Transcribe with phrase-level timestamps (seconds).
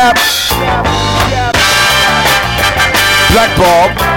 [0.00, 0.16] Yep.
[3.32, 4.09] Black Bob.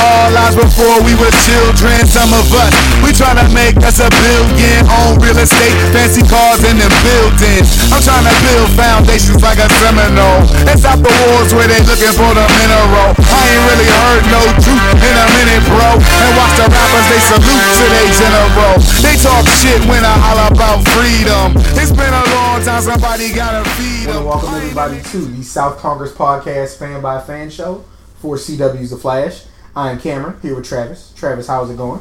[0.00, 2.00] All lives before we were children.
[2.08, 2.72] Some of us,
[3.04, 4.80] we tryna make us a billion.
[4.88, 7.68] Own real estate, fancy cars in them buildings.
[7.92, 10.44] I'm tryna build foundations like a Seminole.
[10.68, 13.12] And stop the wars where they looking for the mineral.
[13.16, 16.00] I ain't really heard no truth in a minute, bro.
[16.00, 18.74] And watch the rappers, they salute to general.
[19.04, 21.56] They talk shit when I holler about freedom.
[21.76, 24.24] It's been a long time, somebody gotta feed them.
[24.24, 27.84] welcome everybody to the South Congress Podcast Fan by Fan Show
[28.20, 29.44] for CW's The Flash.
[29.74, 31.12] I am Cameron here with Travis.
[31.16, 32.00] Travis, how's it going?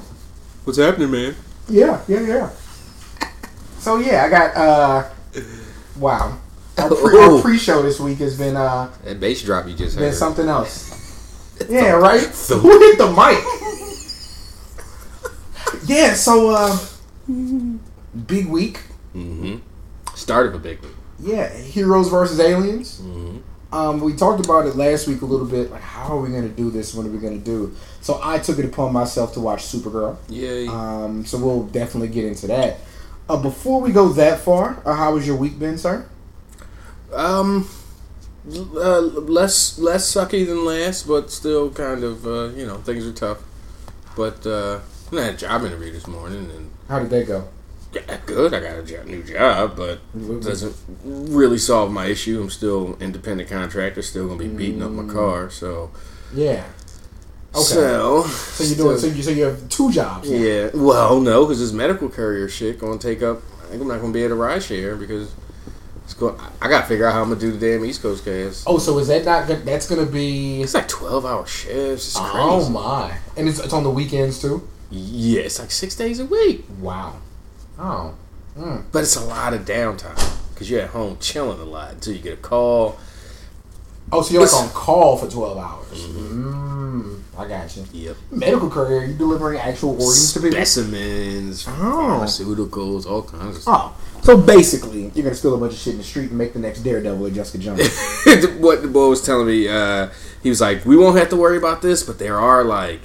[0.64, 1.36] What's happening, man?
[1.68, 2.50] Yeah, yeah, yeah.
[3.80, 5.10] So yeah, I got uh,
[5.98, 6.38] wow.
[6.78, 10.06] Our, pre- our pre-show this week has been uh, That bass drop you just been
[10.06, 10.14] heard.
[10.16, 10.98] something else.
[11.70, 12.22] Yeah, right.
[12.48, 13.44] Who hit the mic?
[15.90, 16.14] yeah.
[16.14, 16.78] So uh,
[18.28, 18.80] big week.
[19.14, 19.58] Mm-hmm.
[20.16, 20.94] Start of a big week.
[21.20, 23.02] Yeah, heroes versus aliens.
[23.02, 23.42] Mhm.
[23.72, 25.70] Um, we talked about it last week a little bit.
[25.72, 26.94] Like, how are we going to do this?
[26.96, 27.76] What are we going to do?
[28.02, 30.18] So I took it upon myself to watch Supergirl.
[30.28, 30.68] Yay.
[30.68, 32.80] Um, so we'll definitely get into that.
[33.30, 36.08] Uh, before we go that far, uh, how was your week been, sir?
[37.14, 37.68] um,
[38.52, 43.14] uh, less less sucky than last, but still kind of uh, you know things are
[43.14, 43.44] tough.
[44.16, 44.80] But uh,
[45.12, 47.48] I had a job interview this morning and How did that go?
[48.26, 48.54] Good.
[48.54, 52.42] I got a job, new job, but it doesn't really solve my issue.
[52.42, 55.14] I'm still independent contractor, still gonna be beating up my mm.
[55.14, 55.50] car.
[55.50, 55.92] So
[56.34, 56.66] Yeah.
[57.52, 57.64] Okay.
[57.64, 58.98] so So you're doing.
[59.00, 60.30] So you so you have two jobs.
[60.30, 60.38] now.
[60.38, 63.42] Yeah, well, no, because this medical courier shit to take up.
[63.64, 65.34] I think I'm not to be able to ride share because
[66.04, 66.40] it's going.
[66.62, 68.66] I got to figure out how I'm to do the damn East Coast cast.
[68.68, 69.48] Oh, so is that not?
[69.48, 69.66] Good?
[69.66, 70.62] That's to be.
[70.62, 72.10] It's like 12 hour shifts.
[72.10, 72.38] It's oh crazy.
[72.40, 73.18] Oh my!
[73.36, 74.68] And it's, it's on the weekends too.
[74.92, 77.18] Yeah, it's like six days a week, Wow.
[77.80, 78.14] Oh.
[78.58, 78.84] Mm.
[78.92, 80.18] but it's a lot of downtime
[80.54, 82.98] because you're at home chilling a lot until you get a call.
[84.12, 86.08] Oh, so you're like on call for twelve hours.
[86.08, 87.86] Mm, I got you.
[87.94, 88.18] Yep.
[88.32, 90.56] Medical career, you delivering actual organs to people.
[90.58, 91.72] Specimens, Oh.
[92.22, 93.94] pharmaceuticals, all kinds of stuff.
[93.96, 96.54] Oh, so basically, you're gonna steal a bunch of shit in the street and make
[96.54, 97.98] the next Daredevil or Jessica Jones.
[98.60, 100.10] what the boy was telling me, uh,
[100.44, 103.02] he was like, "We won't have to worry about this, but there are like,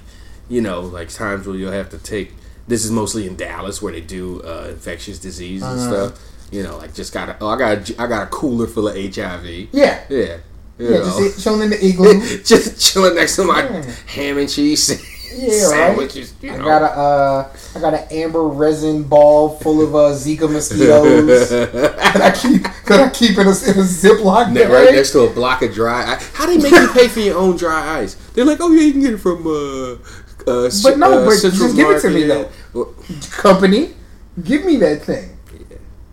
[0.49, 2.33] you know, like times where you'll have to take.
[2.67, 6.09] This is mostly in Dallas where they do uh, infectious disease and Uh-huh.
[6.11, 6.31] stuff.
[6.51, 8.89] You know, like just got a, oh, I got a, I got a cooler full
[8.89, 9.45] of HIV.
[9.73, 10.39] yeah, Yeah, you
[10.79, 11.19] yeah, know.
[11.19, 12.21] just chilling in the igloo.
[12.45, 13.83] just chilling next to my Yeah.
[14.07, 14.89] ham and cheese
[15.37, 15.61] Yeah, right.
[15.89, 16.33] sandwiches.
[16.41, 20.49] You I got a uh, I got an amber resin ball full of uh, Zika
[20.51, 24.71] mosquitoes that I keep that I keep in a, in a Ziploc Ne- bag.
[24.71, 26.31] right next to a block of dry ice.
[26.35, 28.15] How they make you pay for your own dry ice?
[28.35, 29.97] They're like, oh yeah, you can get it from uh,
[30.47, 32.49] uh, But no, uh, but Central just give it to me, though.
[32.73, 32.95] Well,
[33.31, 33.91] Company,
[34.43, 35.31] give me that thing.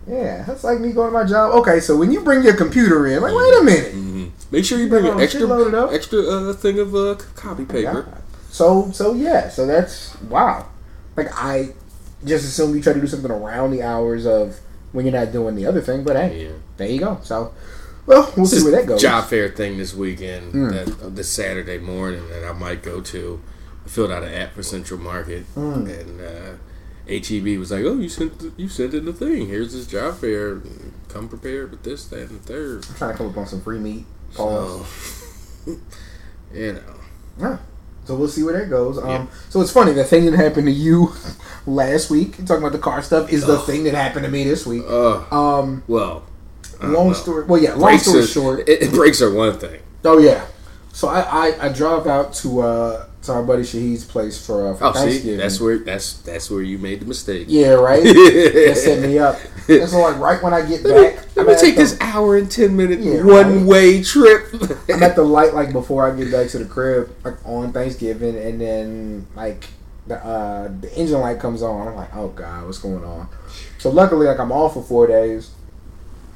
[0.06, 1.54] Yeah, that's like me going to my job.
[1.60, 3.94] Okay, so when you bring your computer in, like, wait a minute.
[3.94, 4.30] mhm.
[4.50, 8.06] Make sure you bring an extra extra uh, thing of uh, copy paper.
[8.08, 8.18] Yeah.
[8.50, 10.66] So so yeah, so that's wow.
[11.16, 11.70] Like I
[12.24, 14.58] just assume you try to do something around the hours of
[14.92, 16.50] when you're not doing the other thing, but hey, Yeah.
[16.76, 17.18] there you go.
[17.22, 17.54] So
[18.04, 19.00] well, we'll see where that goes.
[19.00, 20.72] job fair thing this weekend, Mm.
[20.72, 23.40] that, uh, this Saturday morning that I might go to.
[23.84, 26.00] I filled out an app for Central Market, Mm.
[26.00, 26.52] and uh,
[27.08, 29.48] HEB was like, "Oh, you sent the, you sent in the thing.
[29.48, 30.60] Here's this job fair.
[31.08, 32.86] Come prepared with this, that, and the third.
[32.88, 34.04] I'm trying to come up on some free meat.
[34.34, 34.86] Pause.
[35.66, 35.70] So,
[36.54, 36.80] you know,
[37.38, 37.58] Yeah.
[38.04, 38.98] So we'll see where that goes.
[38.98, 41.12] Um, so it's funny the thing that happened to you
[41.66, 43.64] last week, talking about the car stuff, is the Ugh.
[43.66, 44.82] thing that happened to me this week.
[44.88, 46.24] uh, Um, well,
[46.82, 47.12] long know.
[47.12, 47.44] story.
[47.44, 48.68] Well, yeah, long Breaks story are- short.
[48.68, 49.80] it, it breaks are one thing.
[50.04, 50.46] Oh yeah.
[50.92, 51.20] So I
[51.50, 54.92] I, I drove out to uh to our buddy Shahid's place for, uh, for Oh,
[54.92, 55.38] see, Thanksgiving.
[55.38, 57.46] that's where that's that's where you made the mistake.
[57.48, 58.02] yeah, right.
[58.04, 59.38] that set me up.
[59.68, 62.36] And so like right when I get back, Let I'm me take the- this hour
[62.36, 64.48] and ten minute Yeah, one way trip.
[64.88, 68.36] I'm at the light like before I get back to the crib, like on Thanksgiving,
[68.36, 69.66] and then like
[70.08, 71.86] the uh, the engine light comes on.
[71.86, 73.28] I'm like, oh god, what's going on?
[73.78, 75.50] So luckily, like I'm off for four days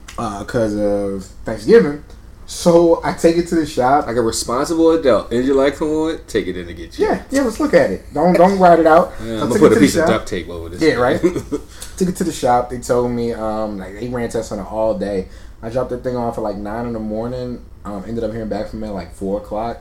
[0.06, 2.04] because of Thanksgiving.
[2.48, 4.06] So I take it to the shop.
[4.06, 5.32] Like a responsible adult.
[5.32, 7.06] Engine light come on, take it in to get you.
[7.06, 7.42] Yeah, yeah.
[7.42, 8.04] Let's look at it.
[8.14, 9.12] Don't don't write it out.
[9.20, 10.80] Yeah, So I'm gonna put a piece of duct tape over this.
[10.80, 11.20] Yeah, right.
[11.96, 12.70] Took it to the shop.
[12.70, 15.28] They told me um like they ran tests on it all day.
[15.60, 17.64] I dropped that thing off at like nine in the morning.
[17.84, 19.78] Um, ended up hearing back from it at like four o'clock.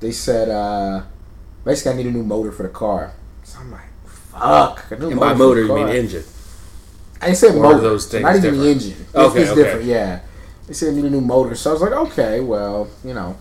[0.00, 1.02] They said uh
[1.64, 3.12] basically I need a new motor for the car.
[3.42, 4.90] So I'm like, fuck.
[4.90, 6.24] A new and by motor, you mean engine.
[7.20, 7.80] I ain't said Or motor.
[7.80, 8.92] those things not even the engine.
[9.00, 9.62] It's, Okay, it's okay.
[9.62, 9.84] different.
[9.84, 10.20] Yeah.
[10.66, 13.36] They said I need a new motor, so I was like, okay, well, you know,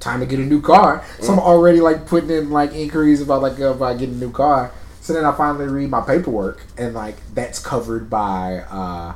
[0.00, 1.04] time to get a new car.
[1.20, 4.30] So I'm already like putting in like inquiries about like uh, about getting a new
[4.30, 4.72] car.
[5.00, 9.14] So then I finally read my paperwork, and like that's covered by uh,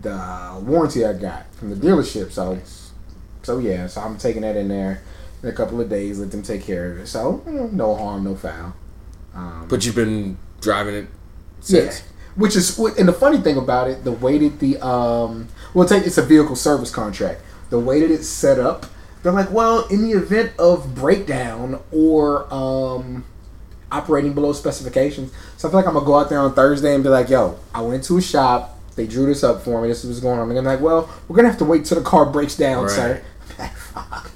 [0.00, 2.32] the warranty I got from the dealership.
[2.32, 2.58] So,
[3.42, 5.02] so yeah, so I'm taking that in there
[5.42, 6.18] in a couple of days.
[6.18, 7.06] Let them take care of it.
[7.06, 8.74] So you know, no harm, no foul.
[9.34, 11.06] Um, But you've been driving it
[11.66, 12.02] yeah, since.
[12.34, 16.06] which is and the funny thing about it, the way that the um, well, take
[16.06, 17.42] it's a vehicle service contract.
[17.70, 18.86] The way that it's set up,
[19.22, 23.24] they're like, well, in the event of breakdown or um,
[23.92, 25.32] operating below specifications.
[25.56, 27.58] So I feel like I'm gonna go out there on Thursday and be like, yo,
[27.74, 28.78] I went to a shop.
[28.96, 29.88] They drew this up for me.
[29.88, 30.48] This is what's going on.
[30.48, 32.90] And they're like, well, we're gonna have to wait till the car breaks down, Right.
[32.92, 33.22] sir.
[33.58, 34.30] I'm Fuck.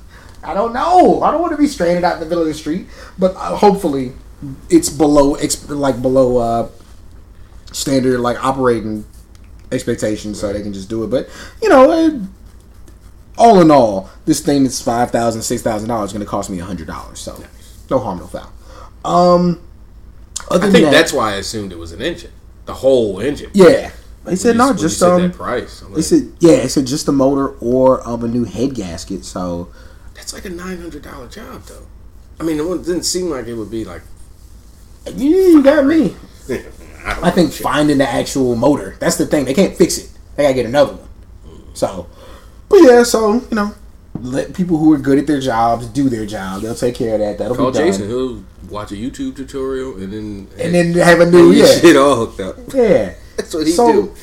[0.44, 1.22] I don't know.
[1.22, 2.86] I don't want to be stranded out in the middle of the street.
[3.18, 4.12] But uh, hopefully,
[4.68, 5.36] it's below,
[5.68, 6.68] like below uh,
[7.72, 9.04] standard, like operating
[9.72, 11.08] expectations, so they can just do it.
[11.08, 11.28] But
[11.62, 12.20] you know, it,
[13.38, 16.50] all in all, this thing that's five thousand, six thousand dollars is going to cost
[16.50, 17.18] me a hundred dollars.
[17.18, 17.42] So
[17.90, 18.52] no harm, no foul.
[19.04, 19.60] Um,
[20.50, 22.30] other I think that, that's why I assumed it was an engine.
[22.66, 23.50] The whole engine.
[23.54, 23.90] yeah.
[24.24, 25.22] They When said you- no, just said um.
[25.22, 25.82] that price.
[25.82, 29.24] I'm They said yeah, it said just the motor or of a new head gasket.
[29.24, 29.72] So
[30.14, 31.86] that's like a nine hundred dollar job, though.
[32.38, 34.02] I mean, it didn't seem like it would be like.
[35.06, 36.14] yeah, you got me.
[37.04, 38.96] I, I think finding the actual motor.
[39.00, 39.44] That's the thing.
[39.44, 40.10] They can't fix it.
[40.36, 41.08] They gotta get another one.
[41.74, 42.06] So,
[42.68, 43.74] but yeah, so you know,
[44.20, 46.62] let people who are good at their jobs do their job.
[46.62, 47.38] They'll take care of that.
[47.38, 47.86] That'll Call be done.
[47.88, 48.08] Jason.
[48.08, 52.16] He'll watch a YouTube tutorial and then And then have a new yeah, shit all
[52.16, 52.56] hooked up.
[52.74, 53.14] yeah.
[53.36, 54.14] That's what he So- do.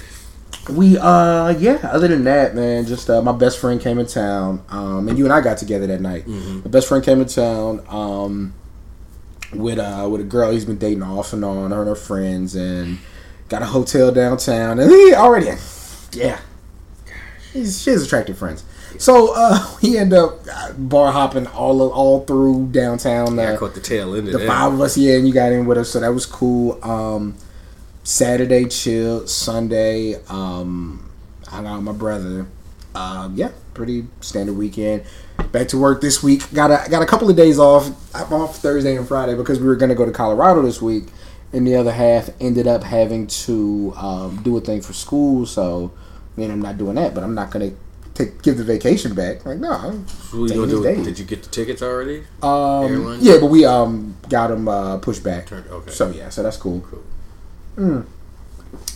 [0.72, 1.80] We uh yeah.
[1.92, 5.24] Other than that, man, just uh, my best friend came in town, um, and you
[5.26, 6.28] and I got together that night.
[6.28, 6.58] Mm-hmm.
[6.60, 8.54] My best friend came in town, um,
[9.54, 12.56] with uh with a girl he's been dating off and on, her and her friends,
[12.56, 13.00] and
[13.50, 15.48] got a hotel downtown, and he already,
[16.14, 16.40] yeah,
[17.54, 18.64] He's, she has attractive friends.
[19.00, 23.36] So uh, we end up uh, bar hopping all all through downtown.
[23.38, 25.34] Yeah, I Uh, caught the tail end of the five of us, yeah, and you
[25.34, 26.80] got in with us, so that was cool.
[26.84, 27.36] Um,
[28.04, 31.10] Saturday chill, Sunday, um,
[31.48, 32.48] hung out with my brother.
[32.96, 35.04] Um, yeah, pretty standard weekend.
[35.52, 36.52] Back to work this week.
[36.54, 37.90] Got a got a couple of days off.
[38.16, 41.06] I'm off Thursday and Friday because we were gonna go to Colorado this week,
[41.52, 45.48] and the other half ended up having to um, do a thing for school.
[45.48, 45.92] So,
[46.38, 47.72] I mean, I'm not doing that, but I'm not gonna
[48.14, 49.44] take give the vacation back.
[49.44, 50.84] Like, no, I'm What you taking do?
[50.84, 51.06] days.
[51.06, 52.26] Did you get the tickets already?
[52.44, 55.48] Um, yeah, but we um got them uh, pushed back.
[55.48, 55.90] Turned- okay.
[55.92, 56.82] So yeah, so that's cool.
[56.82, 57.04] Cool.
[57.76, 58.06] Mm.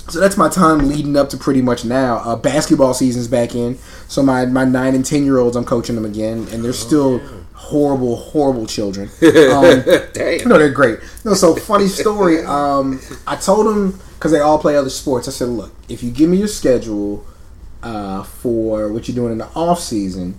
[0.09, 2.17] So that's my time leading up to pretty much now.
[2.17, 3.77] Uh, basketball season's back in,
[4.07, 7.19] so my my nine and ten year olds, I'm coaching them again, and they're still
[7.53, 9.09] horrible, horrible children.
[9.23, 9.83] Um,
[10.13, 10.47] Damn.
[10.49, 10.99] no, they're great.
[11.23, 12.43] No, so funny story.
[12.45, 15.27] Um, I told them because they all play other sports.
[15.27, 17.25] I said, look, if you give me your schedule
[17.81, 20.37] uh, for what you're doing in the off season,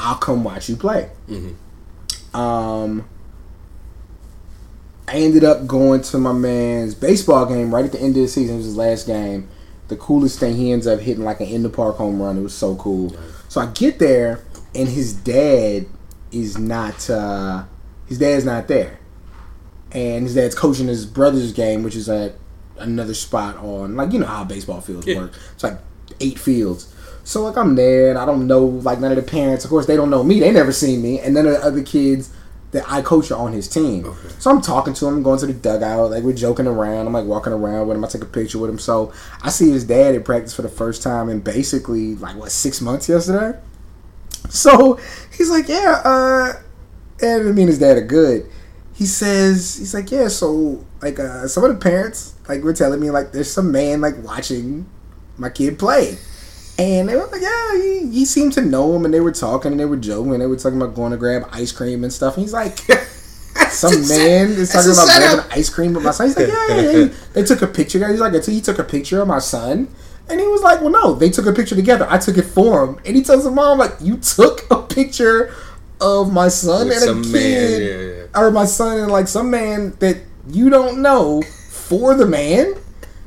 [0.00, 1.10] I'll come watch you play.
[2.34, 3.04] Um,
[5.12, 8.28] I ended up going to my man's baseball game right at the end of the
[8.28, 8.54] season.
[8.54, 9.46] It was his last game.
[9.88, 12.38] The coolest thing, he ends up hitting like an in the park home run.
[12.38, 13.14] It was so cool.
[13.50, 14.42] So I get there,
[14.74, 15.84] and his dad
[16.30, 17.10] is not.
[17.10, 17.64] Uh,
[18.06, 18.98] his dad's not there,
[19.92, 22.34] and his dad's coaching his brother's game, which is at
[22.78, 25.18] another spot on like you know how baseball fields Yeah.
[25.18, 25.32] work.
[25.52, 25.78] It's like
[26.20, 26.92] eight fields.
[27.24, 29.64] So like I'm there, and I don't know like none of the parents.
[29.64, 30.40] Of course, they don't know me.
[30.40, 32.34] They never seen me, and none of the other kids
[32.72, 34.06] that I coach are on his team.
[34.06, 34.28] Okay.
[34.38, 37.06] So I'm talking to him, going to the dugout, like we're joking around.
[37.06, 38.04] I'm like walking around with him.
[38.04, 38.78] I take a picture with him.
[38.78, 39.12] So
[39.42, 42.80] I see his dad at practice for the first time in basically like what six
[42.80, 43.58] months yesterday.
[44.48, 44.98] So
[45.36, 46.52] he's like, yeah, uh,
[47.22, 48.50] and I mean his dad are good.
[48.94, 53.00] He says he's like, yeah, so like uh, some of the parents like were telling
[53.00, 54.86] me like there's some man like watching
[55.36, 56.16] my kid play.
[56.78, 59.72] And they were like, yeah, he, he seemed to know him, and they were talking,
[59.72, 62.12] and they were joking, and they were talking about going to grab ice cream and
[62.12, 62.36] stuff.
[62.36, 62.78] And he's like,
[63.70, 66.28] some man is talking about grabbing ice cream with my son.
[66.28, 67.14] He's like, yeah, yeah, yeah.
[67.34, 68.06] They took a picture.
[68.08, 69.88] He's like, he took a picture of my son,
[70.28, 72.06] and he was like, well, no, they took a picture together.
[72.08, 75.54] I took it for him, and he tells his mom like, you took a picture
[76.00, 79.50] of my son With and a kid, man, yeah, or my son and like some
[79.50, 80.16] man that
[80.48, 82.74] you don't know for the man.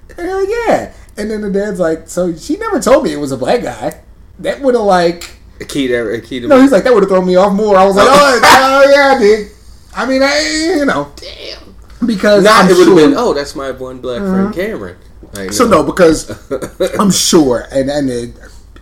[0.09, 0.93] And they're like, yeah.
[1.17, 4.01] And then the dad's like, so she never told me it was a black guy.
[4.39, 5.31] That would have like
[5.67, 7.77] Key to key to No, he's like that would have thrown me off more.
[7.77, 9.51] I was like, oh, oh yeah, I did.
[9.95, 11.75] I mean, I, you know, damn.
[12.05, 13.13] because Nah, I'm it would have sure- been.
[13.17, 14.53] Oh, that's my one black friend uh-huh.
[14.53, 14.97] Cameron.
[15.51, 16.29] So no, because
[16.99, 18.35] I'm sure, and and it,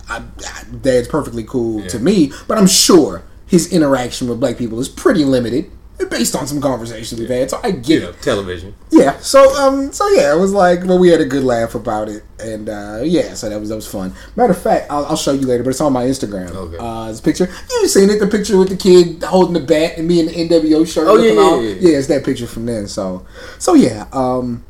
[0.08, 4.78] I, I, Dad's perfectly cool to me, but I'm sure his interaction with black people
[4.80, 5.70] is pretty limited
[6.10, 7.50] based on some conversations we've had.
[7.50, 8.22] So I get know, it.
[8.22, 8.74] television.
[8.90, 9.18] Yeah.
[9.18, 9.92] So um.
[9.92, 13.00] So yeah, it was like, well, we had a good laugh about it, and uh,
[13.04, 13.34] yeah.
[13.34, 14.14] So that was that was fun.
[14.36, 16.50] Matter of fact, I'll, I'll show you later, but it's on my Instagram.
[16.50, 16.76] Okay.
[16.78, 17.48] Uh, this picture.
[17.70, 20.32] You've seen it, the picture with the kid holding the bat and me in the
[20.32, 21.06] NWO shirt.
[21.08, 21.90] Oh, yeah, yeah, yeah, yeah.
[21.90, 21.98] yeah.
[21.98, 22.86] It's that picture from then.
[22.86, 23.26] So,
[23.58, 24.06] so yeah.
[24.12, 24.64] Um.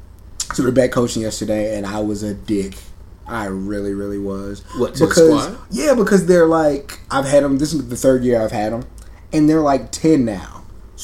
[0.52, 2.76] So we were back coaching yesterday, and I was a dick.
[3.26, 4.62] I really, really was.
[4.76, 5.56] What, squad?
[5.70, 7.58] Yeah, because they're like I've had them.
[7.58, 8.86] This is the third year I've had them,
[9.32, 10.53] and they're like ten now.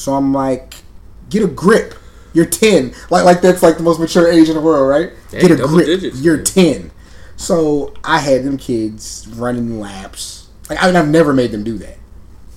[0.01, 0.75] So I'm like,
[1.29, 1.93] get a grip.
[2.33, 2.93] You're ten.
[3.09, 5.11] Like like that's like the most mature age in the world, right?
[5.31, 5.85] Yeah, get a grip.
[5.85, 6.45] digits, You're man.
[6.45, 6.91] ten.
[7.35, 10.47] So I had them kids running laps.
[10.69, 11.97] Like I mean, I've never made them do that,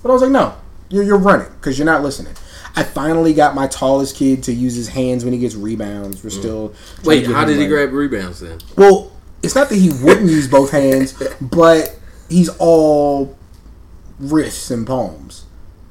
[0.03, 0.55] but I was like, no,
[0.89, 2.35] you're you're running because you're not listening.
[2.77, 6.23] I finally got my tallest kid to use his hands when he gets rebounds.
[6.25, 7.05] We're still Mm.
[7.07, 8.59] Wait, how did he grab rebounds then?
[8.77, 11.97] Well, it's not that he wouldn't use both hands, but
[12.29, 13.37] he's all
[14.19, 15.44] wrists and palms.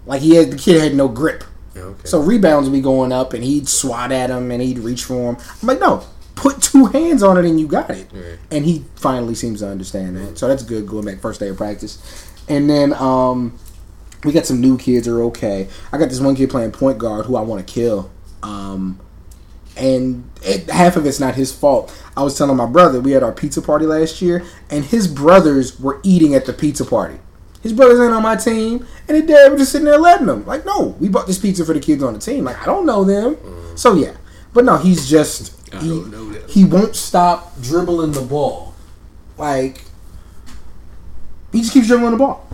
[0.05, 1.43] Like he had the kid had no grip.
[1.75, 2.07] Okay.
[2.07, 5.33] So rebounds would be going up, and he'd swat at him, and he'd reach for
[5.33, 5.37] him.
[5.61, 6.05] I'm like, no,
[6.35, 8.07] put two hands on it, and you got it.
[8.13, 8.37] Right.
[8.51, 10.37] And he finally seems to understand that.
[10.37, 10.87] So that's good.
[10.87, 13.57] Going back first day of practice, and then um,
[14.23, 15.67] we got some new kids are okay.
[15.91, 18.11] I got this one kid playing point guard who I want to kill.
[18.41, 18.99] Um,
[19.75, 21.97] and it, half of it's not his fault.
[22.15, 25.79] I was telling my brother we had our pizza party last year, and his brothers
[25.79, 27.19] were eating at the pizza party.
[27.63, 30.45] His brothers ain't on my team, and his dad was just sitting there letting them.
[30.45, 32.43] Like, no, we bought this pizza for the kids on the team.
[32.43, 33.75] Like, I don't know them, mm-hmm.
[33.77, 34.17] so yeah.
[34.53, 36.43] But no, he's just he, don't know them.
[36.49, 38.73] he won't stop dribbling the ball.
[39.37, 39.81] Like,
[41.53, 42.47] he just keeps dribbling the ball.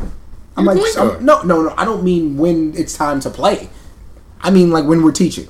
[0.55, 1.73] I'm You're like, I'm- no, no, no.
[1.75, 3.69] I don't mean when it's time to play.
[4.41, 5.47] I mean like when we're teaching.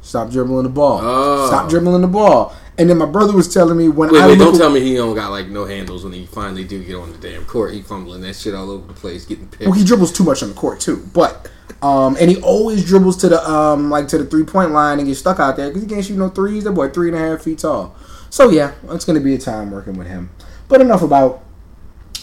[0.00, 1.00] Stop dribbling the ball.
[1.02, 1.46] Oh.
[1.48, 2.54] Stop dribbling the ball.
[2.78, 4.38] And then my brother was telling me when Wait, I wait!
[4.38, 7.10] Don't tell me he don't got like no handles when he finally do get on
[7.10, 7.72] the damn court.
[7.72, 9.64] He fumbling that shit all over the place, getting picked.
[9.64, 11.50] Well, he dribbles too much on the court too, but
[11.82, 15.08] um, and he always dribbles to the um, like to the three point line and
[15.08, 16.64] gets stuck out there because he can't shoot no threes.
[16.64, 17.96] That boy three and a half feet tall.
[18.28, 20.30] So yeah, it's gonna be a time working with him.
[20.68, 21.42] But enough about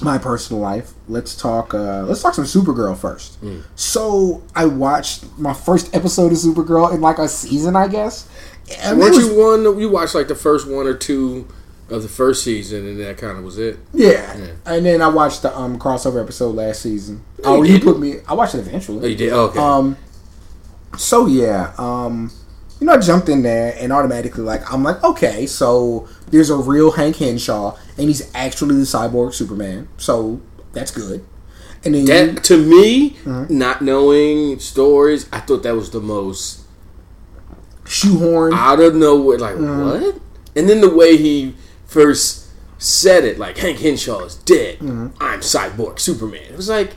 [0.02, 0.94] my personal life.
[1.08, 1.74] Let's talk.
[1.74, 3.38] Uh, let's talk some Supergirl first.
[3.76, 8.28] So I watched my first episode of Supergirl in like a season, I guess.
[8.70, 9.80] Weren't was- you one?
[9.80, 11.48] You watched like the first one or two
[11.90, 13.78] of the first season, and that kind of was it.
[13.94, 14.36] Yeah.
[14.38, 14.48] Yeah.
[14.66, 17.24] and then I watched the um crossover episode last season.
[17.44, 18.16] No, oh, you you put me.
[18.28, 19.04] I watched it eventually.
[19.06, 19.34] Oh, you did?
[19.34, 19.60] Okay.
[19.60, 19.98] Um.
[20.98, 22.32] So yeah, um,
[22.80, 26.56] you know, I jumped in there and automatically like I'm like, okay, so there's a
[26.58, 30.40] real Hank Henshaw, and he's actually the cyborg Superman, so
[30.72, 31.26] that's good.
[31.84, 33.58] And then you- that to me, Mm-hmm.
[33.58, 36.62] not knowing stories, I thought that was the most
[37.86, 38.54] shoehorn.
[38.54, 39.38] out of nowhere.
[39.40, 40.06] Like Mm-hmm.
[40.06, 40.22] what?
[40.56, 42.48] And then the way he first
[42.78, 44.80] said it, like Hank Henshaw is dead.
[44.80, 45.08] Mm-hmm.
[45.22, 46.44] I'm Cyborg Superman.
[46.44, 46.92] It was like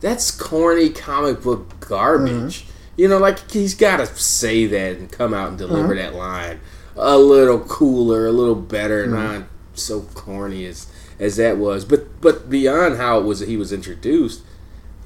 [0.00, 2.62] that's corny comic book garbage.
[2.62, 2.68] Mm-hmm.
[2.96, 5.96] You know, like he's got to say that and come out and deliver Mm-hmm.
[5.96, 6.60] that line
[6.94, 10.86] a little cooler, a little better, not so corny as
[11.18, 11.84] as that was.
[11.86, 14.42] But but beyond how it was that he was introduced,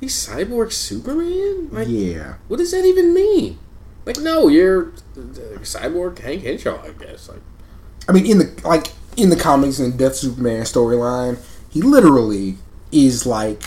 [0.01, 1.69] he's Cyborg Superman.
[1.71, 2.35] Like yeah.
[2.49, 3.59] what does that even mean?
[4.07, 7.29] Like, no, you're uh, cyborg Hank Henshaw, I guess.
[7.29, 7.41] Like,
[8.09, 12.57] I mean, in the like in the comics and Death Superman storyline, he literally
[12.93, 13.65] is like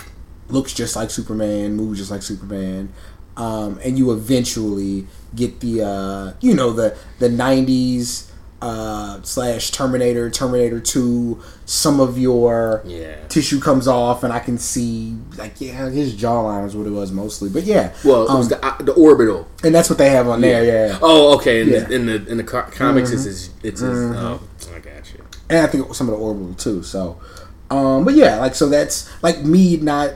[0.48, 2.92] looks just like Superman, moves just like Superman,
[3.36, 8.29] um, and you eventually get the uh, you know the the '90s
[8.62, 11.40] uh, slash Terminator, Terminator Two.
[11.64, 13.26] Some of your yeah.
[13.28, 17.12] tissue comes off, and I can see like yeah, his jawline is what it was
[17.12, 19.48] mostly, but yeah, Well, it um, was the uh, the orbital.
[19.64, 20.98] and that's what they have on there, yeah.
[21.00, 21.62] Oh, okay.
[21.62, 21.80] In Yeah.
[21.84, 23.50] the in the in the co- comics, it's his.
[23.62, 23.98] It's his.
[24.16, 24.40] Oh,
[24.74, 25.24] I got you.
[25.48, 26.82] and I think some of the orbital too.
[26.82, 27.20] So,
[27.70, 30.14] um, but yeah, like so that's like me not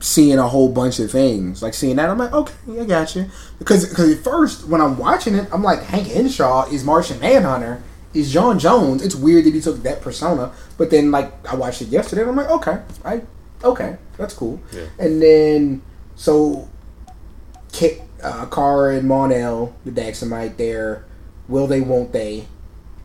[0.00, 1.62] seeing a whole bunch of things.
[1.62, 3.30] Like seeing that, I'm like, okay, I got you.
[3.58, 7.82] Because because at first when I'm watching it, I'm like, Hank Henshaw is Martian Manhunter,
[8.14, 9.04] is J'onn J'onzz.
[9.04, 10.52] It's weird that he took that persona.
[10.76, 13.22] But then like I watched it yesterday, and I'm like, okay, I
[13.64, 14.60] okay, that's cool.
[14.72, 14.86] Yeah.
[14.98, 15.82] And then
[16.16, 16.68] so.
[17.70, 21.04] Kit, uh, Kara and Mon-El, the Daxamite, there.
[21.48, 21.82] Will they?
[21.82, 22.46] Won't they?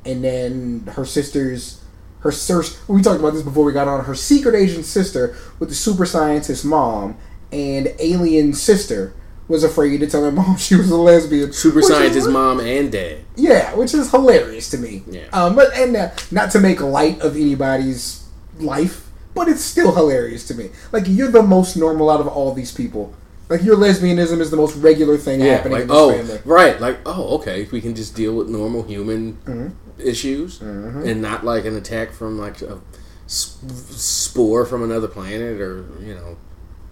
[0.05, 1.82] and then her sister's
[2.23, 2.71] her search.
[2.87, 6.05] we talked about this before we got on her secret agent sister with the super
[6.05, 7.15] scientist mom
[7.51, 9.13] and alien sister
[9.47, 12.91] was afraid to tell her mom she was a lesbian Super is- scientist mom and
[12.91, 13.19] dad.
[13.35, 15.27] yeah which is hilarious to me Yeah.
[15.33, 18.27] um but and uh, not to make light of anybody's
[18.59, 20.69] life but it's still hilarious to me.
[20.91, 23.15] Like you're the most normal out of all these people.
[23.49, 26.39] Like your lesbianism is the most regular thing Yeah, happening like in this oh, family.
[26.45, 29.82] right, like oh, okay, we can just deal with normal human Mm-hmm.
[30.03, 32.79] Issues and not like an attack from like a
[33.27, 36.37] spore from another planet or you know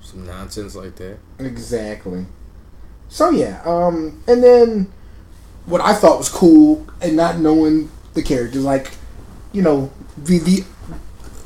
[0.02, 1.18] some nonsense like that.
[1.40, 2.26] Exactly.
[3.10, 4.92] So yeah, um, and then
[5.66, 8.92] what I thought was cool, and not knowing the characters, like
[9.52, 10.64] you know the the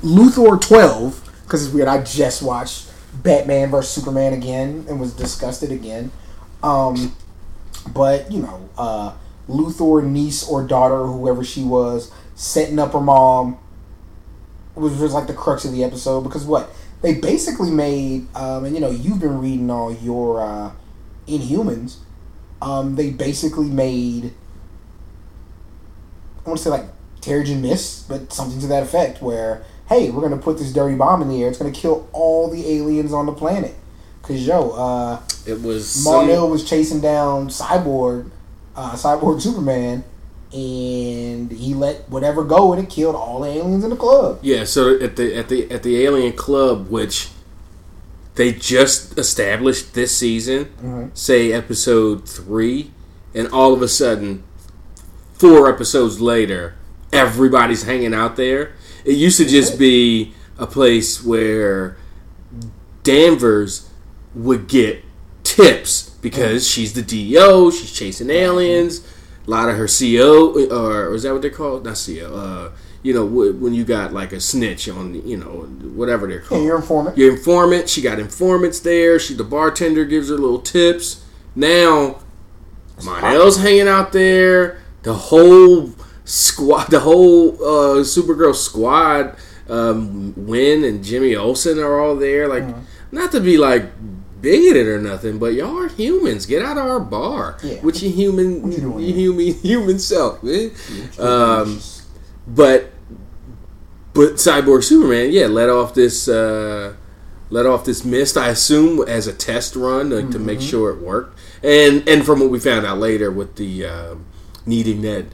[0.03, 1.87] Luthor twelve, because it's weird.
[1.87, 2.91] I just watched
[3.23, 6.11] Batman vs Superman again and was disgusted again.
[6.61, 7.15] Um,
[7.93, 9.13] but you know, uh,
[9.47, 13.57] Luthor niece or daughter, whoever she was, setting up her mom
[14.75, 16.69] was was like the crux of the episode because what
[17.01, 20.71] they basically made, um, and you know, you've been reading all your uh,
[21.27, 21.97] Inhumans.
[22.61, 24.33] Um, they basically made,
[26.45, 26.85] I want to say like
[27.21, 31.21] Terrigen Mist, but something to that effect, where hey, we're gonna put this dirty bomb
[31.21, 31.49] in the air.
[31.49, 33.75] It's gonna kill all the aliens on the planet.
[34.23, 38.31] Cause yo, uh, It was some- Marnell was chasing down Cyborg,
[38.75, 40.03] uh, Cyborg Superman,
[40.53, 44.39] and he let whatever go, and it killed all the aliens in the club.
[44.41, 47.29] Yeah, so at the at the at the Alien Club, which
[48.35, 51.07] they just established this season, Mm-hmm.
[51.13, 52.91] say episode three,
[53.33, 54.43] and all of a sudden,
[55.33, 56.75] four episodes later,
[57.13, 58.73] everybody's hanging out there.
[59.05, 61.97] It used to just be a place where
[63.03, 63.89] Danvers
[64.33, 65.03] would get
[65.43, 69.05] tips because she's the DO, she's chasing aliens.
[69.47, 71.85] A lot of her CO, or is that what they're called?
[71.85, 72.33] Not CO.
[72.33, 72.71] Uh,
[73.03, 76.47] you know, wh- when you got like a snitch on, you know, whatever they're Yeah,
[76.47, 76.63] called.
[76.63, 77.15] your informant.
[77.15, 77.87] Your informant.
[77.87, 79.19] She got informants there.
[79.19, 81.23] She, the bartender, gives her little tips.
[81.55, 82.21] Now,
[83.03, 84.81] Mon-El's hanging out there.
[85.03, 85.91] The whole
[86.23, 89.35] squad, the whole uh, Supergirl squad,
[89.69, 92.47] um, Winn and Jimmy Olsen are all there.
[92.47, 92.63] Like,
[93.11, 93.85] not to be like
[94.45, 96.45] bigoted or nothing, but y'all are humans.
[96.45, 97.81] Get out of our bar Yeah.
[97.81, 99.15] with your human, you doing your here?
[99.15, 100.71] human, human self, man.
[101.19, 101.79] Um,
[102.47, 102.91] but
[104.13, 106.93] but Cyborg Superman, yeah, let off this uh,
[107.49, 108.37] let off this mist.
[108.37, 111.37] I assume as a test run like, to make sure it worked.
[111.63, 114.25] And and from what we found out later with the um
[114.65, 115.25] needing that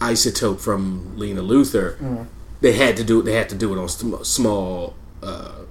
[0.00, 2.26] isotope from Lena Luthor,
[2.60, 3.24] they had to do it.
[3.24, 5.62] They had to do it on sm- small uh,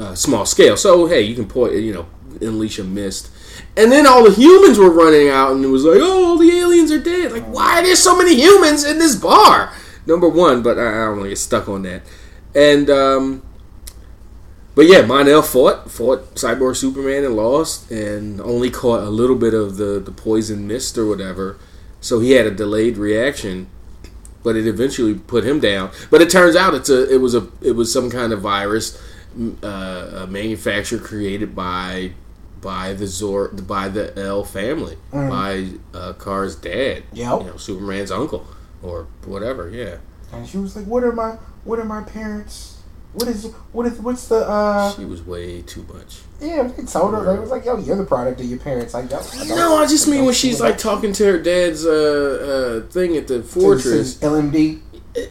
[0.00, 0.76] uh, small scale.
[0.76, 2.06] So hey, you can point you know
[2.40, 3.30] unleash a mist.
[3.76, 6.50] And then all the humans were running out, and it was like, "Oh, all the
[6.50, 9.72] aliens are dead!" Like, why are there so many humans in this bar?
[10.06, 12.02] Number one, but I, I don't want to get stuck on that.
[12.54, 13.42] And um,
[14.74, 19.54] but yeah, Mon-El fought fought Cyborg Superman and lost, and only caught a little bit
[19.54, 21.58] of the the poison mist or whatever.
[22.00, 23.68] So he had a delayed reaction,
[24.42, 25.90] but it eventually put him down.
[26.10, 29.00] But it turns out it's a it was a it was some kind of virus
[29.62, 32.12] uh, a manufacturer created by
[32.60, 37.04] by the Zor by the L family by uh, Car's dad.
[37.12, 37.40] Yep.
[37.40, 38.46] you know Superman's uncle
[38.82, 39.70] or whatever.
[39.70, 39.98] Yeah.
[40.32, 41.32] And she was like, "What are my
[41.64, 42.82] What are my parents?
[43.12, 46.20] What is What is What's the uh?" She was way too much.
[46.40, 47.24] Yeah, they told her.
[47.24, 49.86] They was like, "Yo, you're the product of your parents." Like, yo, I No, I
[49.86, 54.16] just mean when she's like talking to her dad's uh, uh, thing at the fortress.
[54.18, 54.80] LMD.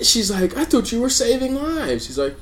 [0.02, 2.06] She's like, I thought you were saving lives.
[2.06, 2.36] She's like,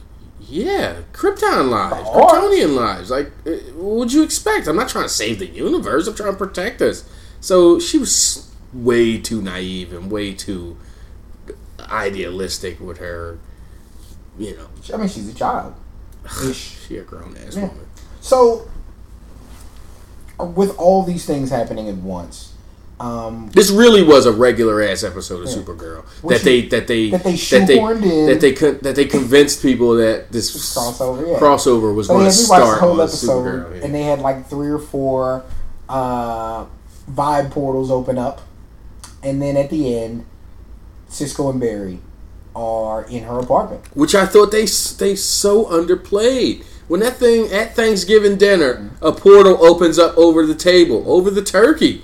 [0.50, 3.10] Yeah, Krypton lives, Kryptonian lives.
[3.12, 4.68] Like, uh, what would you expect?
[4.68, 6.08] I'm not trying to save the universe.
[6.08, 7.04] I'm trying to protect us.
[7.42, 10.78] So she was way too naive and way too
[11.80, 13.40] idealistic with her.
[14.40, 15.74] You know, I mean, she's a child.
[16.54, 17.68] She a grown ass Yeah.
[17.68, 17.86] woman.
[18.22, 18.70] So,
[20.40, 22.54] with all these things happening at once,
[23.00, 25.56] um, This really was a regular ass episode of Yeah.
[25.58, 28.26] Supergirl that they that they that they that they shoehorned in.
[28.28, 31.38] that they con- that they convinced people that this crossover, yeah.
[31.40, 33.78] crossover was so going to we watched the start whole episode, Supergirl.
[33.80, 33.86] yeah.
[33.86, 35.44] and they had like three or four
[35.90, 36.66] uh,
[37.12, 38.42] vibe portals open up,
[39.24, 40.26] and then at the end,
[41.08, 42.00] Cisco and Barry
[42.56, 43.86] are in her apartment.
[43.96, 46.64] which I thought they they so underplayed.
[46.88, 51.44] When that thing at Thanksgiving dinner, a portal opens up over the table, over the
[51.44, 52.02] turkey,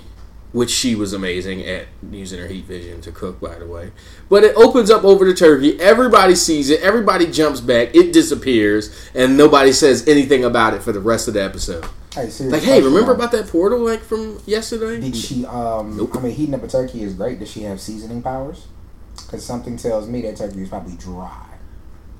[0.54, 3.90] which she was amazing at using her heat vision to cook, by the way.
[4.28, 5.78] But it opens up over the turkey.
[5.80, 6.80] Everybody sees it.
[6.80, 7.92] Everybody jumps back.
[7.92, 11.84] It disappears, and nobody says anything about it for the rest of the episode.
[12.14, 15.00] Hey, Like, hey, remember about that portal like from yesterday?
[15.00, 15.44] Did she?
[15.44, 16.16] Um, Nope.
[16.16, 17.40] I mean, heating up a turkey is great.
[17.40, 18.68] Does she have seasoning powers?
[19.16, 21.48] Because something tells me that turkey is probably dry.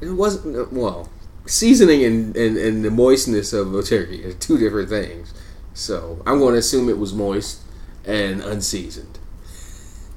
[0.01, 1.09] It wasn't well.
[1.47, 5.33] Seasoning and, and, and the moistness of a turkey are two different things.
[5.73, 7.64] So I'm going to assume it was moist
[8.07, 9.19] and unseasoned.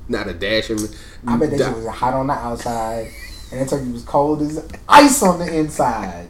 [0.08, 0.84] Not a dash of.
[0.84, 0.98] It.
[1.26, 3.12] I bet that shit was hot on the outside
[3.52, 6.28] and that turkey was cold as ice on the inside.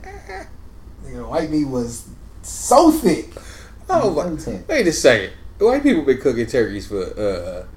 [1.05, 2.07] You know, white meat was
[2.43, 3.29] so thick.
[3.89, 4.63] Oh, my, me tell you.
[4.67, 5.31] wait a second.
[5.57, 7.67] White people been cooking turkeys for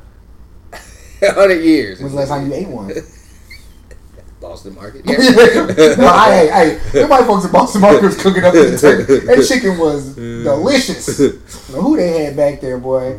[0.73, 0.77] uh,
[1.35, 2.01] hundred years.
[2.01, 2.93] When's the last time you ate one?
[4.41, 5.05] Boston Market.
[5.07, 5.95] Yeah.
[5.97, 9.27] no, I, hey, hey, them white folks at Boston Market was cooking up the turkey.
[9.27, 11.19] That chicken was delicious.
[11.69, 13.19] Who they had back there, boy,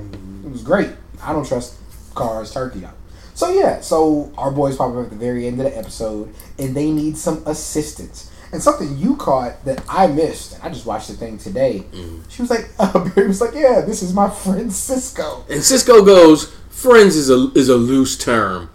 [0.61, 0.95] was great.
[1.23, 1.75] I don't trust
[2.15, 2.89] Cars turkey though.
[3.33, 6.75] So yeah, so our boys pop up at the very end of the episode, and
[6.75, 8.29] they need some assistance.
[8.51, 11.85] And something you caught that I missed, and I just watched the thing today.
[12.27, 16.03] She was like, uh, Barry was like, "Yeah, this is my friend Cisco." And Cisco
[16.03, 18.69] goes, "Friends is a is a loose term.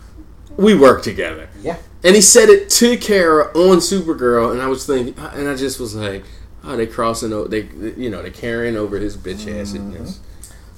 [0.57, 4.87] We work together." Yeah, And he said it to Kara on Supergirl, and I was
[4.87, 6.25] thinking, and I just was like,
[6.65, 7.47] "Oh, they crossing over.
[7.47, 7.69] They,
[7.99, 10.19] you know, they carrying over his bitch assedness."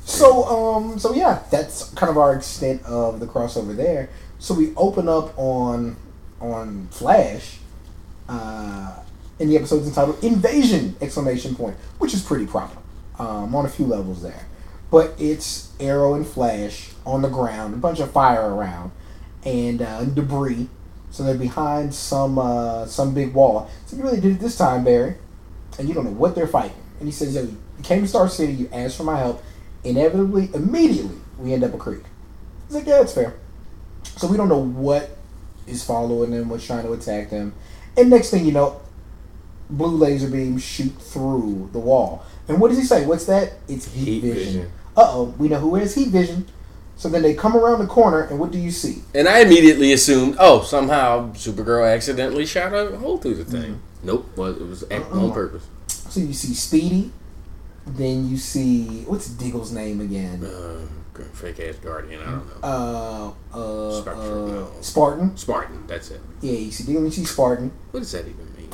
[0.08, 4.08] So, um, so yeah, that's kind of our extent of the crossover there.
[4.38, 5.96] So we open up on
[6.40, 7.58] on Flash,
[8.26, 8.94] uh,
[9.36, 12.78] the episode's entitled "Invasion!" exclamation point, which is pretty proper,
[13.18, 14.46] um, on a few levels there.
[14.90, 18.92] But it's Arrow and Flash on the ground, a bunch of fire around,
[19.44, 20.68] and uh, debris.
[21.10, 23.70] So they're behind some uh, some big wall.
[23.84, 25.16] So you really did it this time, Barry,
[25.78, 26.82] and you don't know what they're fighting.
[26.98, 28.54] And he says, "Yo, you came to Star City.
[28.54, 29.42] You asked for my help.
[29.84, 32.02] Inevitably, immediately, we end up a creek."
[32.66, 33.34] He's like, "Yeah, it's fair."
[34.16, 35.16] So we don't know what
[35.66, 37.52] is following them, what's trying to attack them,
[37.96, 38.80] and next thing you know,
[39.70, 42.24] blue laser beams shoot through the wall.
[42.48, 43.04] And what does he say?
[43.06, 43.52] What's that?
[43.68, 44.44] It's heat, Heat vision.
[44.52, 44.70] vision.
[44.96, 46.46] Uh oh, we know who has heat vision.
[46.96, 49.02] So then they come around the corner, and what do you see?
[49.14, 53.80] And I immediately assumed, oh, somehow Supergirl accidentally shot a hole through the thing.
[54.02, 55.32] Nope, well, it was on Uh-uh.
[55.32, 55.64] purpose.
[55.86, 57.12] So you see Speedy,
[57.96, 60.44] then you see what's Diggle's name again?
[60.44, 60.86] Uh,
[61.32, 62.20] fake ass guardian.
[62.20, 63.34] I don't know.
[63.54, 64.82] Uh, uh, Spectrum, uh.
[64.82, 65.36] Spartan.
[65.36, 65.86] Spartan.
[65.86, 66.20] That's it.
[66.40, 67.72] Yeah, you see Diggle, you see Spartan.
[67.90, 68.70] What does that even mean?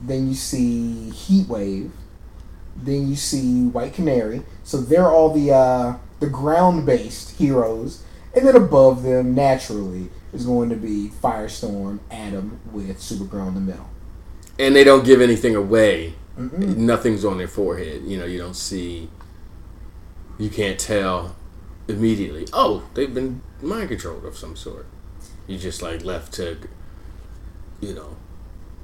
[0.00, 1.90] Then you see Heatwave.
[2.76, 4.42] Then you see White Canary.
[4.64, 8.02] So they're all the uh, the ground based heroes,
[8.34, 13.60] and then above them, naturally, is going to be Firestorm, Atom, with Supergirl in the
[13.60, 13.88] middle.
[14.58, 16.14] And they don't give anything away.
[16.38, 16.76] Mm-mm.
[16.76, 18.02] Nothing's on their forehead.
[18.04, 19.08] You know, you don't see.
[20.38, 21.36] You can't tell
[21.86, 22.46] immediately.
[22.52, 24.86] Oh, they've been mind controlled of some sort.
[25.46, 26.58] You just like left to,
[27.80, 28.16] you know,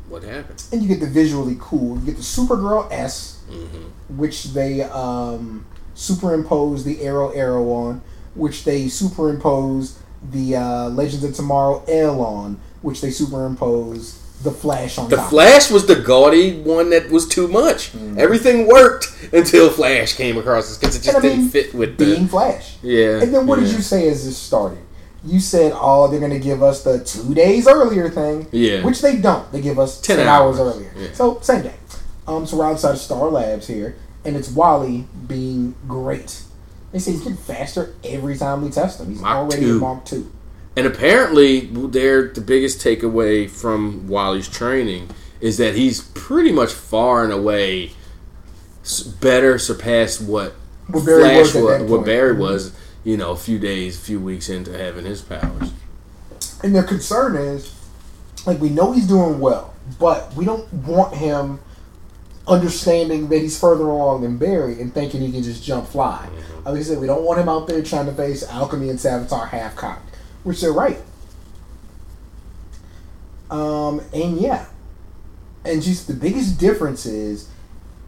[0.09, 0.63] what happened.
[0.73, 1.99] And you get the visually cool.
[1.99, 8.03] You get the Supergirl S, hmm which they um, superimpose the Arrow Arrow on,
[8.35, 9.99] which they superimpose
[10.33, 15.31] the uh, Legends of Tomorrow L on, which they superimpose the Flash on The top.
[15.31, 17.95] Flash was the gaudy one that was too much.
[18.17, 22.23] Everything worked until Flash came across us because it just I didn't fit with being
[22.25, 22.29] the.
[22.29, 22.77] Flash.
[22.83, 23.21] Yeah.
[23.23, 23.67] And then what yeah.
[23.67, 24.79] did you say as this started?
[25.23, 28.83] You said, "Oh, they're going to give us the two days earlier thing." Yeah.
[28.83, 29.51] Which they don't.
[29.53, 30.59] They give us 10 ten, hours.
[30.59, 30.77] hours.
[30.77, 30.93] earlier.
[30.97, 31.13] Yeah.
[31.13, 31.75] So same day.
[32.27, 36.43] Um, so we're outside of Star Labs here, and it's Wally being great.
[36.93, 39.11] They say he's getting faster every time we test him.
[39.11, 39.77] He's Mach already two.
[39.77, 40.33] at Mach two.
[40.81, 47.23] And apparently, they're the biggest takeaway from Wally's training is that he's pretty much far
[47.23, 47.91] and away
[49.21, 50.55] better surpassed what
[50.87, 51.97] What Barry Flash was at wa- that what.
[51.99, 52.05] Mm-hmm.
[52.07, 52.75] Barry was.
[53.05, 55.71] You know, a few days, a few weeks into having his powers.
[56.63, 57.75] And their concern is,
[58.47, 61.61] like, we know he's doing well, but we don't want him
[62.49, 66.27] understanding that he's further along than Barry and thinking he can just jump fly.
[66.65, 69.49] Like I said, we don't want him out there trying to face Alchemy and Savitar
[69.49, 70.99] half cocked, which they're right.
[73.51, 74.67] Um, and yeah,
[75.65, 77.49] and just the biggest difference is,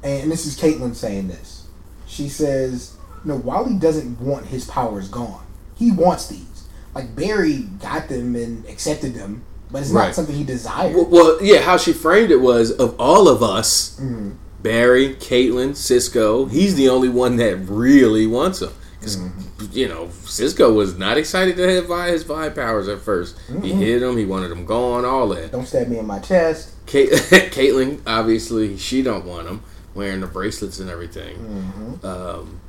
[0.03, 1.66] and this is Caitlin saying this.
[2.07, 5.45] She says, you "No, Wally doesn't want his powers gone.
[5.77, 6.68] He wants these.
[6.95, 11.38] Like Barry got them and accepted them, but it's not something he desired." Well, well,
[11.42, 14.35] yeah, how she framed it was of all of us, Mhm.
[14.62, 18.71] Barry, Caitlin, Cisco, he's the only one that really wants them.
[19.03, 23.62] Because, you know, Cisco was not excited to have Vi- his Vi powers at 1st
[23.62, 25.51] He hit them, he wanted them gone, all that.
[25.53, 26.71] Don't stab me in my chest.
[26.87, 27.11] Kate,
[27.53, 29.62] Caitlin, obviously, she don't want them,
[29.95, 31.37] wearing the bracelets and everything.
[31.37, 32.07] Mm-hmm.
[32.07, 32.61] Um,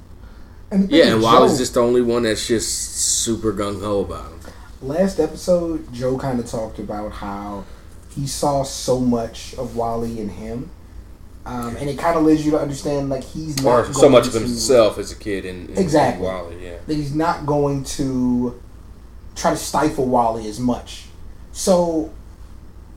[0.71, 4.29] And yeah, is, and Wally's just the only one that's just super gung ho about
[4.41, 4.53] them.
[4.81, 7.65] last episode, Joe kind of talked about how
[8.15, 10.69] he saw so much of Wally in him,
[11.45, 14.27] um, and it kind of leads you to understand like he's not Or so much
[14.27, 16.25] of to- himself as a kid in, in Exactly.
[16.25, 16.77] Wally, yeah.
[16.87, 18.61] that he's not going to
[19.35, 21.05] try to stifle Wally as much.
[21.51, 22.11] So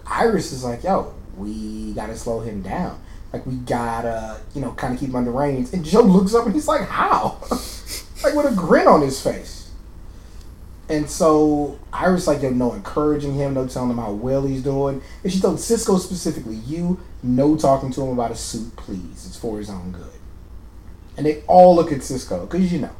[0.06, 3.00] Iris is like, "Yo, we gotta slow him down.
[3.32, 6.46] Like we gotta, you know, kind of keep him under reins." And Joe looks up
[6.46, 7.38] and he's like, "How?"
[8.24, 9.55] like with a grin on his face.
[10.88, 15.02] And so Iris like, yo, no encouraging him, no telling him how well he's doing.
[15.24, 19.26] And she told Cisco specifically, you no talking to him about a suit, please.
[19.26, 20.06] It's for his own good.
[21.16, 22.94] And they all look at Cisco, because you know,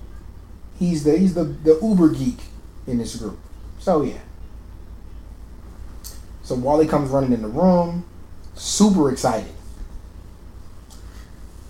[0.79, 2.41] he's the he's the, the uber geek
[2.87, 3.39] in this group.
[3.79, 4.19] So yeah.
[6.43, 8.05] So Wally comes running in the room,
[8.55, 9.53] super excited.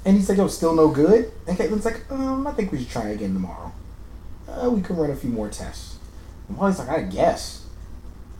[0.05, 1.33] And he's like, yo, still no good?
[1.49, 3.73] And Caitlin's like, um, I think we should try again tomorrow.
[4.49, 5.96] Uh, we can run a few more tests.
[6.49, 7.65] And Wally's like, I guess.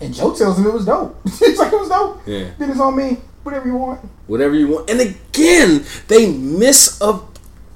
[0.01, 1.19] And Joe tells him it was dope.
[1.25, 2.23] it's like, it was dope.
[2.27, 2.51] Yeah.
[2.59, 3.19] Then it's on me.
[3.43, 4.01] Whatever you want.
[4.27, 4.91] Whatever you want.
[4.91, 7.21] And again, they miss a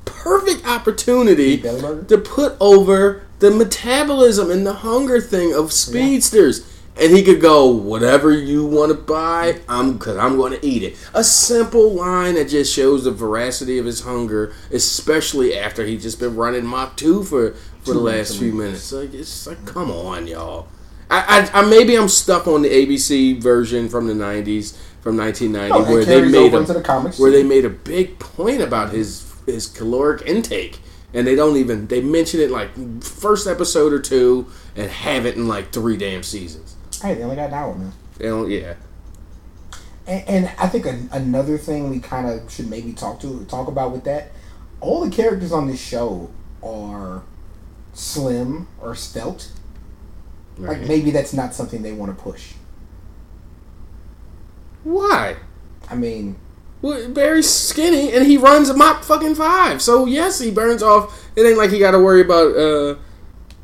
[0.04, 6.66] perfect opportunity to put over the metabolism and the hunger thing of speedsters.
[6.96, 10.82] And he could go, whatever you want to buy, I'm because I'm going to eat
[10.82, 10.98] it.
[11.14, 16.20] A simple line that just shows the veracity of his hunger, especially after he just
[16.20, 18.92] been running Mach two for for the last few minutes.
[18.92, 20.68] Like it's like, come on, y'all.
[21.10, 25.68] I, I, I maybe I'm stuck on the ABC version from the '90s, from 1990,
[25.68, 29.32] No, it where they made a, the where they made a big point about his
[29.46, 30.78] his caloric intake,
[31.14, 35.36] and they don't even they mention it like first episode or two, and have it
[35.36, 36.76] in like three damn seasons.
[37.02, 37.92] Hey, they only got an hour, man.
[38.18, 38.74] They don't, yeah.
[40.06, 43.68] And, and I think an, another thing we kind of should maybe talk to talk
[43.68, 44.32] about with that,
[44.80, 46.30] all the characters on this show
[46.62, 47.22] are
[48.00, 49.50] slim or svelte.
[50.58, 52.52] Like maybe that's not something they want to push.
[54.84, 55.36] Why?
[55.88, 56.36] I mean,
[56.82, 59.80] Well, Barry's skinny and he runs a mop fucking five.
[59.82, 61.28] So yes, he burns off.
[61.36, 62.96] It ain't like he got to worry about, uh,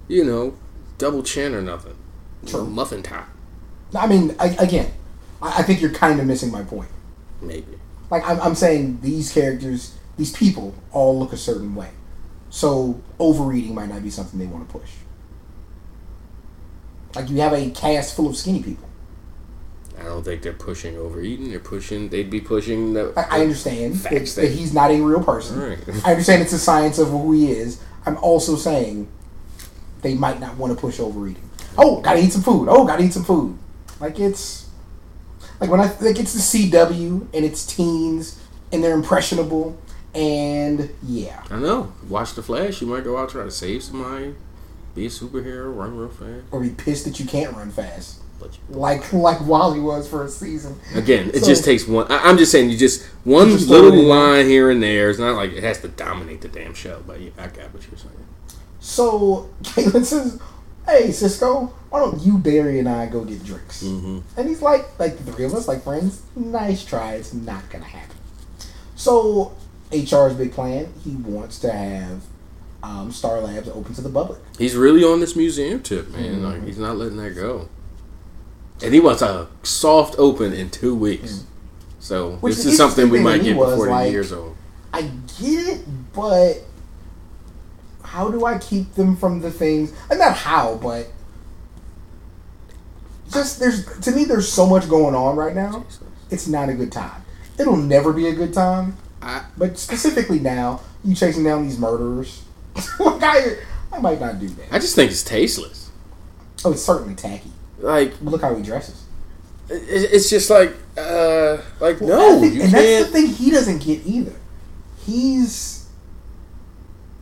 [0.09, 0.55] you know,
[0.99, 1.97] double chin or nothing.
[2.47, 2.67] True.
[2.67, 3.29] Muffin top,
[3.95, 4.93] I mean, I, again,
[5.43, 6.91] I, I think you're kind of missing my point.
[7.43, 7.79] maybe.
[8.11, 11.91] Like I'm, I'm saying, these characters, these people, all look a certain way.
[12.57, 14.91] So overeating might not be something they want to push.
[17.15, 18.89] Like you have a cast full of skinny people.
[20.01, 21.51] I don't think they're pushing overeating.
[21.51, 22.09] They're pushing.
[22.09, 23.13] They'd be pushing the.
[23.15, 25.61] I, I understand that, Facts that he's not a real person.
[25.61, 25.79] Right.
[26.07, 27.79] I understand it's a science of who he is.
[28.07, 29.07] I'm also saying
[30.01, 31.51] they might not want to push overeating.
[31.77, 32.69] Oh, gotta eat some food.
[32.71, 33.59] Oh, gotta eat some food.
[34.01, 34.67] Like it's
[35.61, 38.41] like when I like it's the CW and it's teens
[38.73, 39.79] and they're impressionable
[40.17, 41.43] and yeah.
[41.51, 41.93] I know.
[42.09, 42.81] Watch the Flash.
[42.81, 44.35] You might go out try to save somebody,
[44.95, 46.47] be a superhero, run real fast.
[46.51, 48.21] Or be pissed that you can't run fast.
[48.69, 50.79] Like like Wally was for a season.
[50.95, 52.07] again, it So- just takes one.
[52.11, 55.09] I, I'm just saying, you just one Just little it in line here and there.
[55.11, 57.03] It's not like it has to dominate the damn show.
[57.07, 58.27] But yeah, I got what you're saying.
[58.79, 60.39] So Caitlin says,
[60.87, 64.19] "Hey Cisco, why don't you, Barry, and I go get drinks?" Mm-hmm.
[64.39, 66.23] And he's like, like the three of us, like friends.
[66.37, 67.15] Nice try.
[67.15, 68.17] It's not gonna happen.
[68.97, 69.55] So
[69.93, 70.93] HR's big plan.
[71.05, 72.23] He wants to have
[72.83, 74.39] um, Star Labs open to the public.
[74.59, 76.37] He's really on this museum tip, man.
[76.37, 76.45] Mm-hmm.
[76.45, 77.69] Like he's not letting that go.
[78.83, 81.45] And he wants a soft open in two weeks.
[81.99, 82.41] So Mm.
[82.43, 84.57] Which this is something we might get was, before the like- year's old.
[84.93, 85.03] I
[85.39, 86.59] get it, but
[88.03, 89.93] how do I keep them from the things?
[90.09, 91.09] And not how, but
[93.33, 95.85] just there's to me there's so much going on right now.
[96.31, 97.23] It's not a good time.
[97.59, 98.97] It'll never be a good time.
[99.23, 102.43] I, But specifically now, you chasing down these murderers.
[103.01, 103.57] like I,
[103.93, 104.67] I might not do that.
[104.73, 105.91] I just think it's tasteless.
[106.65, 107.51] Oh, it's certainly tacky.
[107.79, 109.03] Like look how he dresses.
[109.69, 112.73] it- it's just like uh like Well, no, think- and can't.
[112.73, 114.35] that's the thing he doesn't get either.
[115.05, 115.87] He's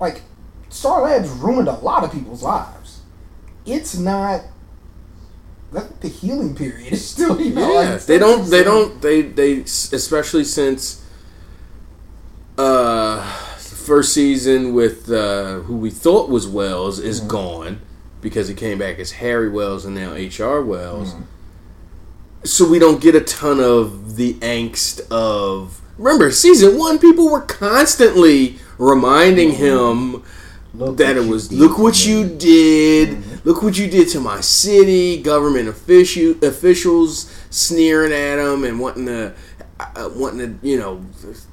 [0.01, 0.23] like
[0.71, 3.01] Star Labs ruined a lot of people's lives.
[3.67, 4.43] It's not.
[5.73, 7.73] That the healing period is still you know.
[7.81, 8.49] Yeah, like, they don't.
[8.49, 9.01] They don't.
[9.03, 11.04] They they especially since
[12.59, 13.23] uh
[13.59, 17.29] first season with uh who we thought was Wells is Mm-hmm.
[17.29, 17.81] gone
[18.21, 20.63] because he came back as Harry Wells and now H.R.
[20.63, 21.13] Wells.
[21.13, 21.23] Mm-hmm.
[22.45, 25.83] So we don't get a ton of the angst of.
[25.99, 30.23] Remember, season one, people were constantly reminding him
[30.75, 35.23] Look that it was look what you did look what you did to my city
[35.23, 39.35] government official officials sneering at him and wanting to
[39.81, 41.05] uh, wanting to you know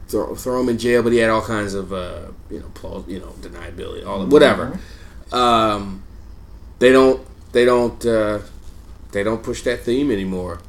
[0.07, 3.07] throw, throw him in jail but he had all kinds of uh, you know plaus-
[3.07, 4.79] you know deniability all of, whatever.
[5.31, 6.03] Um,
[6.79, 8.39] they don't they don't uh,
[9.11, 10.59] they don't push that theme anymore.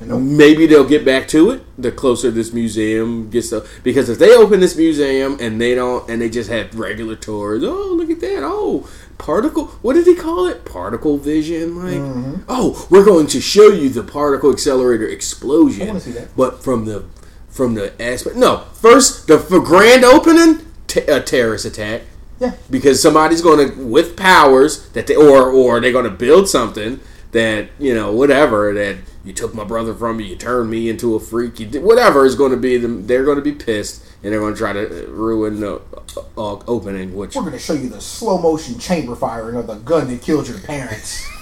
[0.00, 0.22] Nope.
[0.22, 4.34] Maybe they'll get back to it the closer this museum gets to because if they
[4.36, 8.20] open this museum and they don't and they just have regular tours, oh look at
[8.20, 10.64] that, oh particle, what did he call it?
[10.64, 12.42] Particle vision, like Mm-hmm.
[12.48, 16.36] oh we're going to show you the particle accelerator explosion, I wanna see that.
[16.36, 17.04] but from the
[17.48, 22.02] from the aspect no first the for grand opening t- a terrorist attack
[22.40, 22.52] Yeah.
[22.70, 27.00] Because somebody's going to with powers that they or or they're going to build something
[27.32, 31.14] that you know whatever that you took my brother from me, you turned me into
[31.16, 33.06] a freak, you did, whatever is going to be them.
[33.08, 35.80] They're going to be pissed and they're going to try to ruin the
[36.16, 37.14] uh, uh, opening.
[37.14, 40.48] Which We're gonna show you the slow motion chamber firing of the gun that killed
[40.48, 41.26] your parents.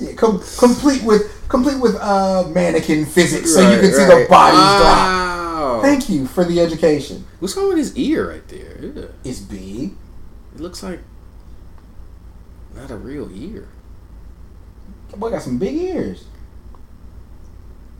[0.00, 4.26] Yeah, com- complete with complete with uh, mannequin physics, so you Right, can see the
[4.30, 5.82] bodies drop.
[5.82, 7.26] Thank you for the education.
[7.38, 8.78] What's wrong with his ear right there?
[8.80, 9.12] Ew.
[9.24, 9.92] It's big.
[10.54, 11.00] It looks like
[12.74, 13.68] not a real ear.
[15.16, 16.24] Boy got some big ears.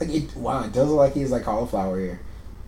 [0.00, 2.20] Like it, wow, it does look like he's like cauliflower here.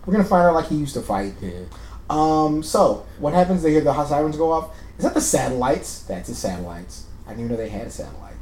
[0.05, 1.33] We're gonna find out like he used to fight.
[1.41, 1.63] Yeah.
[2.09, 3.63] Um, so what happens?
[3.63, 4.75] They hear the hot sirens go off.
[4.97, 6.03] Is that the satellites?
[6.03, 7.05] That's the satellites.
[7.25, 8.35] I didn't even know they had a satellite.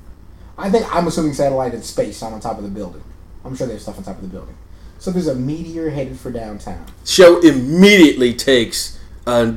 [0.58, 3.04] I think I'm assuming satellite in space, not on top of the building.
[3.46, 4.56] I'm sure there's stuff on top of the building.
[5.00, 6.86] So there's a meteor headed for downtown.
[7.06, 9.56] Show immediately takes a,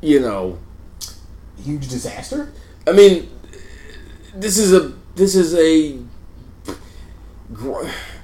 [0.00, 0.58] you know,
[1.64, 2.52] Huge disaster.
[2.86, 3.28] I mean,
[4.34, 5.98] this is a this is a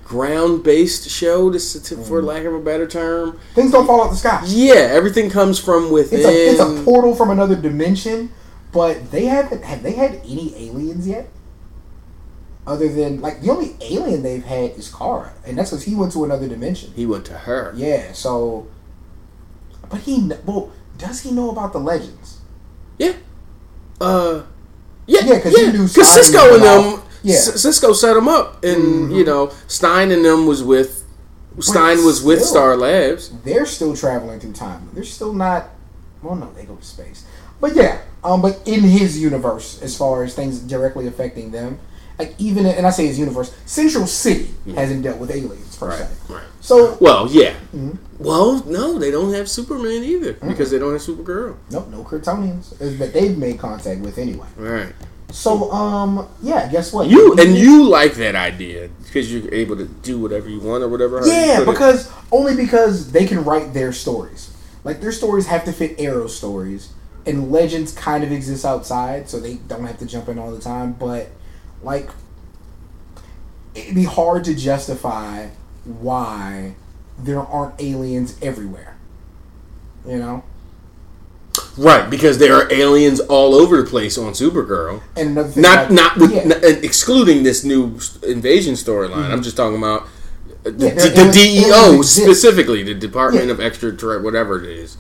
[0.07, 2.27] ground based show, to, to, for Mm.
[2.27, 3.39] lack of a better term.
[3.55, 4.41] Things don't fall out the sky.
[4.47, 6.21] Yeah, everything comes from within.
[6.21, 8.31] It's a it's a portal from another dimension,
[8.73, 11.29] but they haven't have they had any aliens yet?
[12.67, 16.13] Other than like the only alien they've had is Kara, and that's because he went
[16.13, 16.93] to another dimension.
[16.97, 17.73] he went to her.
[17.77, 18.67] Yeah, so,
[19.89, 22.39] but he well, does he know about the legends?
[22.99, 23.13] Yeah.
[24.01, 24.43] Uh.
[25.09, 27.03] Yeah, Yeah, 'cause he knew because Stein Cisco and them.
[27.33, 27.37] Yeah.
[27.39, 29.17] Cisco set him up, and Mhm.
[29.17, 31.03] you know Stein and them was with
[31.61, 33.31] Stein was with Star Labs.
[33.45, 34.89] They're still traveling through time.
[34.93, 35.71] They're still not.
[36.23, 37.23] Well, no, they go to space.
[37.61, 41.79] But yeah, um, but in his universe, as far as things directly affecting them,
[42.19, 46.07] like even and I say his universe, Central City hasn't dealt with aliens per se.
[46.29, 46.43] right.
[46.61, 47.55] So Well, yeah.
[47.75, 47.97] Mhm.
[48.19, 51.55] Well, no, they don't have Superman either because they don't have Supergirl.
[51.71, 54.47] nope, no Kryptonians that they've made contact with anyway.
[54.59, 54.93] Right.
[55.31, 57.09] So um, yeah, guess what?
[57.09, 60.89] You and you like that idea because you're able to do whatever you want or
[60.89, 61.21] whatever.
[61.27, 61.73] Yeah, put it.
[61.73, 64.55] because only because they can write their stories.
[64.85, 66.93] Like their stories have to fit Arrow stories,
[67.27, 70.61] and Legends kind of exists outside, so they don't have to jump in all the
[70.61, 70.93] time.
[70.93, 71.29] But
[71.83, 72.09] like,
[73.75, 75.49] it'd be hard to justify
[75.85, 76.77] why
[77.19, 78.97] there aren't aliens everywhere.
[80.07, 80.45] You know,
[81.79, 85.03] right because there are aliens all over the place on Supergirl.
[85.17, 86.41] and Not not with yeah.
[86.41, 89.31] n- and excluding this new invasion storyline.
[89.31, 90.03] I'm just talking about.
[90.03, 93.53] uh, The, Yeah, there- the DEO specifically, the Department Yeah.
[93.53, 94.97] of Extraterrestrial, whatever it is.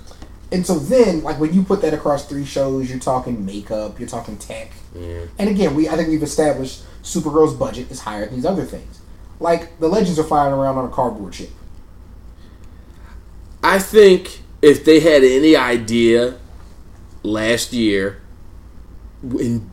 [0.52, 4.08] And so then, like when you put that across three shows, you're talking makeup, you're
[4.08, 4.70] talking tech,
[5.38, 9.00] and again, we I think we've established Supergirl's budget is higher than these other things.
[9.40, 11.50] Like the Legends are flying around on a cardboard ship.
[13.62, 16.36] I think if they had any idea
[17.26, 18.22] last year,
[19.22, 19.70] in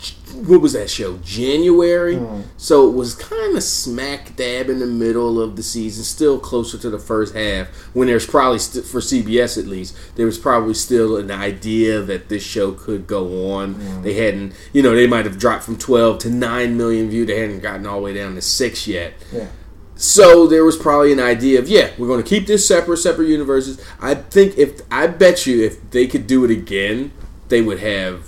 [0.47, 1.17] what was that show?
[1.17, 2.17] January.
[2.17, 2.41] Hmm.
[2.57, 6.77] So it was kind of smack dab in the middle of the season, still closer
[6.77, 7.67] to the first half.
[7.93, 12.29] When there's probably st- for CBS at least, there was probably still an idea that
[12.29, 13.75] this show could go on.
[13.75, 14.01] Hmm.
[14.01, 17.25] They hadn't, you know, they might have dropped from 12 to 9 million view.
[17.25, 19.13] They hadn't gotten all the way down to six yet.
[19.31, 19.47] Yeah.
[19.95, 23.27] So there was probably an idea of yeah, we're going to keep this separate, separate
[23.27, 23.79] universes.
[23.99, 27.11] I think if I bet you if they could do it again,
[27.49, 28.27] they would have,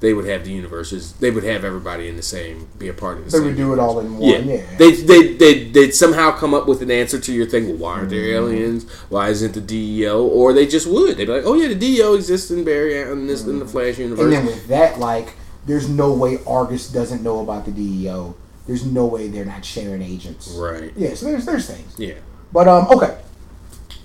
[0.00, 1.12] they would have the universes.
[1.14, 3.72] They would have everybody in the same, be a part of the They would do
[3.72, 4.30] it all in one.
[4.30, 4.76] Yeah, Yeah.
[4.78, 7.66] they they they they'd somehow come up with an answer to your thing.
[7.68, 8.36] Well, why aren't there Mm-hmm.
[8.54, 8.90] aliens?
[9.08, 10.24] Why isn't the DEO?
[10.24, 11.16] Or they just would.
[11.16, 13.98] They'd be like, oh yeah, the DEO exists in Barry in this in the Flash
[13.98, 14.20] universe.
[14.20, 14.32] Mm-hmm.
[14.32, 15.34] and then with that, like,
[15.66, 18.36] there's no way Argus doesn't know about the DEO.
[18.66, 20.48] There's no way they're not sharing agents.
[20.50, 20.92] right.
[20.96, 21.14] Yeah.
[21.14, 21.94] So there's there's things.
[21.98, 22.14] Yeah.
[22.52, 23.18] But um, okay,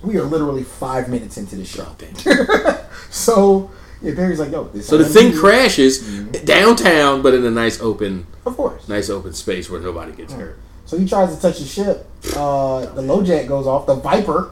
[0.02, 1.86] we are literally five minutes into the show.
[3.10, 3.70] So
[4.04, 4.86] yeah, Barry's like, yo, this.
[4.86, 6.44] So the thing crashes Mm-hmm.
[6.44, 8.88] downtown, but in a nice open, Of course.
[8.88, 10.58] nice open space where nobody gets hurt.
[10.86, 12.06] So he tries to touch the ship.
[12.36, 13.86] Uh, the LoJack goes off.
[13.86, 14.50] The Viper,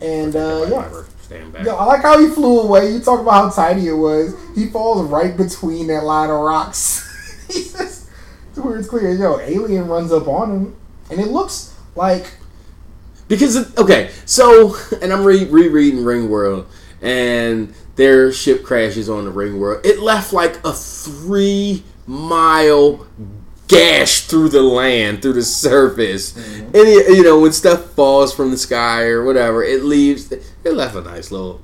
[0.00, 1.02] and uh, yeah.
[1.64, 2.92] Yo, I like how he flew away.
[2.92, 4.36] You talk about how tiny it was.
[4.54, 7.02] He falls right between that line of rocks.
[7.48, 8.08] he says,
[8.54, 9.10] to where it's clear.
[9.12, 10.76] Yo, alien runs up on him,
[11.10, 12.26] and it looks like
[13.26, 16.66] Because it, okay, so and I'm re- rereading Ringworld,
[17.02, 19.84] and their ship crashes on the Ringworld.
[19.84, 23.06] It left like a three mile
[23.68, 26.64] gash through the land, through the surface, mm-hmm.
[26.66, 30.32] and it, you know when stuff falls from the sky or whatever, it leaves.
[30.32, 31.62] It left a nice little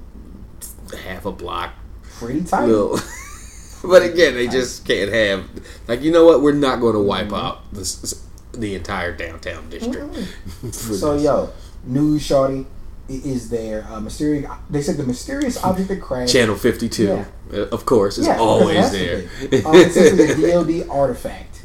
[1.05, 2.73] half a block pretty tiny.
[2.73, 2.99] little.
[3.85, 5.49] but again, they just can't have
[5.89, 6.43] like you know what?
[6.43, 7.35] We're not going to wipe mm-hmm.
[7.35, 10.15] out this, the entire downtown district.
[10.61, 11.25] for So this.
[11.25, 11.51] yo,
[11.85, 12.67] news shorty
[13.11, 13.87] is there.
[13.91, 14.51] Uh, mysterious.
[14.71, 16.33] They said the mysterious object that crashed.
[16.33, 17.25] Channel 52, Yeah.
[17.53, 19.19] uh, of course, is Yeah, always there.
[19.67, 21.63] um, it's a DoD artifact.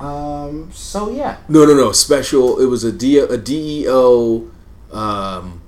[0.00, 0.70] Um.
[0.72, 1.36] So yeah.
[1.48, 1.92] no, no, no.
[1.92, 2.58] Special.
[2.60, 4.50] It was a, D, a DEO
[4.92, 5.60] um,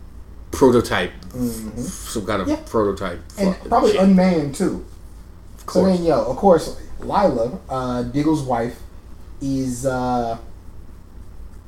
[0.50, 1.12] prototype.
[1.32, 2.50] Some kind of Mm-hmm.
[2.50, 2.56] Yeah.
[2.66, 3.20] prototype.
[3.38, 4.00] and probably shit.
[4.02, 4.84] unmanned too.
[5.54, 5.96] Of So course.
[5.98, 8.78] then, yo, of course, Lyla, uh, Diggle's wife,
[9.40, 10.38] is uh,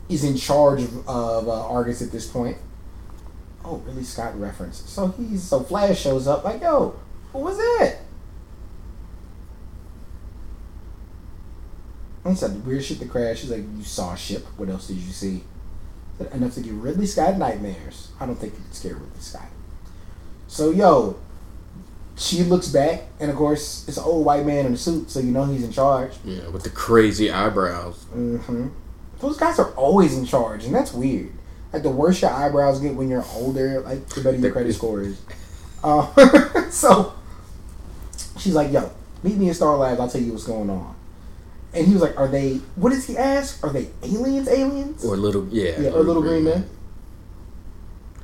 [0.08, 2.56] is in charge of, of uh, Argus at this point.
[3.64, 4.82] Oh, Ridley Scott reference.
[4.90, 6.98] So he's so Flash shows up like, yo,
[7.32, 7.96] what was that?
[12.24, 13.40] And he said, weird shit to crash.
[13.40, 14.46] She's like, you saw a ship.
[14.56, 15.44] What else did you see?
[16.18, 18.10] Said, Enough to give Ridley Scott nightmares.
[18.18, 19.48] I don't think you could scare Ridley Scott.
[20.46, 21.18] So, yo,
[22.16, 25.20] she looks back, and of course, it's an old white man in a suit, so
[25.20, 26.12] you know he's in charge.
[26.24, 28.04] Yeah, with the crazy eyebrows.
[28.04, 28.68] hmm
[29.20, 31.32] Those guys are always in charge, and that's weird.
[31.74, 35.02] Like the worse your eyebrows get when you're older, like the better your credit score
[35.02, 35.20] is.
[35.82, 36.06] Uh,
[36.70, 37.12] so
[38.38, 38.90] she's like, "Yo,
[39.22, 40.00] meet me in Star Labs.
[40.00, 40.96] I'll tell you what's going on."
[41.74, 42.54] And he was like, "Are they?
[42.76, 43.62] What does he ask?
[43.62, 44.48] Are they aliens?
[44.48, 45.04] Aliens?
[45.04, 45.78] Or little, yeah.
[45.78, 46.66] yeah, or little green men?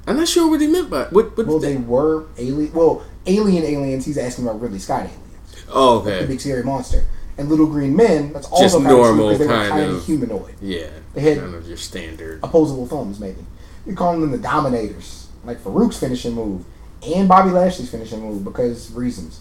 [0.07, 1.37] I'm not sure what he meant by what.
[1.37, 2.73] what Well, they were alien.
[2.73, 4.07] Well, alien aliens.
[4.07, 6.23] He's asking about Ridley Scott aliens, oh, okay.
[6.23, 7.05] the big scary monster.
[7.41, 8.33] And little green men.
[8.35, 10.55] That's also Just kind normal they were kind kind of of- humanoid.
[10.61, 10.89] Yeah.
[11.15, 12.41] They had- kind of your standard.
[12.43, 13.45] opposable thumbs, maybe.
[13.87, 16.65] You call them the Dominators, like Faarooq's finishing move
[17.03, 19.41] and Bobby Lashley's finishing move because reasons.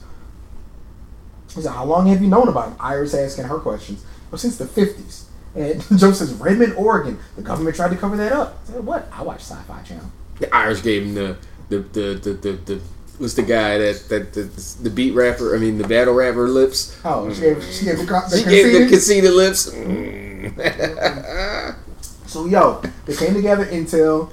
[1.54, 4.04] He said, "How long have you known about him?" Iris asking her questions.
[4.32, 5.26] Well, since the fifties.
[5.56, 7.18] And Joe says, "Redmond, Oregon.
[7.36, 9.10] The government tried to cover that up." I said, "What?
[9.12, 11.36] I watch Sci-Fi Channel." The Irish gave him the
[11.70, 12.82] the the the the, the
[13.20, 14.44] was the guy that that the,
[14.82, 15.56] the beat rapper.
[15.56, 16.98] I mean the battle rapper lips.
[17.04, 18.90] Oh, she gave, she gave the, the She gave the conceded?
[18.90, 19.70] conceited lips.
[19.70, 21.76] Mm.
[22.30, 24.32] So yo, they came together intel,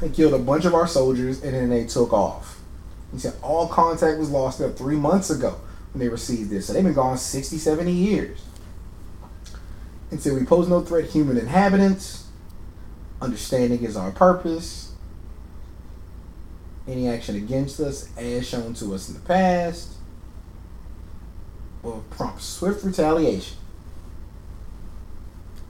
[0.00, 2.60] they killed a bunch of our soldiers, and then they took off.
[3.12, 5.56] He said all contact was lost there three months ago
[5.92, 6.68] when they received this.
[6.68, 8.44] So they've been gone 60, 70 years.
[10.12, 12.28] And said we pose no threat to human inhabitants.
[13.20, 14.91] Understanding is our purpose.
[16.88, 19.92] Any action against us, as shown to us in the past,
[21.82, 23.56] will prompt swift retaliation.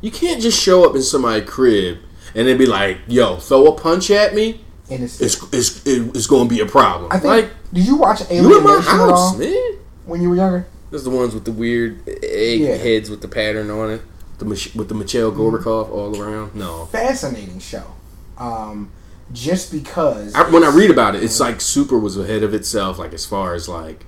[0.01, 1.99] You can't just show up in somebody's crib
[2.35, 6.27] and then be like, "Yo, throw a punch at me." And it's, It's it's it's
[6.27, 7.11] going to be a problem.
[7.13, 7.25] I think.
[7.25, 9.79] like did you watch Alien you in my Nation house, man.
[10.07, 10.67] when you were younger?
[10.91, 12.75] Those are the ones with the weird egg Yeah.
[12.77, 14.03] heads with the pattern on it.
[14.39, 16.55] The with the Michelle Gorbachev all around.
[16.55, 17.85] No, fascinating show.
[18.39, 18.91] Um,
[19.33, 22.99] just because I, when I read about it, it's like Super was ahead of itself.
[22.99, 24.05] Like as far as like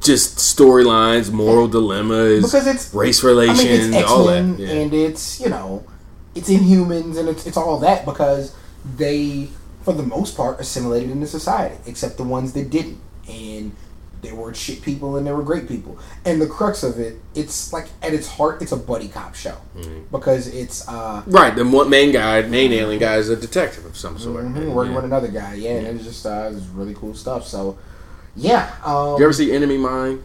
[0.00, 4.58] just storylines, moral dilemmas, because it's race I relations, mean it's all that.
[4.58, 4.68] Yeah.
[4.68, 5.84] and it's you know
[6.34, 8.54] it's Inhumans and it's, it's all that because
[8.96, 9.48] they
[9.82, 13.74] for the most part assimilated into society except the ones that didn't and
[14.22, 17.72] there were shit people and there were great people and the crux of it it's
[17.72, 20.04] like at its heart it's a buddy cop show Mm-hmm.
[20.10, 24.18] because it's uh right, the main guy, main alien guy, is a detective of some
[24.18, 24.44] sort.
[24.44, 24.72] mhm, Yeah.
[24.74, 27.78] working with another guy yeah, and it's just uh it's really cool stuff so
[28.34, 30.22] yeah um You ever see Enemy Mine?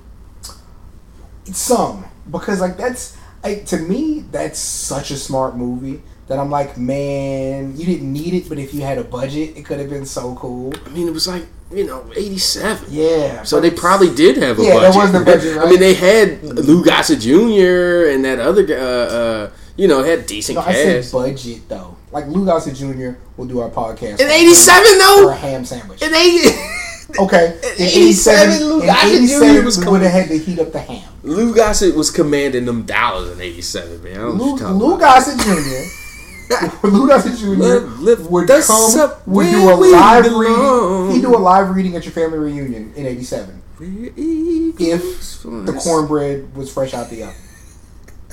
[1.51, 6.77] some because like that's like to me that's such a smart movie that I'm like
[6.77, 10.05] man you didn't need it but if you had a budget it could have been
[10.05, 12.85] so cool I mean, it was like you know eighty seven.
[12.89, 14.73] yeah So they probably did have a budget.
[14.73, 14.93] Yeah, budget.
[14.93, 18.11] that was the budget, I mean, they had Lou Gossett Jr.
[18.13, 18.75] and that other guy.
[18.75, 18.77] Uh,
[19.19, 23.17] uh, you know, had decent no, I said budget though like Lou Gossett Jr.
[23.37, 25.29] will do our podcast In eighty seven, for a though.
[25.31, 26.49] ham sandwich In eighty.
[27.19, 29.23] okay in 87, Lou Gossett Jr.
[29.23, 32.83] 87 was would have had to heat up the ham Lou Gossett was commanding them
[32.83, 34.13] dollars in '87, man.
[34.13, 34.99] I don't know Lou, Lou.
[34.99, 36.02] Gossett Jr.
[36.83, 37.47] Lou Gossett Jr.
[37.49, 41.07] Live- live would come sub- would do a live belong.
[41.09, 41.15] reading.
[41.15, 46.71] He'd do a live reading at your family reunion in '87 if the cornbread was
[46.71, 47.35] fresh out the oven.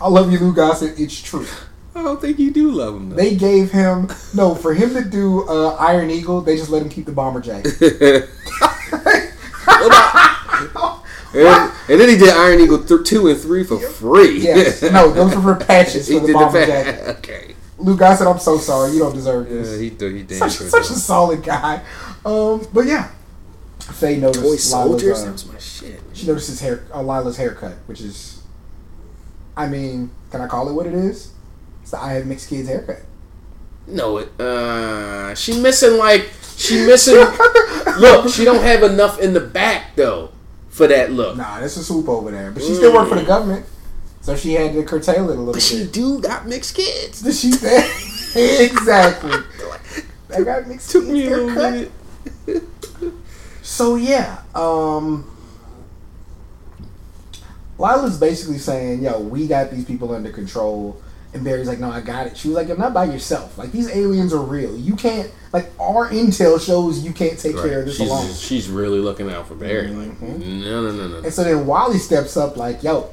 [0.00, 0.98] I love you, Lou Gossett.
[0.98, 1.46] It's true.
[1.94, 3.10] I don't think you do love him.
[3.10, 3.16] Though.
[3.16, 6.40] They gave him no for him to do uh, Iron Eagle.
[6.40, 7.74] They just let him keep the bomber jacket.
[11.34, 14.40] and, and then he did Iron Eagle th- two and three for free.
[14.40, 17.08] yes, no, those were for patches he for the did bomber the jacket.
[17.18, 17.54] Okay.
[17.80, 18.92] Lou said, I'm so sorry.
[18.92, 19.80] You don't deserve Yeah, this.
[19.80, 20.14] he did.
[20.14, 20.38] He did.
[20.38, 21.82] such, such a solid guy.
[22.24, 23.10] Um, but yeah,
[23.80, 25.20] Faye noticed Toy Lyla's, soldiers.
[25.22, 26.00] uh, That was my shit.
[26.12, 28.42] She noticed his hair, uh, Lyla's haircut, which is,
[29.56, 31.32] I mean, can I call it what it is?
[31.82, 33.00] It's the I have mixed kids haircut.
[33.86, 34.38] No, it.
[34.40, 37.14] Uh, she missing like she missing.
[37.98, 40.30] look, she don't have enough in the back though
[40.68, 41.36] for that look.
[41.36, 42.50] Nah, that's a swoop over there.
[42.52, 43.64] But she still worked for the government,
[44.20, 45.54] so she had to curtail it a little bit.
[45.54, 45.92] But she bit.
[45.92, 47.20] do got mixed kids.
[47.22, 49.32] Did she say exactly?
[50.28, 51.90] That got mixed Took me a little haircut.
[52.46, 52.62] minute.
[53.62, 55.26] So yeah, um
[57.78, 61.00] Lyla's basically saying, "Yo, we got these people under control."
[61.32, 63.56] And Barry's like, "No, I got it." She was like, "You're not by yourself.
[63.56, 64.76] Like these aliens are real.
[64.76, 68.68] You can't like our intel shows you can't take care of this she's, alone." she's
[68.68, 69.88] really looking out for Barry.
[69.88, 70.40] Like, Mhm.
[70.62, 71.16] no, no, no, no.
[71.18, 73.08] And so then Wally steps up like, "Yo,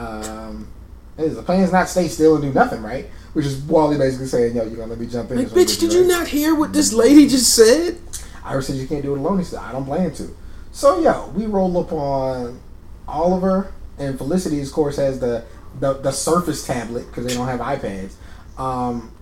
[0.00, 0.68] um,
[1.16, 4.64] the is not stay still and do nothing, right?" Which is Wally basically saying, "Yo,
[4.64, 6.92] you're gonna let me jump in?" Like, bitch, did you right?" not hear what this
[6.92, 7.98] lady just said?
[8.44, 9.38] Iris says you can't do it alone.
[9.38, 10.34] He said, I don't plan to.
[10.72, 12.60] So, yo, we roll up on
[13.06, 15.44] Oliver, and Felicity, of course, has the,
[15.78, 18.14] the, the Surface tablet because they don't have iPads.
[18.58, 19.12] Um,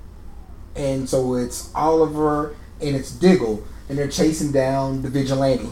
[0.77, 5.71] and so it's Oliver and it's Diggle, and they're chasing down the vigilante.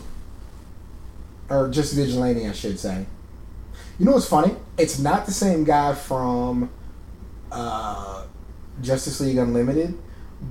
[1.49, 3.07] Or just vigilante, I should say.
[3.99, 4.55] You know what's funny?
[4.76, 6.70] It's not the same guy from
[7.51, 8.26] uh,
[8.82, 9.99] Justice League Unlimited,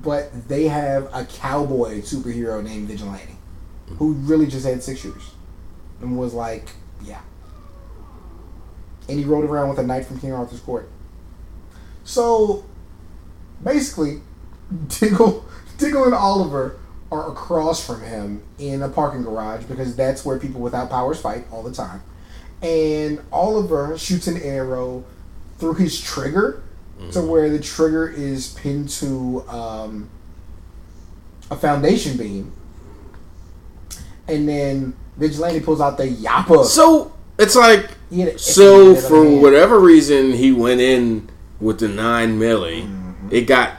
[0.01, 3.37] but they have a cowboy superhero named Vigilante
[3.97, 5.31] who really just had six shooters
[6.01, 6.69] and was like,
[7.03, 7.21] yeah.
[9.07, 10.89] And he rode around with a knight from King Arthur's court.
[12.03, 12.65] So
[13.63, 14.21] basically,
[14.87, 15.45] Diggle,
[15.77, 16.79] Diggle and Oliver
[17.11, 21.45] are across from him in a parking garage because that's where people without powers fight
[21.51, 22.01] all the time.
[22.65, 25.05] And Oliver shoots an arrow
[25.59, 26.63] through his trigger
[27.11, 30.09] to where the trigger is pinned to um,
[31.51, 32.51] a foundation beam.
[34.27, 36.65] And then Vigilante pulls out the Yappa.
[36.65, 39.41] So it's like, so it's in the for hand.
[39.41, 42.83] whatever reason, he went in with the nine milli.
[42.83, 43.29] Mm-hmm.
[43.31, 43.73] It got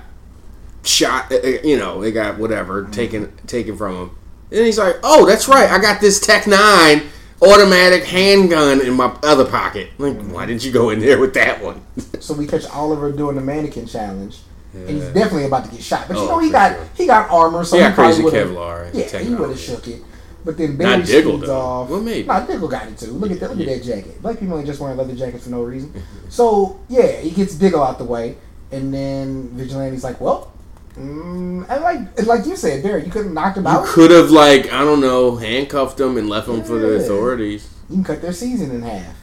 [0.84, 1.32] shot.
[1.32, 2.92] uh, uh, You know, it got whatever Mm-hmm.
[2.92, 4.10] taken taken from him.
[4.52, 5.68] And he's like, "Oh, that's right.
[5.68, 7.02] I got this Tech Nine
[7.42, 9.90] automatic handgun in my other pocket.
[9.98, 10.32] Like, Mm-hmm.
[10.32, 11.82] why didn't you go in there with that one?"
[12.20, 14.38] So we catch Oliver doing the mannequin challenge.
[14.74, 16.06] And he's definitely about to get shot.
[16.06, 16.88] But you Oh, know he got sure.
[16.96, 20.02] he got armor, so He probably crazy Kevlar Yeah, he would have shook it.
[20.44, 21.58] But then Barry Not Diggle, speeds though.
[21.58, 21.88] off.
[21.90, 22.26] Well, maybe.
[22.28, 23.06] Nah, Diggle got it too.
[23.12, 23.56] Look at that.
[23.56, 24.20] Look at that jacket.
[24.22, 25.92] Black people ain't just wearing leather jackets for no reason.
[26.28, 28.36] So yeah, he gets Diggle out the way,
[28.70, 30.52] and then Vigilante's like, "Well,
[30.98, 33.86] mm, and like and like you said, Barry, you could have knocked him out.
[33.86, 37.68] You could have like I don't know handcuffed him and left him for the authorities.
[37.88, 39.16] You can cut their season in half."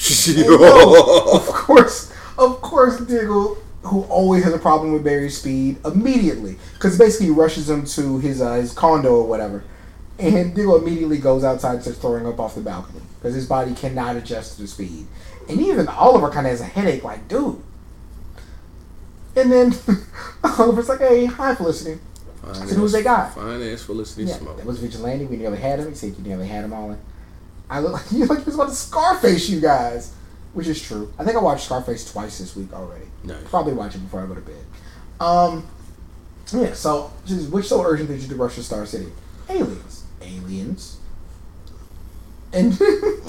[0.30, 6.98] of course, of course, Diggle, who always has a problem with Barry's speed, immediately, because
[6.98, 9.62] basically he rushes him to his uh, his condo or whatever,
[10.18, 13.74] and Diggle immediately goes outside and starts throwing up off the balcony because his body
[13.74, 15.06] cannot adjust to the speed,
[15.48, 17.62] and even Oliver kind of has a headache, like dude.
[19.36, 19.72] And then
[20.44, 22.00] Oliver's like, "Hey, hi, Felicity."
[22.42, 23.34] Fine So who's they got?
[23.34, 24.56] Fine ass Felicity Yeah, Smoak.
[24.56, 25.26] that was Vigilante.
[25.26, 25.88] We nearly had him.
[25.88, 26.98] He said you nearly had him all in.
[27.68, 30.14] I look like you like he was about to Scarface you guys,
[30.54, 31.12] which is true.
[31.18, 33.06] I think I watched Scarface twice this week already.
[33.24, 33.42] Nice.
[33.44, 34.64] Probably watch it before I go to bed.
[35.20, 35.66] Um,
[36.52, 36.72] yeah.
[36.72, 37.12] So,
[37.50, 39.12] which so urgent did you to rush to Star City?
[39.48, 40.96] Aliens, aliens,
[42.52, 42.72] and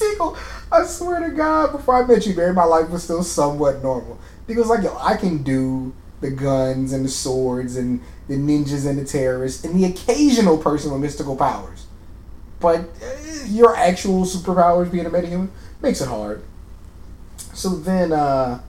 [0.00, 0.36] Diggle.
[0.72, 4.18] I swear to God, before I met you, Barry, my life was still somewhat normal.
[4.46, 8.98] Diggle's like, yo, I can do the guns and the swords and the ninjas and
[8.98, 11.86] the terrorists and the occasional person with mystical powers.
[12.58, 15.48] But uh, your actual superpowers being a metahuman
[15.80, 16.42] makes it hard.
[17.54, 18.60] So then uh,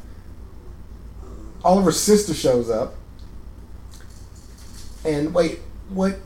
[1.63, 2.95] Oliver's sister shows up.
[5.03, 5.59] And wait,
[5.89, 6.19] what?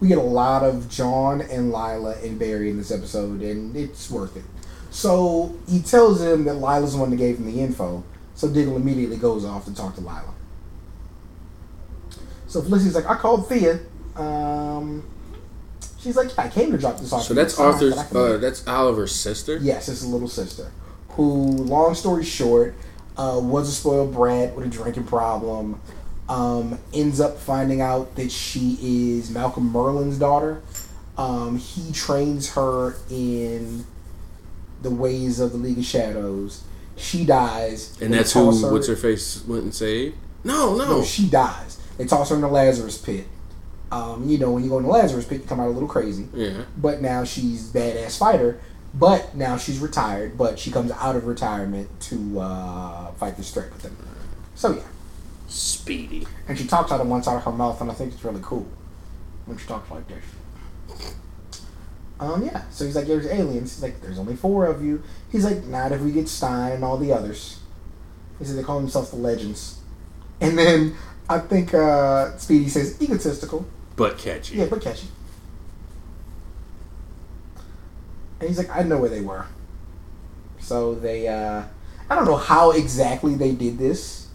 [0.00, 4.10] We get a lot of John and Lyla and Barry in this episode, and it's
[4.10, 4.44] worth it.
[4.90, 8.02] So he tells him that Lyla's the one that gave him the info.
[8.34, 10.34] So Diggle immediately goes off to talk to Lyla.
[12.46, 13.78] So Felicity's like, I called Thea.
[14.16, 15.04] Um,
[16.00, 17.22] she's like, I came to drop this off.
[17.22, 17.96] So that's Arthur's.
[17.96, 19.58] Uh, that's Oliver's sister.
[19.58, 20.72] Yes, it's a little sister,
[21.10, 22.74] who, long story short,
[23.16, 25.80] uh, was a spoiled brat with a drinking problem.
[26.30, 30.62] Um, ends up finding out that she is Malcolm Merlyn's daughter.
[31.18, 33.84] Um, he trains her in
[34.80, 36.62] the ways of the League of Shadows.
[36.96, 38.44] She dies, And that's who.
[38.44, 40.16] toss What's her face went and saved?
[40.44, 40.84] No, no.
[40.86, 41.78] no, she dies.
[41.98, 43.26] They toss her in the Lazarus pit.
[43.90, 45.88] Um, you know, when you go in the Lazarus pit, you come out a little
[45.88, 46.28] crazy.
[46.32, 46.62] yeah.
[46.76, 48.60] But now she's badass fighter.
[48.94, 50.38] But now she's retired.
[50.38, 53.96] But she comes out of retirement to uh, fight this threat with them.
[54.54, 54.82] So yeah,
[55.50, 56.26] Speedy.
[56.48, 58.40] and she talks out of one side of her mouth, and I think it's really
[58.42, 58.66] cool
[59.46, 60.24] when she talks like this.
[62.20, 62.62] Um, yeah.
[62.70, 65.92] So he's like, "There's aliens." He's like, "There's only four of you." He's like, "Not
[65.92, 67.58] if we get Stein and all the others."
[68.38, 69.80] He said they call themselves the Legends.
[70.40, 70.96] And then
[71.28, 73.66] I think uh, Speedy says egotistical.
[73.96, 74.56] But catchy.
[74.56, 75.08] Yeah, but catchy.
[78.40, 79.46] And he's like, I know where they were.
[80.58, 81.64] So they, uh,
[82.08, 84.28] I don't know how exactly they did this,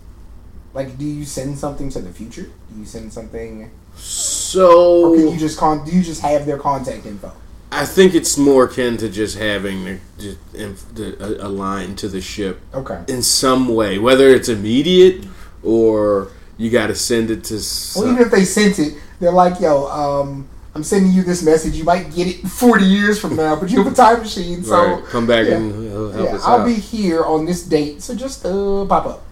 [0.76, 2.44] Like, do you send something to the future?
[2.44, 5.14] Do you send something, So.
[5.14, 5.86] or can you just con?
[5.86, 7.32] Do you just have their contact info?
[7.72, 12.08] I think it's more akin to just having the, just the, a, a line to
[12.08, 13.02] the ship Okay.
[13.08, 15.26] in some way, whether it's immediate
[15.64, 17.60] or you got to send it to.
[17.62, 21.42] Some, Well, even if they sent it, they're like, "Yo, um, I'm sending you this
[21.42, 21.76] message.
[21.76, 24.76] You might get it 40 years from now, but you have a time machine, so
[24.96, 25.56] right, come back yeah.
[25.56, 26.66] and help yeah, us I'll out.
[26.66, 29.25] be here on this date, so just uh, pop up."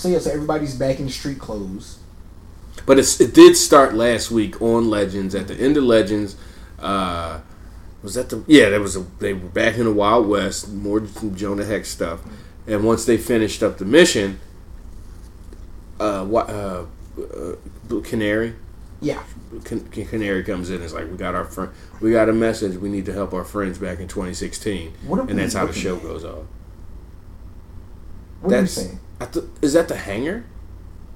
[0.00, 1.98] So yeah, so everybody's back in street clothes.
[2.86, 5.34] But it's, it did start last week on Legends.
[5.34, 6.36] At the end of Legends,
[6.78, 7.40] uh,
[8.02, 8.70] was that the yeah?
[8.70, 12.20] That was a, they were back in the Wild West, more Jonah Hex stuff.
[12.66, 14.40] And once they finished up the mission,
[15.98, 16.86] uh, what uh,
[17.18, 18.54] uh, Canary
[19.02, 19.22] Yeah,
[19.64, 20.76] Can- Canary comes in.
[20.76, 21.70] and is like, we got our friend,
[22.00, 22.78] we got a message.
[22.78, 25.96] We need to help our friends back in 2016, What and that's how the show
[25.96, 26.02] at?
[26.02, 26.46] goes off.
[28.40, 29.00] what are you saying?
[29.26, 30.44] Th- is that the hangar?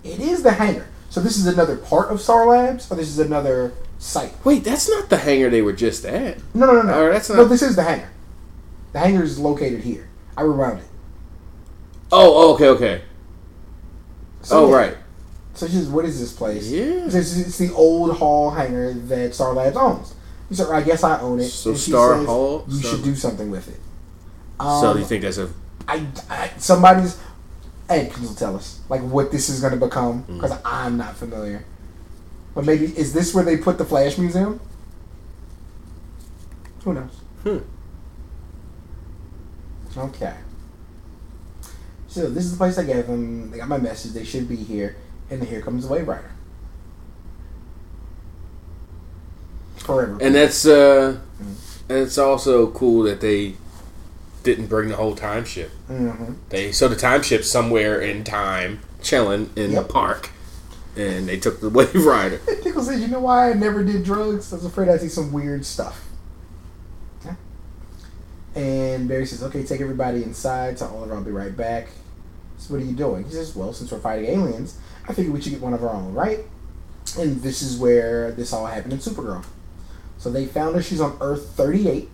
[0.02, 0.86] It is the hangar.
[1.10, 4.34] So this is another part of Star Labs, or this is another site?
[4.44, 6.38] Wait, that's not the hangar they were just at.
[6.54, 6.94] No, no, no, no.
[6.94, 8.10] Oh, that's no, this is the hangar.
[8.92, 10.08] The hangar is located here.
[10.36, 10.86] I rewound it.
[12.12, 13.02] Oh, okay, okay.
[14.42, 14.76] So, oh, yeah.
[14.76, 14.96] right.
[15.54, 16.68] So she's, what is this place?
[16.68, 17.06] Yeah.
[17.06, 20.14] It's, it's the old hall hangar that Star Labs owns.
[20.48, 21.44] He said, I guess I own it.
[21.48, 23.80] So And Star says, Hall- You Star- should do something with it.
[24.60, 25.48] so Um, do you think that's a
[25.86, 27.18] I, I somebody's
[27.88, 30.34] Ed can you tell us like what this is going to become Mm.
[30.40, 31.64] because I'm not familiar.
[32.54, 34.60] But maybe is this where they put the Flash Museum?
[36.84, 37.10] Who knows?
[37.42, 37.58] Hmm.
[39.96, 40.34] Okay.
[42.08, 43.50] So this is the place I gave them.
[43.50, 44.12] They got my message.
[44.12, 44.96] They should be here.
[45.30, 46.30] And here comes the Waverider.
[49.76, 50.18] Forever.
[50.20, 51.18] And that's uh,
[51.88, 53.54] and it's also cool that they
[54.44, 55.70] didn't bring the whole time ship.
[55.88, 59.86] hmm They so the time ship's somewhere in time, chilling in Yep.
[59.88, 60.30] the park,
[60.96, 62.40] and they took the wave rider.
[62.62, 64.52] Diggle says, "You know why I never did drugs?
[64.52, 66.02] I was afraid I'd see some weird stuff."
[68.54, 71.88] And Barry says, "Okay, take everybody inside." Tell Oliver, "I'll be right back."
[72.58, 73.24] So what are you doing?
[73.24, 74.76] He says, "Well, since we're fighting aliens,
[75.08, 76.40] I figured we should get one of our own, right?"
[77.18, 79.44] And this is where this all happened in Supergirl.
[80.18, 80.82] So they found her.
[80.82, 82.08] She's on Earth 38.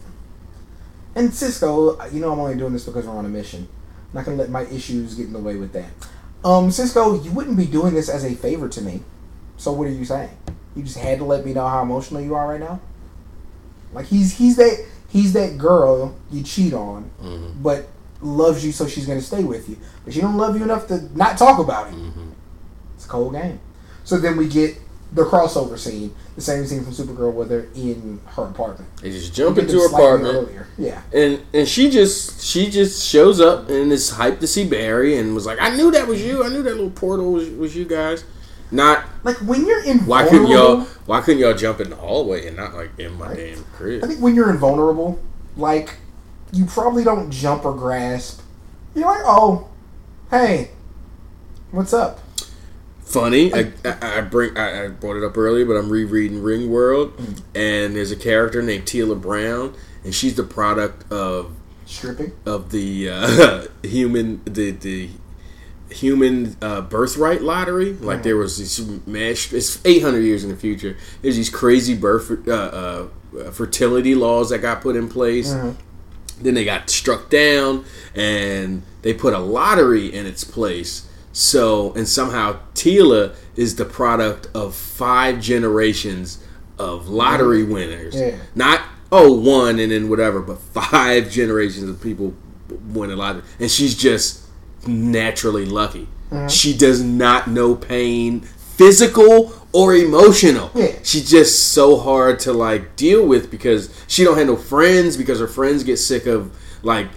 [1.14, 3.68] And Cisco, you know, I'm only doing this because we're on a mission.
[4.10, 5.90] I'm not gonna let my issues get in the way with that.
[6.44, 9.02] Um, Cisco, you wouldn't be doing this as a favor to me.
[9.56, 10.30] So what are you saying?
[10.74, 12.80] You just had to let me know how emotional you are right now.
[13.92, 17.62] Like he's he's that he's that girl you cheat on, Mhm.
[17.62, 17.88] but
[18.22, 19.76] loves you so she's gonna stay with you.
[20.04, 21.94] But she don't love you enough to not talk about it.
[21.94, 22.30] Mhm.
[22.94, 23.58] It's a cold game.
[24.04, 24.78] So then we get
[25.12, 28.88] the crossover scene, the same scene from Supergirl where they're in her apartment.
[29.02, 30.34] They just jump into her apartment.
[30.34, 30.66] earlier.
[30.78, 31.02] Yeah.
[31.12, 35.34] And and she just she just shows up and is hyped to see Barry and
[35.34, 36.44] was like, I knew that was you.
[36.44, 38.24] I knew that little portal was, was you guys.
[38.72, 42.46] Not Like when you're invulnerable, why couldn't y'all why couldn't y'all jump in the hallway
[42.46, 43.36] and not like in my Right.
[43.54, 44.04] damn crib?
[44.04, 45.18] I think when you're invulnerable,
[45.56, 45.96] like
[46.52, 48.42] you probably don't jump or grasp.
[48.94, 49.68] You're like, oh,
[50.30, 50.70] hey,
[51.72, 52.20] what's up?
[53.10, 57.12] Funny, I, I, I bring I, I brought it up earlier, but I'm rereading Ringworld,
[57.56, 61.52] and there's a character named Teela Brown, and she's the product of
[61.86, 62.30] Stripping.
[62.46, 65.10] of the uh, human the the
[65.90, 67.94] human uh, birthright lottery.
[67.94, 69.52] Like there was this mash.
[69.52, 70.96] It's 800 years in the future.
[71.20, 73.08] There's these crazy birth uh, uh,
[73.50, 75.50] fertility laws that got put in place.
[75.52, 75.74] Mhm.
[76.40, 77.84] Then they got struck down,
[78.14, 81.06] and they put a lottery in its place.
[81.32, 86.42] So and somehow Teela is the product of five generations
[86.78, 87.72] of lottery mm-hmm.
[87.72, 88.14] winners.
[88.14, 88.36] Yeah.
[88.54, 92.34] Not oh one and then whatever, but five generations of people
[92.68, 94.44] win a lottery, and she's just
[94.86, 96.08] naturally lucky.
[96.30, 96.48] Mm-hmm.
[96.48, 100.70] She does not know pain, physical or emotional.
[100.74, 100.98] Yeah.
[101.02, 105.40] She's just so hard to like deal with because she don't have no friends because
[105.40, 107.08] her friends get sick of like,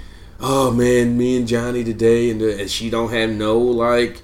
[0.44, 4.22] oh man, me and Johnny today, and, and she don't have no like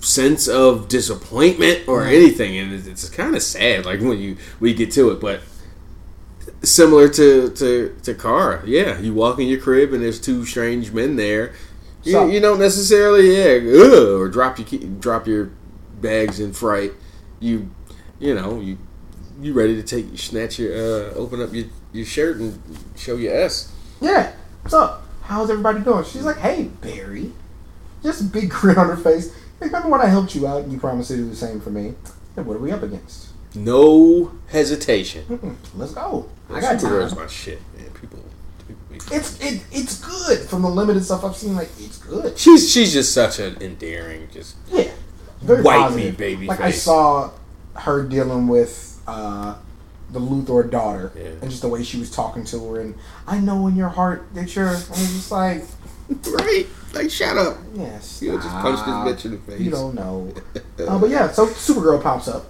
[0.00, 3.84] sense of disappointment or anything, and it's, it's kind of sad.
[3.86, 5.40] Like when you we get to it, but
[6.62, 10.92] similar to to to Kara, yeah, you walk in your crib and there's two strange
[10.92, 11.52] men there.
[12.04, 15.50] You, So- you don't necessarily yeah, ugh, or drop your drop your
[16.00, 16.92] bags in fright.
[17.40, 17.70] You
[18.20, 18.78] you know you
[19.40, 22.60] you ready to take snatch your uh, open up your, your shirt and
[22.96, 23.72] show your S.
[24.00, 24.32] Yeah.
[24.62, 25.04] What's up?
[25.28, 26.04] How's everybody doing?
[26.04, 27.32] She's like, hey, Barry.
[28.02, 29.36] Just a big grin on her face.
[29.60, 31.92] Remember when I helped you out and you promised to do the same for me?
[32.34, 33.28] And what are we up against?
[33.54, 35.24] No hesitation.
[35.28, 35.56] Mm-mm.
[35.74, 36.30] Let's go.
[36.48, 37.14] I got time.
[37.14, 37.90] my shit, man.
[37.90, 38.20] People
[39.12, 41.56] It's it, it's good from the limited stuff I've seen.
[41.56, 42.38] Like it's good.
[42.38, 44.90] She's she's just such an endearing, just Yeah,
[45.42, 46.04] very White positive.
[46.12, 47.32] meat baby Like I saw
[47.74, 49.56] her dealing with uh,
[50.10, 51.24] the Luthor daughter, Yeah.
[51.42, 52.94] and just the way she was talking to her, and
[53.26, 54.68] I know in your heart that you're.
[54.68, 55.64] I was just like,
[56.26, 56.66] right.
[56.94, 57.58] Like shut up.
[57.74, 59.60] yes, You just punch this bitch in the face.
[59.60, 60.32] You don't know.
[60.88, 62.46] uh, but yeah, so Supergirl pops up,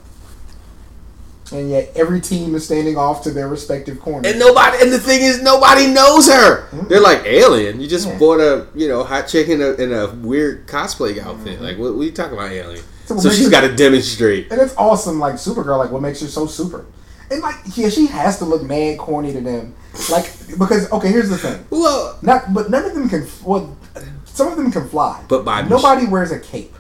[1.51, 4.31] and yet every team is standing off to their respective corners.
[4.31, 6.69] And nobody, and the thing is, nobody knows her.
[6.89, 7.81] They're like alien.
[7.81, 8.19] You just Yeah.
[8.19, 11.61] bought a, you know, hot chick in a, in a weird cosplay outfit.
[11.61, 12.85] Like, what, what are you talking about, alien?
[13.07, 14.53] So So, she's got to demonstrate.
[14.53, 16.85] And it's awesome, like Supergirl, like what makes her so super.
[17.31, 19.75] And like, yeah, she has to look mad corny to them,
[20.11, 21.65] like because okay, here's the thing.
[21.71, 23.27] Well, Not, but none of them can.
[23.45, 23.77] Well,
[24.25, 26.75] some of them can fly, But by nobody wears a cape.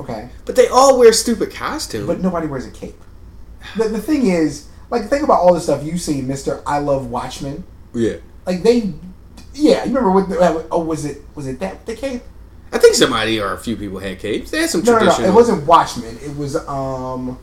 [0.00, 2.06] Okay, but they all wear stupid costumes.
[2.06, 3.00] but nobody wears a cape.
[3.76, 6.62] The, the thing is, like, think about all the stuff you've seen, Mister.
[6.66, 7.64] I love Watchmen.
[7.94, 8.16] yeah,
[8.46, 8.92] Like they,
[9.54, 10.28] yeah, you remember what?
[10.28, 12.22] The, oh, was it was it that the cape?
[12.72, 14.50] I think somebody or a few people had capes.
[14.50, 15.24] They had some No, no, no.
[15.24, 16.18] It wasn't Watchmen.
[16.22, 17.38] It was um.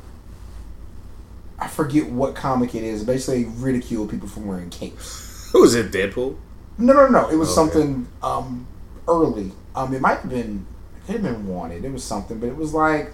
[1.59, 3.03] I forget what comic it is.
[3.03, 5.49] Basically, ridicule people from wearing capes.
[5.51, 5.91] Who was it?
[5.91, 6.37] Deadpool.
[6.77, 7.29] No, no, no.
[7.29, 7.55] It was Okay.
[7.71, 8.67] something um
[9.07, 9.51] early.
[9.75, 10.65] Um, it might have been.
[10.97, 11.85] It could have been wanted.
[11.85, 13.11] It was something, but it was like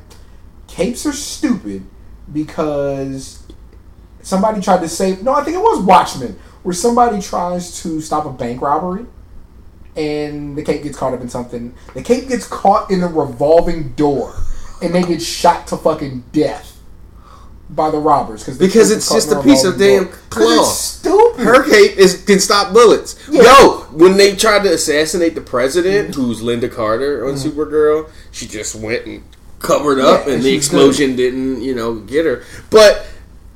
[0.68, 1.84] capes are stupid
[2.32, 3.44] because
[4.22, 5.24] somebody tried to save.
[5.24, 9.06] No, I think it was Watchmen, where somebody tries to stop a bank robbery.
[9.96, 11.74] And the cape gets caught up in something.
[11.94, 14.34] The cape gets caught in a revolving door,
[14.82, 16.79] and they get shot to fucking death
[17.70, 20.08] by the robbers the Because it's just a piece of damn.
[20.08, 20.68] 'Cause cloth.
[20.68, 21.40] Stupid.
[21.42, 23.16] Her cape is can stop bullets.
[23.30, 23.44] Yeah.
[23.44, 27.50] Yo, when they tried to assassinate the president, who's Lynda Carter on mm-hmm.
[27.50, 29.24] Supergirl, she just went and
[29.60, 32.44] covered up, Yeah, and and the explosion didn't, you know, get her.
[32.70, 33.06] But,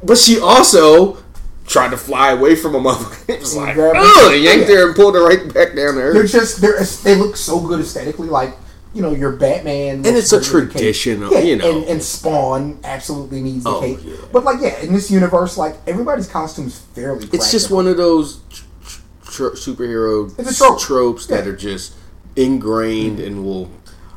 [0.03, 1.17] but she also
[1.65, 3.21] tried to fly away from a motherfucker.
[3.55, 4.75] Like, oh, yanked Yeah.
[4.77, 7.79] her and pulled her right back down to They're just they're they look so good
[7.79, 8.55] aesthetically, like
[8.93, 10.81] you know your Batman, And it's a looks good with the cape.
[10.81, 11.77] traditional, yeah, you know.
[11.79, 13.99] and, and Spawn absolutely needs the Oh, cape.
[14.03, 14.15] yeah.
[14.31, 17.27] But like yeah, in this universe, like everybody's costume's fairly.
[17.33, 18.63] It's just one of those tr-
[19.25, 20.79] tr- superhero trope.
[20.79, 21.95] tropes that are just
[22.35, 23.27] ingrained mm-hmm.
[23.27, 23.69] and will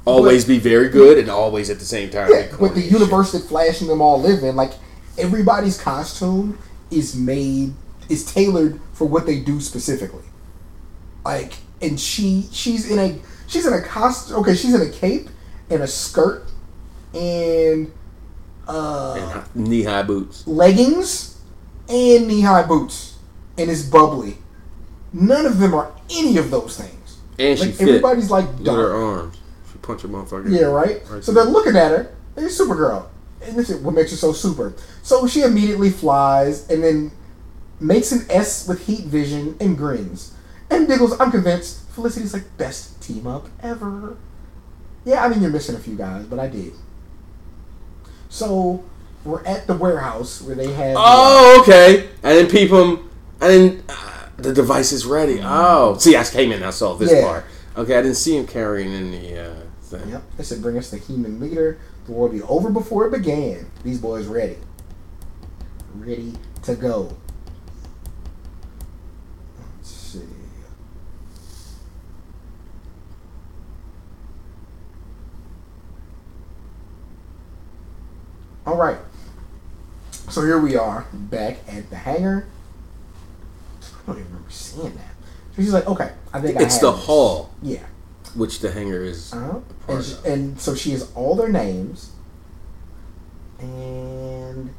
[0.04, 2.30] always be very good and always at the same time.
[2.30, 2.92] Yeah, with the shit.
[2.92, 4.72] universe that Flash and them all live in, like
[5.18, 6.58] everybody's costume
[6.90, 7.72] is made
[8.08, 10.22] is tailored for what they do specifically.
[11.24, 14.36] Like, and she she's in a she's in a costume.
[14.38, 15.28] Okay, she's in a cape
[15.70, 16.44] and a skirt
[17.14, 17.92] and
[18.68, 20.46] uh And knee high boots.
[20.46, 21.38] leggings
[21.88, 23.16] and knee high boots
[23.58, 24.38] and it's bubbly.
[25.12, 27.18] None of them are any of those things.
[27.38, 29.36] And she fit everybody's like with her arms.
[29.72, 30.50] She punch a motherfucker.
[30.50, 31.02] Yeah, right.
[31.08, 32.12] Right so they're looking at her.
[32.36, 33.06] And it's Supergirl,
[33.42, 34.74] and this is what makes her so super.
[35.02, 37.10] So she immediately flies and then
[37.80, 40.34] makes an S with heat vision and grins.
[40.68, 44.18] And Diggles, I'm convinced Felicity's like best team up ever.
[45.06, 46.74] Yeah, I mean you're missing a few guys, but I did.
[48.28, 48.84] So
[49.24, 50.96] we're at the warehouse where they have.
[50.98, 52.10] Oh, okay.
[52.22, 53.08] I didn't peep him.
[53.40, 53.84] I didn't.
[53.88, 55.40] Uh, the device is ready.
[55.42, 56.62] Oh, see, I came in.
[56.62, 57.22] I saw this Yeah.
[57.26, 57.44] part.
[57.78, 60.10] Okay, I didn't see him carrying any uh, thing.
[60.10, 60.22] Yep.
[60.36, 61.78] They said, bring us the human leader.
[62.04, 63.70] The war will be over before it began.
[63.84, 64.58] These boys ready.
[65.94, 66.34] Ready
[66.64, 67.16] to go.
[69.78, 70.20] Let's see.
[78.66, 78.98] All right.
[80.28, 82.46] So here we are back at the hangar.
[83.80, 85.14] I don't even remember seeing that.
[85.54, 87.04] So she's like, okay, I think I It's have the this.
[87.06, 87.84] hall, Yeah.
[88.34, 89.32] which the hangar is.
[89.32, 89.60] Uh-huh.
[89.88, 92.10] And, she, and so she has all their names.
[93.60, 94.74] And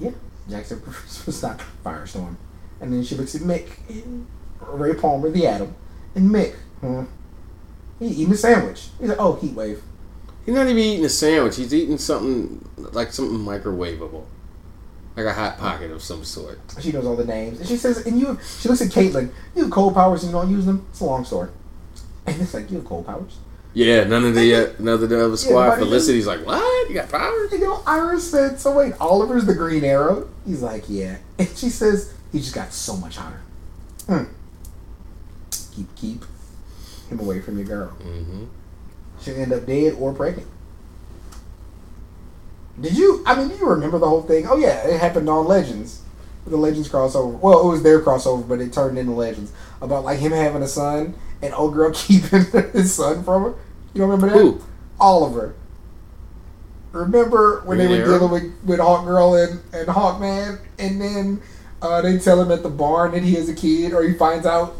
[0.00, 0.10] yeah,
[0.48, 0.82] Jackson
[1.26, 2.36] was not Firestorm.
[2.80, 4.26] And then she looks at Mick and
[4.60, 5.74] Ray Palmer, the Atom,
[6.14, 6.54] and Mick.
[6.80, 7.04] Hmm.
[7.98, 8.88] He eating a sandwich.
[8.98, 9.82] He's like, oh, heat wave.
[10.46, 11.56] He's not even eating a sandwich.
[11.56, 14.24] He's eating something like something microwavable,
[15.16, 16.60] like a hot pocket of some sort.
[16.80, 17.58] She knows all the names.
[17.58, 20.38] And she says, and you, she looks at Caitlin, you have cold powers and you
[20.38, 20.86] don't use them?
[20.90, 21.50] It's a long story.
[22.28, 23.38] And it's like, you have cold powers?
[23.72, 25.64] Yeah, none of the uh, none of the other squad.
[25.64, 26.88] nobody Felicity's like, what?
[26.88, 27.52] You got powers?
[27.52, 30.28] And you know, Iris said, so wait, Oliver's the Green Arrow?
[30.46, 31.18] He's like, yeah.
[31.38, 33.42] And she says, he just got so much hotter.
[34.06, 34.24] Hmm.
[35.74, 36.24] Keep, keep
[37.10, 37.88] him away from your girl.
[38.00, 38.44] Mm-hmm.
[39.26, 40.46] She'll end up dead or pregnant.
[42.80, 44.46] Did you, I mean, do you remember the whole thing?
[44.48, 46.02] Oh, yeah, it happened on Legends.
[46.46, 47.36] The Legends crossover.
[47.40, 49.52] Well, it was their crossover, but it turned into Legends.
[49.80, 53.48] About, like, him having a son and old girl keeping his son from her.
[53.94, 54.40] You don't remember that?
[54.40, 54.62] Who?
[55.00, 55.56] Oliver.
[56.92, 58.18] Remember when they were Arrow?
[58.18, 61.42] dealing with, with Hawk Girl and, and Hawkman, and then
[61.82, 64.46] Uh, they tell him at the barn that he is a kid, or he finds
[64.46, 64.76] out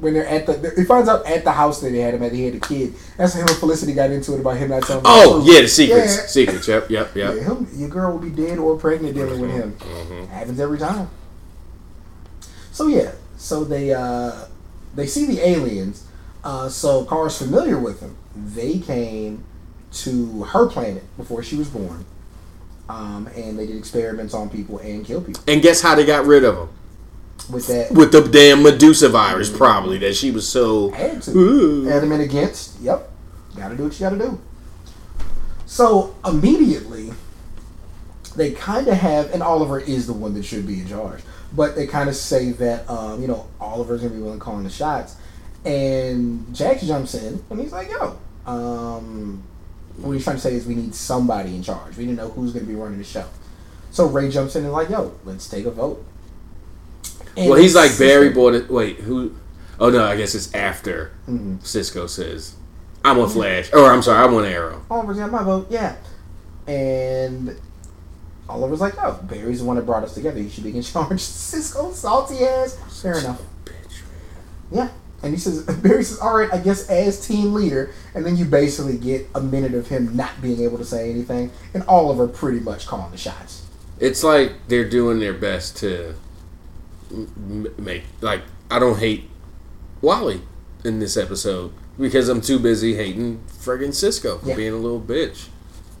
[0.00, 0.72] when they're at the.
[0.76, 2.32] He finds out at the house that they had him at.
[2.32, 2.94] He had a kid.
[3.16, 5.02] That's him and Felicity got into it about him not telling.
[5.06, 6.26] Oh yeah, the secrets, Yeah.
[6.26, 6.68] secrets.
[6.68, 7.42] Yep, yep, Yeah, yep.
[7.44, 9.76] him, your girl will be dead or pregnant dealing with him.
[9.78, 10.28] Mhm.
[10.28, 11.08] Happens every time.
[12.72, 14.32] So yeah, so they uh,
[14.94, 16.04] they see the aliens.
[16.42, 18.16] Uh, so Kara's familiar with them.
[18.34, 19.44] They came
[19.92, 22.04] to her planet before she was born,
[22.88, 26.24] um, and they did experiments on people and kill people And guess how they got
[26.26, 26.68] rid of him?
[27.48, 27.92] With that.
[27.92, 30.90] With the damn Medusa virus, probably that she was so.
[30.90, 31.30] Had to.
[31.32, 31.90] Ooh.
[31.90, 32.80] Add them in against.
[32.80, 33.10] Yep.
[33.56, 34.40] Gotta do what you gotta do.
[35.66, 37.12] So immediately,
[38.36, 41.22] they kind of have, and Oliver is the one that should be in charge,
[41.52, 44.70] but they kind of say that, um, you know, Oliver's gonna be willing calling the
[44.70, 45.16] shots.
[45.64, 49.42] And Jack jumps in and he's like, yo, um,
[49.98, 51.96] what he's trying to say is we need somebody in charge.
[51.96, 53.26] We didn't know who's gonna be running the show.
[53.90, 56.04] So Ray jumps in and like, yo, let's take a vote.
[57.36, 58.70] And Well, he's like Cisco- Barry bought it.
[58.70, 59.32] Wait, who?
[59.78, 61.64] Oh no, I guess it's after Mhm.
[61.64, 62.54] Cisco says,
[63.04, 64.82] "I'm on Flash," or I'm sorry, I'm on Arrow.
[64.90, 65.94] Oliver's got my vote, yeah.
[66.66, 67.56] And
[68.48, 70.38] Oliver's like, oh, Barry's the one that brought us together.
[70.40, 71.20] He should be in charge.
[71.20, 72.76] Cisco, salty ass.
[73.00, 73.40] Fair enough.
[73.64, 74.02] Bitch.
[74.70, 74.88] Yeah.
[75.22, 77.90] And he says, Barry says, all right, I guess as team leader.
[78.14, 81.50] And then you basically get a minute of him not being able to say anything.
[81.74, 83.62] And Oliver pretty much calling the shots.
[83.98, 86.14] It's like they're doing their best to
[87.78, 89.28] make like I don't hate
[90.02, 90.42] Wally
[90.84, 94.56] in this episode because I'm too busy hating friggin' Cisco for Yeah.
[94.56, 95.48] being a little bitch.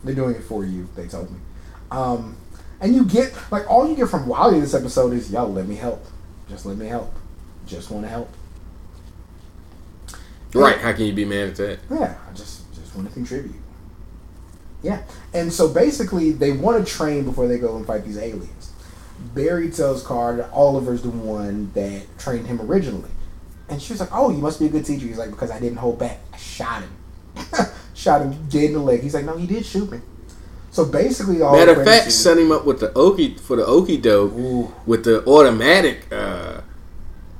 [0.04, 1.38] They're doing it for you, they told me.
[1.90, 2.36] Um,
[2.80, 5.66] and you get, like, all you get from Wally in this episode is, yo, let
[5.68, 6.02] me help.
[6.48, 7.12] Just let me help.
[7.66, 8.30] Just want to help.
[10.54, 10.78] Right?
[10.78, 11.78] How can you be mad at that?
[11.90, 13.54] Yeah, I just just want to contribute.
[14.82, 15.02] Yeah,
[15.34, 18.69] and so basically, they want to train before they go and fight these aliens.
[19.34, 23.10] Barry tells Kara that Oliver's the one that trained him originally,
[23.68, 25.60] and she was like, "Oh, you must be a good teacher." He's like, "Because I
[25.60, 26.18] didn't hold back.
[26.32, 26.90] I shot him,
[27.94, 30.00] shot him dead in the leg." He's like, "No, he did shoot me."
[30.72, 33.64] So basically, all Matter of fact, is- set him up with the okie for the
[33.64, 34.72] okie doke Ooh.
[34.86, 36.06] with the automatic.
[36.12, 36.60] Uh,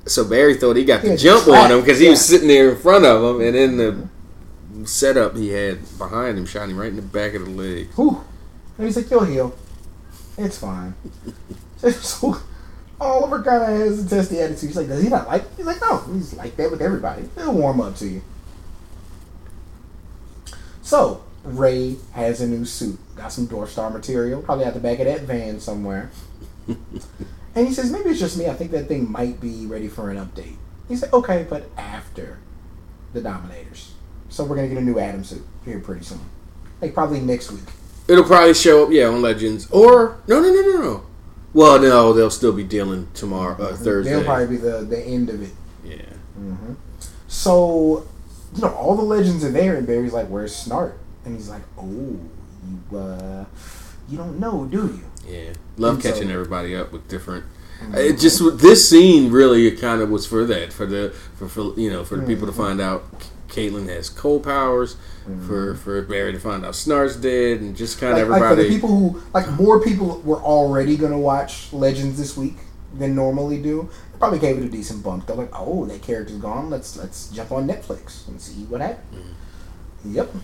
[0.06, 2.70] so Barry thought he got the Yeah, jump on him because he was sitting there
[2.70, 6.88] in front of him, and then the setup he had behind him shot him right
[6.88, 7.88] in the back of the leg.
[7.94, 8.20] Whew.
[8.78, 9.54] And he's like, you'll heal.
[10.38, 10.94] It's fine.
[12.00, 12.36] so
[13.00, 14.68] Oliver kind of has a testy attitude.
[14.68, 15.56] He's like, does he not like?
[15.56, 15.98] He's like, no.
[16.12, 17.28] He's like that with everybody.
[17.36, 18.22] He'll warm up to you.
[20.82, 22.98] So Ray has a new suit.
[23.16, 24.42] Got some dwarf star material.
[24.42, 26.10] Probably at the back of that van somewhere.
[26.68, 28.48] and he says, maybe it's just me.
[28.48, 30.56] I think that thing might be ready for an update.
[30.88, 32.38] He said, okay, but after
[33.12, 33.92] the Dominators.
[34.28, 36.20] So we're gonna get a new Atom suit here pretty soon.
[36.80, 37.64] Like probably next week.
[38.08, 39.70] It'll probably show up, yeah, on Legends.
[39.70, 41.06] Or no, no, no, no, no.
[41.52, 44.10] Well, no, they'll still be dealing tomorrow, uh, Thursday.
[44.12, 45.50] They'll probably be the, the end of it.
[45.84, 46.02] yeah.
[46.36, 46.74] hmm
[47.28, 48.06] So,
[48.54, 50.94] you know, all the legends are there, and Barry's like, "Where's Snart?"
[51.24, 52.18] And he's like, "Oh,
[52.90, 53.44] you uh,
[54.08, 55.00] you don't know, do you?"
[55.32, 57.44] Yeah, love And so- catching everybody up with different.
[57.94, 61.90] It just this scene really kind of was for that for the for, for you
[61.90, 62.60] know for the people to Mm-hmm.
[62.62, 63.04] find out
[63.50, 64.96] Caitlin has cold powers,
[65.46, 68.56] for for Barry to find out Snart's dead, and just kind of Like, like for
[68.56, 72.56] the people who like more people were already gonna watch Legends this week
[72.98, 73.88] than normally do.
[74.12, 75.26] They probably gave it a decent bump.
[75.26, 76.70] They're like, "Oh, that character's gone.
[76.70, 79.24] Let's let's jump on Netflix and see what happens."
[80.04, 80.14] Mm-hmm.
[80.14, 80.34] Yep.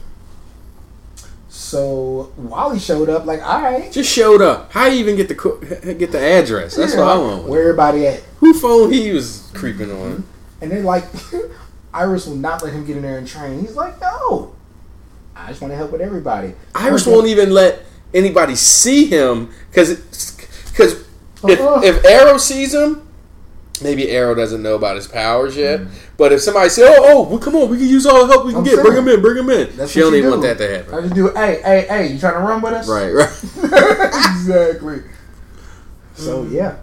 [1.48, 3.24] So Wally showed up.
[3.24, 4.72] Like, all right, just showed up.
[4.72, 5.34] How do you even get the
[5.98, 6.76] get the address?
[6.76, 7.44] That's what I want.
[7.44, 8.20] Where everybody at?
[8.40, 10.24] Who phone he was creeping on?
[10.60, 11.04] And then like
[11.96, 13.60] Iris will not let him get in there and train.
[13.60, 14.54] He's like, no.
[15.34, 16.54] I just want to help with everybody.
[16.74, 17.14] Iris Okay.
[17.14, 17.82] won't even let
[18.14, 19.96] anybody see him because
[20.70, 21.04] because
[21.44, 21.80] if, Uh-uh.
[21.82, 23.06] if Arrow sees him,
[23.82, 25.80] maybe Arrow doesn't know about his powers yet.
[25.80, 25.90] Mm-hmm.
[26.16, 28.46] But if somebody say, "Oh, oh, well, come on, we can use all the help
[28.46, 28.82] we can I'm get.
[28.82, 30.30] Bring him in, bring him in," That's she don't even do.
[30.30, 30.94] want that to happen.
[30.94, 31.28] I just do.
[31.34, 32.12] Hey, hey, hey!
[32.12, 32.88] You trying to run with us?
[32.88, 33.28] Right, right.
[34.32, 35.02] exactly.
[36.14, 36.76] So yeah.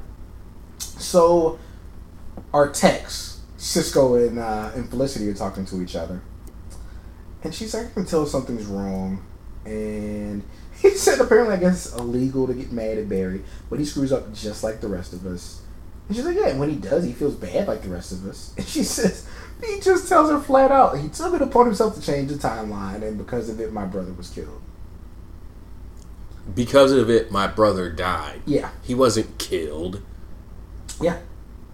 [0.78, 1.57] So
[2.53, 3.22] our techs,
[3.64, 6.22] Cisco and uh, and Felicity are talking to each other,
[7.43, 9.26] and she's like, "I can tell something's wrong,"
[9.66, 10.43] and
[10.82, 14.11] he said apparently I guess it's illegal to get mad at Barry, but he screws
[14.11, 15.61] up just like the rest of us.
[16.07, 18.28] And she's like, "Yeah, and when he does, he feels bad like the rest of
[18.28, 19.28] us." And she says.
[19.64, 23.01] He just tells her flat out he took it upon himself to change the timeline,
[23.01, 24.61] and because of it, my brother was killed.
[26.53, 28.41] Because of it, my brother died.
[28.45, 30.01] Yeah, He wasn't killed.
[30.99, 31.20] yeah.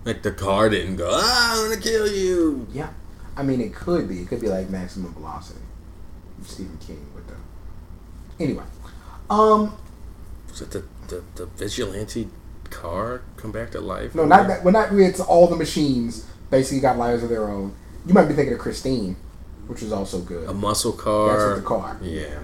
[0.09, 1.07] Like the car didn't go.
[1.11, 2.65] Ah, I'm gonna kill you.
[2.73, 2.89] Yeah,
[3.37, 4.21] I mean it could be.
[4.23, 5.59] It could be like Maximum Velocity,
[6.43, 7.35] Stephen King with the.
[8.43, 8.63] Anyway,
[9.29, 9.77] um,
[10.49, 12.27] Was it the the, the vigilante
[12.71, 14.15] car come back to life?
[14.15, 14.63] No, not that.
[14.63, 17.75] Well, not it's all the machines basically got lives of their own.
[18.07, 19.15] You might be thinking of Christine,
[19.67, 20.49] which was also good.
[20.49, 21.49] A muscle car.
[21.51, 21.99] with the car.
[22.01, 22.39] Yeah.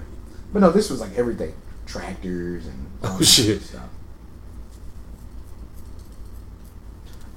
[0.52, 1.52] But no, this was like everything.
[1.84, 3.60] Tractors and Oh, shit.
[3.62, 3.88] Stuff.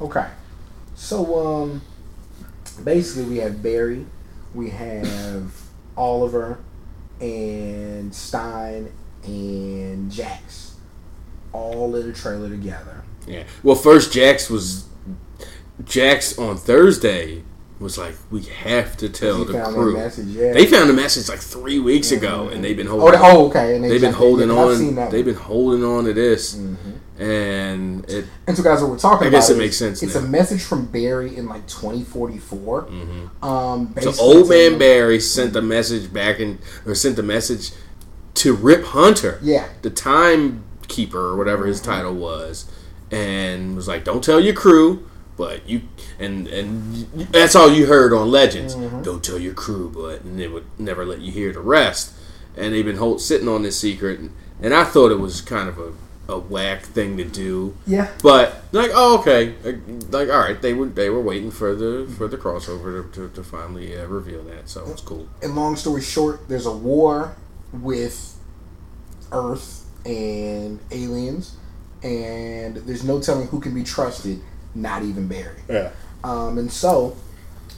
[0.01, 0.27] Okay.
[0.95, 1.81] So um
[2.83, 4.05] basically we have Barry,
[4.53, 5.51] we have
[5.97, 6.59] Oliver
[7.19, 8.91] and Stein
[9.23, 10.75] and Jax
[11.51, 13.03] all in a trailer together.
[13.27, 13.43] Yeah.
[13.63, 14.85] Well, first Jax was
[15.83, 17.43] Jax on Thursday
[17.79, 19.93] was like, we have to tell the found crew.
[19.93, 20.51] message, yeah.
[20.51, 23.19] They found the message like three weeks ago, and they've been Oh, holding.
[23.21, 23.75] they- oh, okay.
[23.75, 25.09] And they they've been holding yeah, I've seen on.
[25.11, 26.75] They've been holding on to this, Mhm.
[27.19, 28.25] And it.
[28.47, 30.21] And so, guys, what we're talking I about, guess it makes sense It's now.
[30.21, 32.83] a message from Barry in like 2044.
[32.83, 33.43] Mhm.
[33.43, 37.71] Um, So old man telling- Barry sent a message back in, or sent a message
[38.35, 42.65] to Rip Hunter, Yeah, the timekeeper or whatever his title was,
[43.11, 45.03] and was like, "Don't tell your crew,
[45.37, 45.81] but you."
[46.19, 48.75] And and that's all you heard on Legends.
[49.03, 52.11] Don't tell your crew, but and they would never let you hear the rest.
[52.57, 55.69] And they've been hold, sitting on this secret, and, and I thought it was kind
[55.69, 55.91] of a,
[56.29, 57.75] a whack thing to do.
[57.87, 58.11] yeah.
[58.21, 59.77] But like, oh, okay, like,
[60.11, 63.33] like, all right, they were they were waiting for the for the crossover to, to,
[63.35, 65.27] to finally uh, reveal that, so it's cool.
[65.41, 67.35] And long story short, there's a war
[67.73, 68.37] with
[69.31, 71.55] Earth and aliens,
[72.03, 74.41] and there's no telling who can be trusted.
[74.75, 75.61] Not even Barry.
[75.67, 75.89] Yeah,
[76.23, 77.17] Um, and so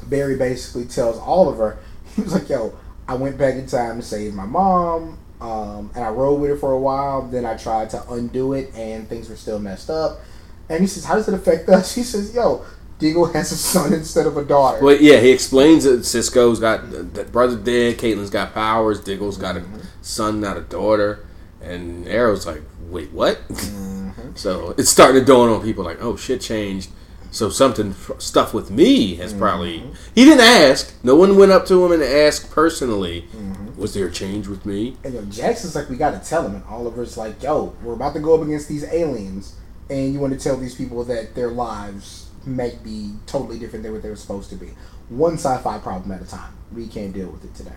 [0.07, 1.77] Barry basically tells Oliver,
[2.15, 2.77] he was like, "Yo,
[3.07, 6.59] I went back in time to save my mom, um, and I rode with it
[6.59, 7.23] for a while.
[7.23, 10.21] Then I tried to undo it, and things were still messed up."
[10.69, 12.63] And he says, "How does it affect us?" He says, "Yo,
[12.99, 16.89] Diggle has a son instead of a daughter." well, yeah, he explains that Cisco's got
[16.91, 19.79] the brother dead, Caitlin's got powers, Diggle's got a mm-hmm.
[20.01, 21.25] son, not a daughter,
[21.61, 22.61] and Arrow's like,
[22.91, 23.37] wait, what?
[23.47, 24.31] Mm-hmm.
[24.35, 26.91] so it's starting to dawn on people like, oh, shit changed.
[27.31, 29.39] So something stuff with me has mm-hmm.
[29.39, 29.83] probably.
[30.13, 30.93] He didn't ask.
[31.01, 33.25] No one went up to him and asked personally.
[33.81, 34.95] Was there a change with me?
[35.03, 36.55] And yo, Jackson's like, we got to tell him.
[36.55, 39.55] And Oliver's like, yo, we're about to go up against these aliens,
[39.89, 43.91] and you want to tell these people that their lives might be totally different than
[43.93, 44.69] what they were supposed to be.
[45.09, 46.53] One sci-fi problem at a time.
[46.73, 47.75] We can't deal with it today.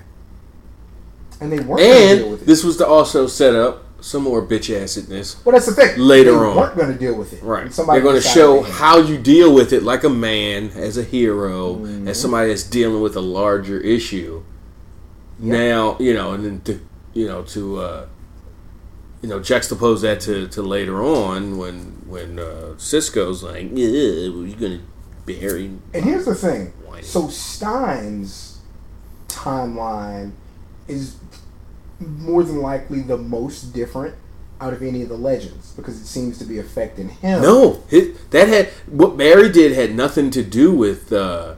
[1.40, 2.46] And they weren't going to deal with it.
[2.46, 5.42] this was to also set up some more bitch assedness.
[5.44, 5.98] well, that's the thing.
[5.98, 6.56] later they on.
[6.56, 7.42] weren't going to deal with it.
[7.42, 7.72] Right.
[7.72, 11.02] Somebody They're going to show how you deal with it like a man, as a
[11.02, 12.08] hero, Mm-hmm.
[12.08, 14.43] as somebody that's dealing with a larger issue.
[15.38, 16.80] Now, you know, and then to,
[17.12, 18.06] you know, to, uh,
[19.22, 24.56] you know, juxtapose that to, to later on when when uh, Cisco's like, yeah, you're
[24.56, 24.80] to
[25.26, 25.66] bury.
[25.92, 26.66] And here's the thing.
[26.84, 27.02] Whiny.
[27.02, 28.60] So Stein's
[29.28, 30.32] timeline
[30.86, 31.16] is
[31.98, 34.14] more than likely the most different
[34.60, 37.42] out of any of the legends because it seems to be affecting him.
[37.42, 37.82] No,
[38.30, 41.12] that had what Barry did had nothing to do with.
[41.12, 41.54] Uh,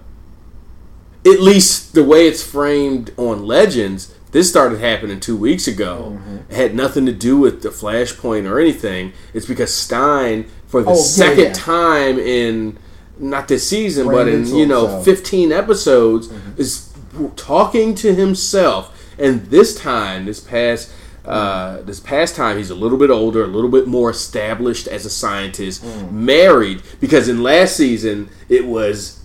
[1.26, 6.18] at least the way it's framed on Legends, this started happening two weeks ago.
[6.18, 6.36] Mm-hmm.
[6.50, 9.12] It had nothing to do with the Flashpoint or anything.
[9.34, 11.52] It's because Stein, for the Oh, second yeah.
[11.52, 12.78] time in
[13.18, 15.04] not this season, but in you know himself.
[15.04, 16.60] fifteen episodes, mm-hmm.
[16.60, 16.92] is
[17.36, 18.92] talking to himself.
[19.18, 20.92] And this time, this past.
[21.24, 21.86] Uh, mm-hmm.
[21.86, 25.10] this past time, he's a little bit older, a little bit more established as a
[25.10, 26.12] scientist, mm.
[26.12, 26.80] married.
[27.00, 29.18] Because in last season, it was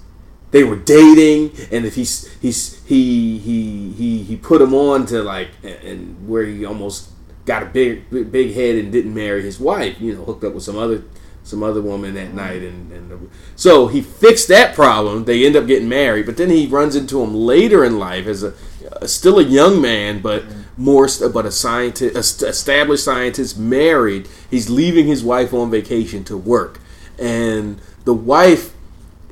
[0.52, 5.24] they were dating, and if he's he's he he he he put him on to
[5.24, 7.10] like and- where he almost
[7.46, 10.54] got a big big big head and didn't marry his wife, you know, hooked up
[10.54, 11.04] with some other
[11.44, 15.26] some other woman that night, and and so he fixed that problem.
[15.26, 18.44] They end up getting married, but then he runs into him later in life as
[18.44, 18.54] a,
[19.02, 20.44] a still a young man, but
[20.78, 24.28] more but a scientist, a established scientist, married.
[24.50, 26.80] He's leaving his wife on vacation to work,
[27.18, 28.74] and the wife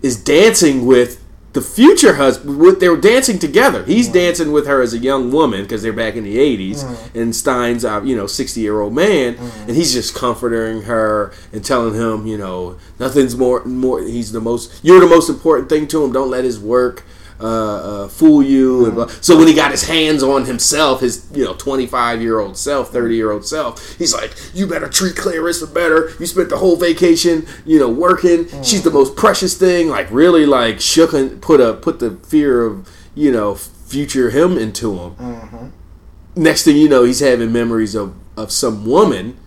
[0.02, 1.24] is dancing with
[1.54, 2.60] the future husband.
[2.60, 3.84] With, they were dancing together.
[3.84, 7.36] He's dancing with her as a young woman because they're back in the 80s, and
[7.36, 9.36] Stein's uh, you know sixty year old man,
[9.68, 14.02] and he's just comforting her and telling him you know nothing's more more.
[14.02, 14.72] He's the most.
[14.84, 16.12] You're the most important thing to him.
[16.12, 17.04] Don't let his work.
[17.42, 17.46] Uh,
[18.04, 19.08] uh, fool you and blah.
[19.22, 22.90] so when he got his hands on himself his you know 25 year old self
[22.92, 26.12] 30 year old self he's like you better treat Clarissa better.
[26.20, 28.48] You spent the whole vacation you know working.
[28.62, 29.88] She's the most precious thing.
[29.88, 34.58] Like really like shook and put a put the fear of you know future him
[34.58, 35.16] into him.
[36.36, 39.38] Next thing you know he's having memories of of some woman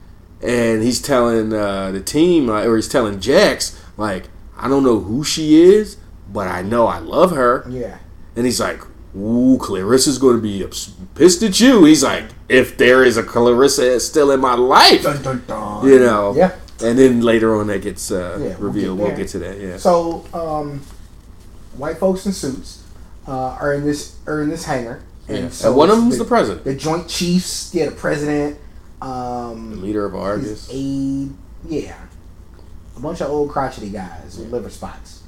[0.43, 5.25] and he's telling uh, the team or he's telling Jax like I don't know who
[5.25, 5.97] she is
[6.33, 7.99] but I know I love her Yeah.
[8.37, 8.81] and he's like,
[9.15, 10.67] Ooh, Clarissa's going to be
[11.15, 11.85] pissed at you.
[11.85, 15.87] He's like, if there is a Clarissa still in my life, Dun, dun, dun.
[15.87, 16.35] you know.
[16.35, 16.53] Yeah.
[16.83, 18.99] And then later on, that gets uh, Yeah, we'll revealed.
[18.99, 19.61] get We'll get to that.
[19.61, 19.77] Yeah.
[19.77, 20.81] So, um,
[21.77, 22.83] white folks in suits
[23.29, 25.37] uh, are in this are in this hangar, Yeah.
[25.37, 28.57] and And, one of them's the, president, the Joint Chiefs, yeah, the president,
[29.01, 30.69] the um, leader of Argus.
[30.73, 31.31] aide,
[31.69, 31.97] yeah,
[32.97, 35.22] a bunch of old crotchety guys with liver spots,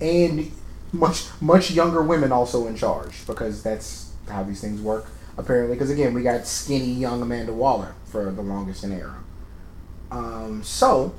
[0.00, 0.50] and
[0.92, 5.06] much much younger women also in charge because that's how these things work
[5.38, 5.74] apparently.
[5.76, 9.22] Because again, we got skinny young Amanda Waller for the longest in era.
[10.10, 11.14] Um, so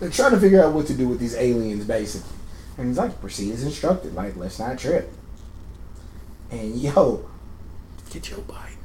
[0.00, 2.36] they're trying to figure out what to do with these aliens, basically.
[2.76, 4.14] And he's like, proceed as instructed.
[4.14, 5.12] Like, let's not trip.
[6.50, 7.28] And yo,
[8.10, 8.76] Get Joe Biden.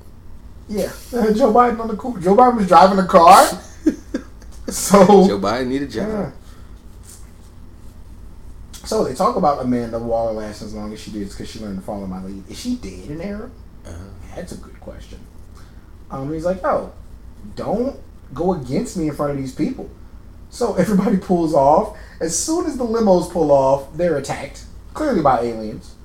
[0.67, 2.17] yeah, Joe Biden on the cool.
[2.17, 3.45] Joe Biden was driving a car.
[4.67, 6.09] so Joe Biden need a job.
[6.09, 6.31] yeah.
[8.93, 11.79] So they talk about Amanda Waller lasting as long as she did because she learned
[11.79, 12.47] to follow my lead.
[12.47, 13.49] Is she dead in Arrow?
[13.83, 13.95] Uh-huh.
[14.35, 15.17] That's a good question.
[16.11, 16.93] Um, he's like, oh,
[17.55, 17.99] don't
[18.35, 19.89] go against me in front of these people.
[20.51, 21.97] So everybody pulls off.
[22.19, 25.95] As soon as the limos pull off, they're attacked, clearly by aliens.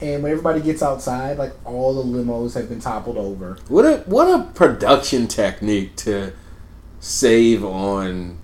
[0.00, 3.58] And when everybody gets outside, like all the limos have been toppled over.
[3.68, 6.32] What a what a production technique to
[7.00, 8.38] save on,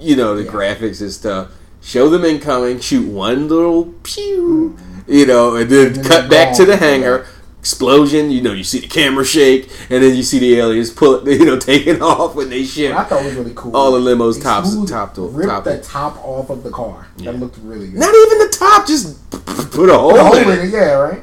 [0.00, 0.50] you know, the Yeah.
[0.52, 1.50] graphics and stuff.
[1.80, 4.76] Show them incoming, shoot one little pew,
[5.06, 7.26] you know, and then, And then cut back to the hangar.
[7.60, 11.26] Explosion, you know, you see the camera shake, and then you see the aliens pull
[11.26, 12.94] it, you know, taking off when they ship.
[12.94, 13.76] What I thought was really cool.
[13.76, 16.70] All the limos They tops- smooth- top to- ripped top the top off of the
[16.70, 17.08] car.
[17.16, 17.32] Yeah.
[17.32, 17.98] That looked really good.
[18.00, 20.64] Not even the top, just put a hole, the hole in it.
[20.66, 21.22] it, yeah, right.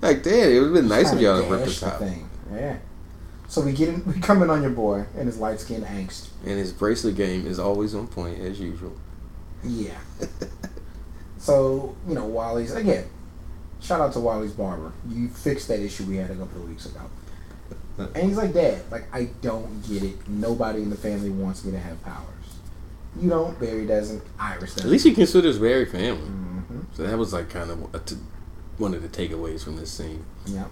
[0.00, 1.98] Like, damn, it would have been nice if y'all had ripped the top.
[1.98, 2.28] thing.
[2.52, 2.76] Yeah.
[3.48, 6.28] So we get in, we come in on your boy and his light skin angst.
[6.44, 8.92] And his bracelet game is always on point as usual.
[9.64, 9.98] Yeah.
[11.38, 13.06] so you know Wally's again.
[13.80, 14.92] Shout out to Wally's barber.
[15.08, 17.00] You fixed that issue we had a couple of weeks ago.
[17.98, 20.26] And he's like, Dad, like I don't get it.
[20.26, 22.26] Nobody in the family wants me to have powers.
[23.20, 23.58] You don't.
[23.60, 24.22] Barry doesn't.
[24.40, 24.88] Iris doesn't.
[24.88, 26.22] At least he considers Barry family.
[26.26, 28.16] hmm So that was like kind of a t-
[28.78, 30.24] one of the takeaways from this scene.
[30.46, 30.70] Yep.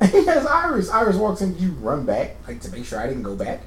[0.00, 0.90] And he has Iris.
[0.90, 1.58] Iris walks in.
[1.58, 3.62] You run back, like to make sure I didn't go back.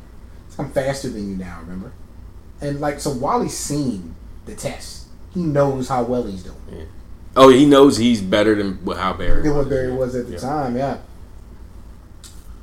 [0.57, 1.60] I'm faster than you now.
[1.62, 1.91] Remember?
[2.62, 5.07] And like so, Wally's seen the test.
[5.34, 6.88] He knows how well he's doing.
[7.36, 9.43] Oh, he knows he's better than how Barry.
[9.43, 9.70] than what.
[9.70, 10.39] Barry was at the Yeah.
[10.39, 10.76] time.
[10.76, 10.97] Yeah.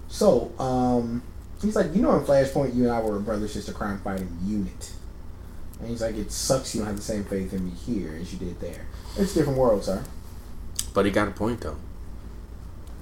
[0.08, 1.22] So, um,
[1.62, 4.36] he's like, you know, in Flashpoint, you and I were a brother sister crime fighting
[4.44, 4.90] unit.
[5.78, 8.32] And he's like, it sucks you don't have the same faith in me here as
[8.32, 8.86] you did there.
[9.16, 10.02] It's a different world, sir.
[10.94, 11.76] But he got a point though.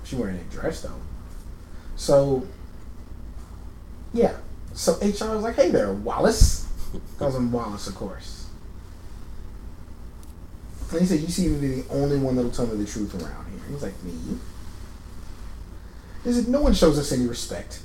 [0.03, 0.91] She wearing a dress though.
[1.97, 2.47] So,
[4.13, 4.35] yeah.
[4.75, 6.64] So HR was like, hey there, Wallace.
[7.19, 8.47] Him Wallace, of course.
[10.91, 13.15] And he said, you seem to be the only one that'll tell me the truth
[13.15, 13.61] around here.
[13.69, 14.39] He's like, me?
[16.23, 17.81] He said, no one shows us any respect.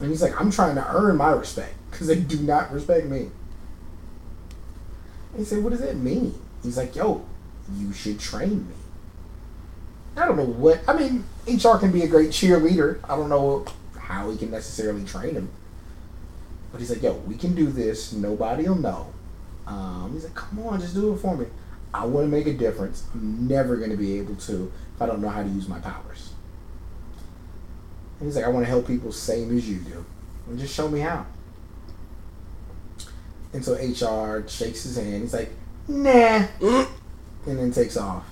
[0.00, 3.30] And he's like, I'm trying to earn my respect because they do not respect me.
[5.30, 6.38] And he said, what does that mean?
[6.62, 7.24] He's like, yo,
[7.74, 8.74] you should train me.
[10.16, 10.80] I don't know what.
[10.86, 12.98] I mean, HR can be a great cheerleader.
[13.08, 13.64] I don't know
[13.98, 15.48] how he can necessarily train him.
[16.72, 18.12] But he's like, yo, we can do this.
[18.12, 19.12] Nobody will know.
[19.66, 21.46] Um, he's like, come on, just do it for me.
[21.94, 23.04] I want to make a difference.
[23.12, 25.78] I'm never going to be able to if I don't know how to use my
[25.78, 26.32] powers.
[28.18, 30.04] And he's like, I want to help people same as you do.
[30.48, 31.26] And just show me how.
[33.52, 35.22] And so HR shakes his hand.
[35.22, 35.50] He's like,
[35.88, 36.46] nah.
[37.44, 38.24] And then takes off.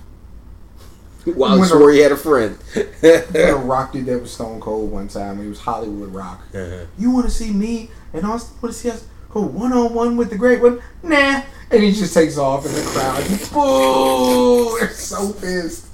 [1.25, 2.57] While he swore he had a friend.
[3.01, 6.41] When a Rock did that with Stone Cold one time he was Hollywood Rock.
[6.53, 6.85] Uh-huh.
[6.97, 10.17] You want to see me and Austin want to see us go one on one
[10.17, 10.81] with the great one?
[11.03, 11.41] Nah.
[11.69, 13.23] And he just takes off in the crowd.
[13.53, 14.79] Boo!
[14.79, 15.87] They're so pissed.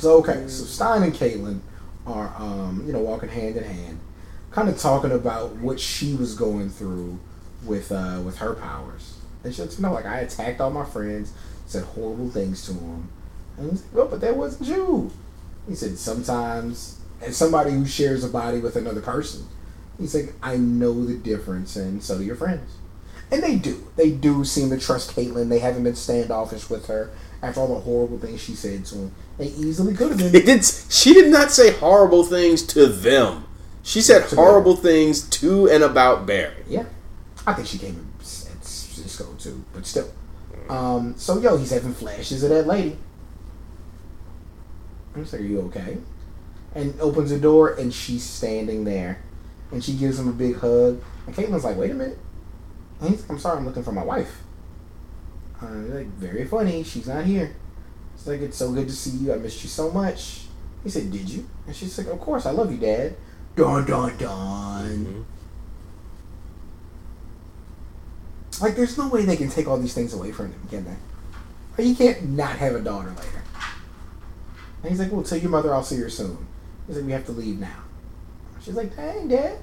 [0.00, 1.60] So okay, so Stein and Caitlin
[2.06, 4.00] are um, you know walking hand in hand,
[4.50, 7.20] kind of talking about what she was going through
[7.64, 9.18] with uh, with her powers.
[9.44, 11.32] And she lets him know like I attacked all my friends,
[11.66, 13.10] said horrible things to them,
[13.58, 15.12] and he's like, "Oh, but that wasn't you."
[15.68, 19.46] He said sometimes, as somebody who shares a body with another person,
[20.00, 22.76] he's like, I know the difference, and so do your friends.
[23.30, 23.86] And they do.
[23.96, 25.48] They do seem to trust Caitlin.
[25.48, 27.10] They haven't been standoffish with her
[27.42, 29.14] after all the horrible things she said to him.
[29.38, 30.44] They easily could have It been.
[30.58, 33.46] did, she did not say horrible things to them.
[33.82, 36.64] She said To horrible things to and about Barry.
[36.68, 36.84] Yeah.
[37.46, 40.10] I think she came in Cisco too, but still.
[40.68, 42.96] Um, so, yo, he's having flashes of that lady.
[45.14, 45.98] I'm just like, are you okay?
[46.74, 49.22] And opens the door, and she's standing there.
[49.72, 51.02] And she gives him a big hug.
[51.26, 52.18] And Caitlin's like, wait a minute.
[53.00, 54.42] And he's I'm sorry, I'm looking for my wife.
[55.62, 56.82] Uh, like, very funny.
[56.82, 57.54] She's not here.
[58.14, 59.32] It's like, it's so good to see you.
[59.32, 60.46] I missed you so much.
[60.82, 61.48] He said, did you?
[61.66, 63.16] And she's like, of course, I love you, Dad.
[63.56, 65.26] Dun dun dun.
[68.60, 70.96] Like, there's no way they can take all these things away from him, can they?
[71.78, 73.42] Like, you can't not have a daughter later.
[74.82, 76.46] And he's like, well, tell your mother I'll see her soon.
[76.86, 77.84] He's like, we have to leave now.
[78.62, 79.58] She's like, dang, Dad.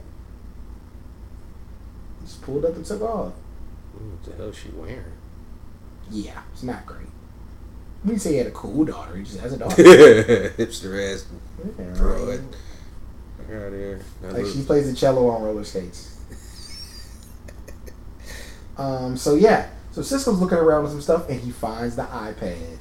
[2.22, 3.34] Just pulled up and took off.
[3.94, 5.04] What the hell is she wearing?
[6.10, 7.08] Yeah, it's not great.
[8.06, 9.16] We say he had a cool daughter.
[9.16, 9.76] He just has a daughter.
[9.84, 11.26] Hipster ass
[11.78, 12.28] Yeah, broad.
[12.28, 12.40] right.
[13.50, 14.02] Out here.
[14.24, 16.16] Like she plays the cello on roller skates.
[18.78, 19.18] um.
[19.18, 19.70] So yeah.
[19.92, 22.78] So Cisco's looking around with some stuff, and he finds the iPad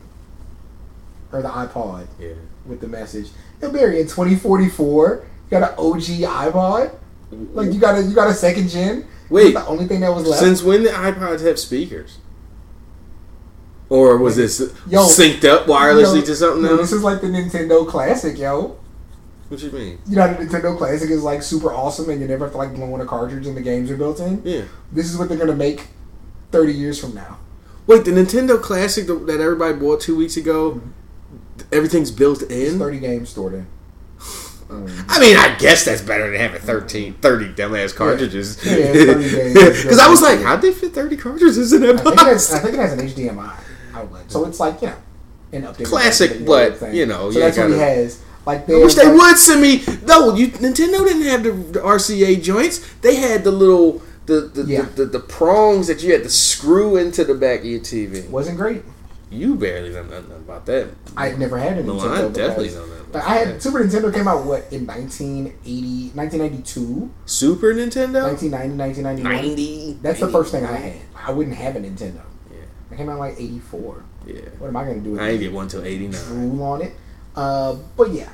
[1.33, 2.35] or the iPod yeah.
[2.67, 3.29] with the message.
[3.61, 6.95] Hey Barry, in 2044, you got an OG iPod.
[7.31, 9.07] Like you got a you got a second gen.
[9.29, 9.55] Wait.
[9.55, 10.41] the only thing that was left.
[10.41, 12.19] Since when did iPods have speakers?
[13.89, 14.59] Or was this
[14.89, 16.81] Yo, synced up wirelessly Yo, to something yo, else?
[16.81, 18.79] This is like the Nintendo Classic, yo.
[19.49, 19.99] what you mean?
[20.09, 22.75] You know, the Nintendo Classic is like super awesome, and you never have to like
[22.75, 24.43] blow in a cartridge, and the games are built in.
[24.45, 24.63] Yeah.
[24.91, 25.89] This is what they're gonna make
[26.51, 27.39] 30 years from now.
[27.87, 31.63] Wait, the Nintendo Classic that everybody bought two weeks ago, mm-hmm.
[31.73, 32.79] everything's built It's in?
[32.81, 33.67] 30 games stored in.
[34.69, 38.65] Um, I mean, I guess that's better than having 13, 30 dumbass cartridges.
[38.67, 39.83] Yeah, it's 30 games.
[39.83, 42.51] Because I was like, how'd they fit 30 cartridges in I that think, it has,
[42.51, 42.53] box?
[42.55, 43.57] I think it has an HDMI
[43.95, 44.97] outlet, so it's like you know,
[45.53, 46.95] an updated Classic, but, thing.
[46.95, 48.23] you know, so you that's what he gotta- has.
[48.45, 49.83] Like, I wish they like, would send me.
[50.07, 52.79] No, you, Nintendo didn't have the, the RCA joints.
[53.03, 54.83] They had the little the the, Yeah.
[54.83, 58.29] the, the the prongs that you had to screw into the back of your TV.
[58.31, 58.83] Wasn't great.
[59.29, 60.89] You barely know nothing about that.
[61.17, 62.29] I never had a No, Nintendo.
[62.29, 63.13] I definitely know that.
[63.13, 68.23] But I had Super Nintendo came out what in 1980, 1992, Super Nintendo.
[68.23, 69.23] 1990, 1991.
[69.33, 69.99] Ninety.
[70.01, 71.01] That's the first thing I had.
[71.17, 72.21] I wouldn't have a Nintendo.
[72.53, 72.59] Yeah,
[72.93, 74.05] I came out like 84.
[74.27, 74.35] yeah.
[74.59, 75.31] What am I going to do with I it?
[75.33, 76.23] didn't get one till eighty nine.
[76.27, 76.93] drool on it.
[77.35, 78.31] Uh, but yeah.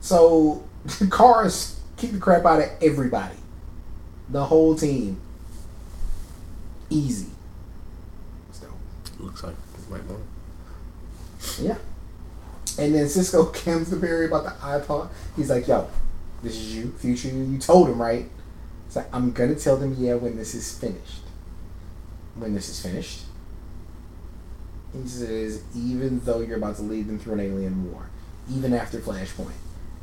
[0.00, 0.64] So
[1.10, 3.36] cars kick the crap out of everybody.
[4.28, 5.20] The whole team.
[6.90, 7.26] Easy.
[9.22, 9.54] Looks like
[9.90, 10.22] my mom.
[11.60, 11.78] yeah.
[12.78, 15.08] And then Cisco comes to Barry about the iPod.
[15.36, 15.88] He's like, yo,
[16.42, 17.44] this is you, future you.
[17.44, 18.28] You told him, right?
[18.86, 21.22] It's like, I'm gonna tell them yeah when this is finished.
[22.34, 23.20] When this is finished.
[24.92, 28.10] He says, even though you're about to lead them through an alien war,
[28.50, 29.52] even after Flashpoint,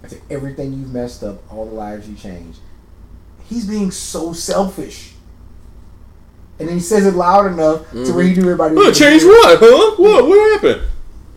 [0.04, 2.60] after everything you've messed up, all the lives you changed,
[3.48, 5.14] he's being so selfish.
[6.60, 8.42] And then he says it loud enough to where he mm-hmm.
[8.42, 8.76] knew everybody.
[8.76, 9.60] Well, change what?
[9.62, 9.96] Huh?
[9.98, 10.28] What?
[10.28, 10.82] What happened?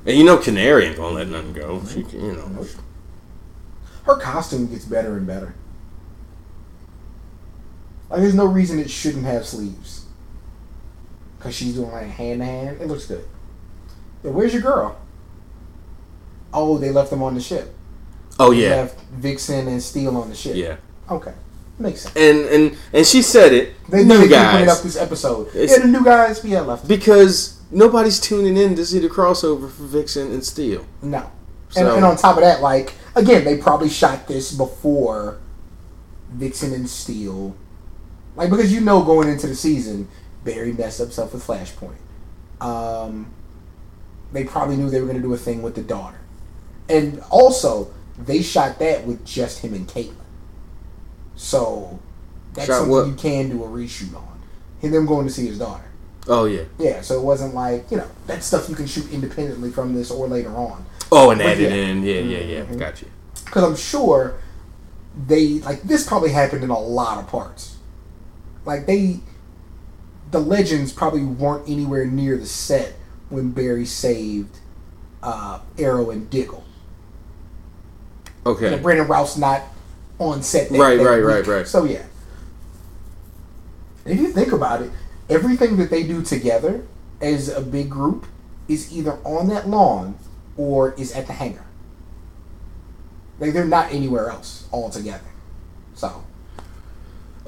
[0.04, 1.82] And you know, Canary ain't gonna let nothing go.
[1.86, 2.66] She, you know.
[4.04, 5.54] Her costume gets better and better.
[8.10, 10.06] Like, there's no reason it shouldn't have sleeves.
[11.38, 12.80] Because she's doing like hand to hand.
[12.80, 13.24] It looks good.
[14.22, 15.00] Where's your girl?
[16.52, 17.74] Oh, they left them on the ship.
[18.38, 20.56] Oh They yeah, left Vixen and Steel on the ship.
[20.56, 20.76] yeah.
[21.10, 21.32] Okay.
[21.78, 22.16] Makes sense.
[22.16, 23.74] And and and she said it.
[23.88, 25.48] They new they keep up guys, this episode.
[25.48, 26.44] It's- yeah, the new guys.
[26.44, 26.86] Yeah, left.
[26.86, 30.84] because nobody's tuning in to see the crossover for Vixen and Steel.
[31.02, 31.18] No.
[31.18, 31.30] and,
[31.74, 35.38] So- and on top of that, like again, they probably shot this before
[36.30, 37.56] Vixen and Steel,
[38.36, 40.08] like because you know going into the season,
[40.44, 41.96] Barry messed up stuff with Flashpoint.
[42.64, 43.32] Um,
[44.32, 46.20] they probably knew they were going to do a thing with the daughter,
[46.88, 50.14] and also they shot that with just him and Caitlin.
[51.36, 51.98] So
[52.54, 53.06] that's Shot something what?
[53.06, 54.42] you can do a reshoot on.
[54.80, 55.84] Him them going to see his daughter.
[56.28, 56.64] Oh yeah.
[56.78, 60.10] Yeah, so it wasn't like you know that stuff you can shoot independently from this
[60.10, 60.84] or later on.
[61.10, 61.76] Oh, and added yeah.
[61.76, 62.02] in.
[62.02, 62.64] Yeah, yeah, yeah.
[62.64, 62.78] Mhm.
[62.78, 63.08] Got you.
[63.44, 64.36] because I'm sure
[65.26, 67.76] they like this probably happened in a lot of parts.
[68.64, 69.20] Like they,
[70.30, 72.94] the legends probably weren't anywhere near the set
[73.28, 74.58] when Barry saved
[75.22, 76.64] uh, Arrow and Diggle.
[78.46, 78.78] Okay.
[78.78, 79.62] Brandon Routh's not
[80.22, 80.70] on set.
[80.70, 81.26] That, Right, that right, week.
[81.26, 81.66] right, right.
[81.68, 82.04] So yeah,
[84.04, 84.90] if you think about it,
[85.28, 86.84] everything that they do together
[87.20, 88.26] as a big group
[88.68, 90.18] is either on that lawn
[90.56, 91.64] or is at the hangar.
[93.38, 95.24] Like they're not anywhere else all together.
[95.94, 96.22] So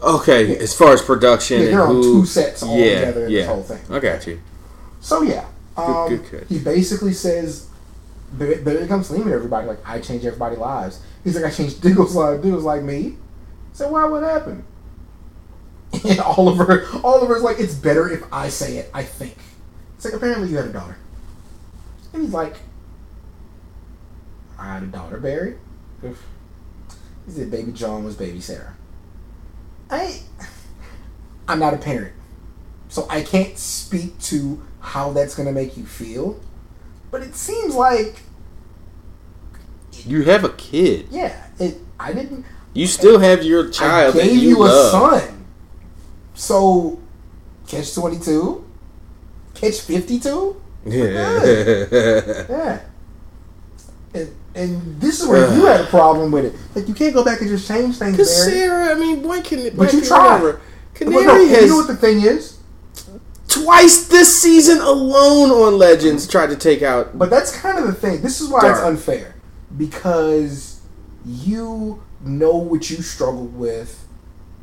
[0.03, 0.53] Okay.
[0.53, 0.57] Yeah.
[0.63, 3.31] As far as production, Yeah, they're and on who, two sets all yeah, together in
[3.33, 3.39] yeah.
[3.41, 3.81] this whole thing.
[3.95, 4.41] I got you.
[5.01, 5.47] so yeah,
[5.77, 6.49] um, good catch.
[6.49, 7.69] he basically says,
[8.39, 12.15] "Barry Barry comes to everybody like I change everybody's lives." He's like, "I changed Diggle's
[12.15, 13.17] life." Diggle's like me.
[13.73, 14.05] So why?
[14.07, 14.65] What happened?
[16.05, 19.37] And Oliver, Oliver's like, "It's better if I say it." I think.
[19.97, 20.97] It's like apparently you had a daughter,
[22.13, 22.57] and he's like,
[24.59, 25.57] "I had a daughter, Barry."
[26.03, 28.77] He said, "Baby John was baby Sarah."
[29.91, 30.21] I,
[31.49, 32.15] I'm not a parent.
[32.89, 36.41] So I can't speak to how that's going to make you feel.
[37.15, 38.17] But it seems like
[39.93, 41.07] You have a kid.
[41.13, 41.77] Yeah, it.
[42.01, 42.45] I didn't.
[42.73, 45.47] You still have your child I gave you, you, a son.
[46.35, 46.99] So,
[47.69, 48.69] catch twenty two,
[49.55, 50.61] catch fifty two.
[50.85, 51.45] Yeah.
[52.51, 52.81] Yeah.
[54.13, 56.55] And, and this is where you had a problem with it.
[56.75, 58.45] Like you can't go back and just change things, Because.
[58.45, 60.43] Sarah, I mean, boy, can But you can- tried.
[60.43, 60.61] whatever.
[60.99, 62.54] But no, has you know what the thing is?
[63.63, 67.17] Twice this season alone on Legends tried to take out.
[67.19, 68.21] But that's kind of the thing.
[68.23, 69.35] This is why it's unfair.
[69.77, 70.81] Because
[71.25, 74.07] you know what you struggled with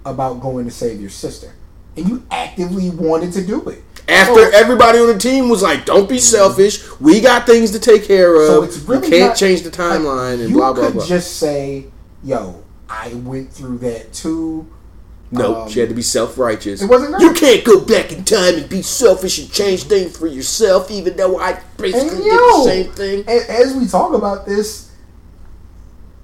[0.05, 1.53] about going to save your sister.
[1.95, 3.83] And you actively wanted to do it.
[4.07, 6.83] After So- everybody on the team was like, "Don't be selfish.
[6.99, 8.47] We got things to take care of.
[8.47, 10.93] So it's really you can't not- change the like, timeline and you blah blah could
[10.95, 11.85] blah." just say,
[12.23, 12.55] "Yo,
[12.89, 14.67] I went through that too."
[15.31, 16.81] No, um, she had to be self righteous.
[16.81, 17.21] It wasn't that.
[17.21, 21.15] You can't go back in time and be selfish and change things for yourself, even
[21.15, 23.19] though I basically And did the same thing.
[23.27, 24.91] And as we talk about this,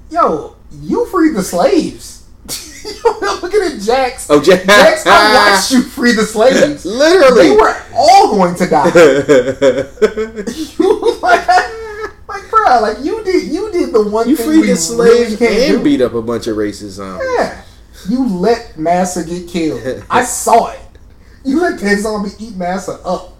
[0.10, 2.16] yo, you freed the slaves.
[3.04, 3.12] Yo,
[3.42, 4.30] Looking at Jax.
[4.30, 4.66] Oh, Jax.
[4.66, 6.86] Jax, I watched you free the slaves.
[6.86, 7.50] Literally.
[7.50, 8.86] They were all going to die.
[10.80, 11.48] you like,
[12.30, 15.66] like, bro, like you did, you did the one you thing freed the slaves really
[15.68, 15.84] and do.
[15.84, 17.28] beat up a bunch of racist zombies.
[17.38, 17.62] Yeah,
[18.10, 20.04] you let Massa get killed.
[20.10, 20.80] I saw it.
[21.44, 23.34] You let that zombie eat Massa up.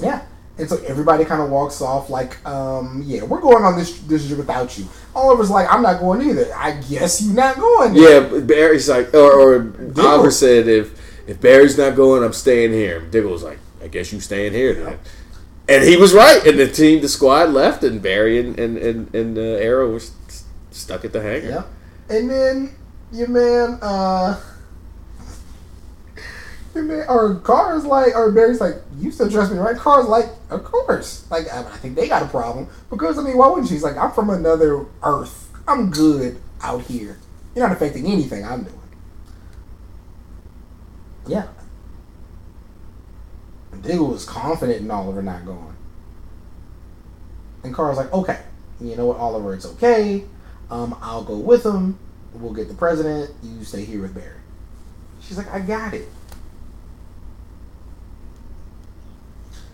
[0.00, 0.24] Yeah.
[0.58, 4.26] And so everybody kind of walks off like, um, yeah, we're going on this this
[4.26, 4.88] trip without you.
[5.14, 6.52] Oliver's like, I'm not going either.
[6.54, 7.94] I guess you're not going.
[7.94, 10.98] Yeah, but Barry's like, or, or Oliver said, if
[11.28, 13.00] if Barry's not going, I'm staying here.
[13.00, 14.98] Diggle was like, I guess you staying here then.
[15.68, 16.44] And he was right.
[16.44, 20.00] And the team, the squad left, and Barry and and and, and uh, Arrow were
[20.00, 20.42] st-
[20.72, 21.48] stuck at the hangar.
[21.48, 22.16] Yeah.
[22.16, 22.74] And then
[23.12, 24.40] your man, uh,
[26.74, 29.76] your man, or Kara's like, or Barry's like, you still trust me, right?
[29.76, 31.28] Kara's like, of course.
[31.30, 33.74] Like, I, I think they got a problem because I mean, why wouldn't she?
[33.74, 35.50] He's like, I'm from another Earth.
[35.66, 37.18] I'm good out here.
[37.54, 38.74] You're not affecting anything I'm doing.
[41.26, 41.48] Yeah.
[43.82, 45.76] Diggle was confident in Oliver not going.
[47.62, 48.40] And Kara's like, okay,
[48.80, 50.24] you know what, Oliver, it's okay.
[50.70, 51.98] Um, I'll go with him.
[52.40, 53.34] We'll get the president.
[53.42, 54.40] You stay here with Barry.
[55.20, 56.08] She's like, I got it.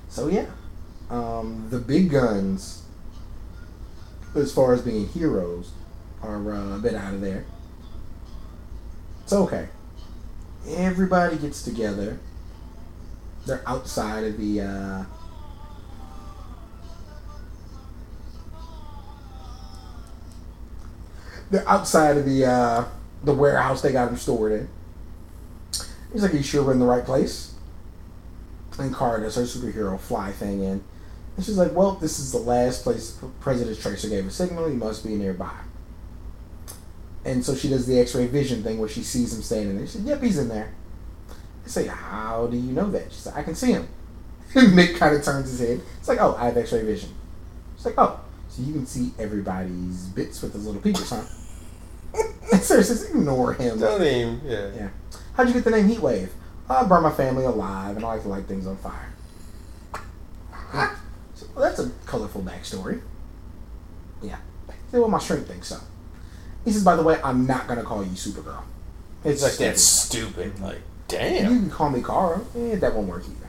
[0.09, 0.47] So yeah,
[1.11, 2.83] um, the big guns,
[4.35, 5.73] as far as being heroes,
[6.23, 7.45] are uh, a bit out of there.
[9.25, 9.69] It's okay.
[10.69, 12.19] Everybody gets together.
[13.47, 14.61] They're outside of the.
[14.61, 15.05] Uh,
[21.51, 22.85] they're outside of the uh,
[23.23, 24.69] the warehouse they got him stored in.
[26.13, 27.55] He's like, "Are you sure we're in the right place?"
[28.79, 30.83] And Kara does her superhero fly thing in,
[31.37, 34.69] and she's like, "Well, this is the last place President Tracer gave a signal.
[34.69, 35.55] He must be nearby."
[37.25, 39.87] And so she does the X-ray vision thing where she sees him standing there.
[39.87, 40.75] She said, "Yep, he's in there."
[41.65, 43.89] I say, "How do you know that?" She said, "I can see him."
[44.57, 45.81] And Mick kind of turns his head.
[45.99, 47.11] It's like, "Oh, I have X-ray vision."
[47.77, 48.21] She's like, "Oh,
[48.55, 51.23] so you can see everybody's bits with his little peepers, huh?"
[52.53, 54.71] and Sarah says, "Ignore him." even, yeah.
[54.75, 54.89] Yeah.
[55.35, 56.29] How'd you get the name Heatwave?
[56.71, 59.13] I burn my family alive and I like to light things on fire.
[60.73, 60.99] Ah,
[61.35, 63.01] so, well, that's a colorful backstory.
[64.23, 64.37] Yeah.
[64.91, 65.79] Say, what my shrink thinks so.
[66.65, 68.63] He says, by the way, I'm not going to call you Supergirl.
[69.25, 69.71] It's It's like stupid.
[69.73, 70.61] that's stupid.
[70.61, 71.53] Like, damn.
[71.53, 72.41] You can call me Kara.
[72.57, 73.49] Eh, that won't work either.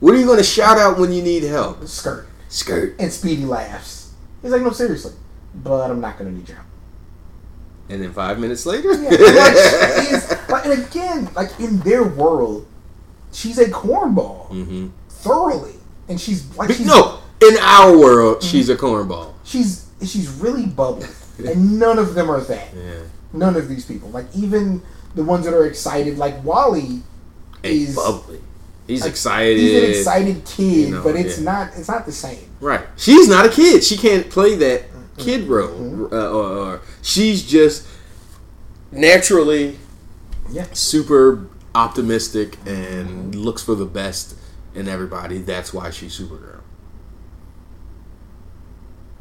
[0.00, 1.84] What are you going to shout out when you need help?
[1.86, 2.27] Skirt.
[2.48, 2.96] Skirt.
[2.98, 4.12] And Speedy laughs.
[4.42, 5.12] He's like, no, seriously.
[5.54, 6.68] But I'm not going to need your help.
[7.90, 12.66] And then five minutes later, Yeah, like, like, and again, like in their world,
[13.32, 15.74] she's a cornball hmm thoroughly,
[16.08, 19.32] and she's like she's, no, in our world, she's a cornball.
[19.42, 21.08] she's she's really bubbly,
[21.44, 22.68] and none of them are that.
[22.74, 23.00] Yeah.
[23.32, 24.82] None of these people, like even
[25.14, 27.02] the ones that are excited, like Wally,
[27.62, 28.40] is bubbly.
[28.88, 29.58] He's like, excited.
[29.58, 31.44] He's an excited kid, you know, but it's yeah.
[31.44, 32.50] not it's not the same.
[32.60, 32.84] Right.
[32.96, 33.84] She's not a kid.
[33.84, 34.84] She can't play that
[35.18, 35.52] kid Mm-hmm.
[35.52, 36.14] role.
[36.14, 37.86] Uh, or, or she's just
[38.90, 39.78] naturally
[40.50, 44.34] Yeah, super optimistic and looks for the best
[44.74, 45.38] in everybody.
[45.38, 46.60] That's why she's Supergirl.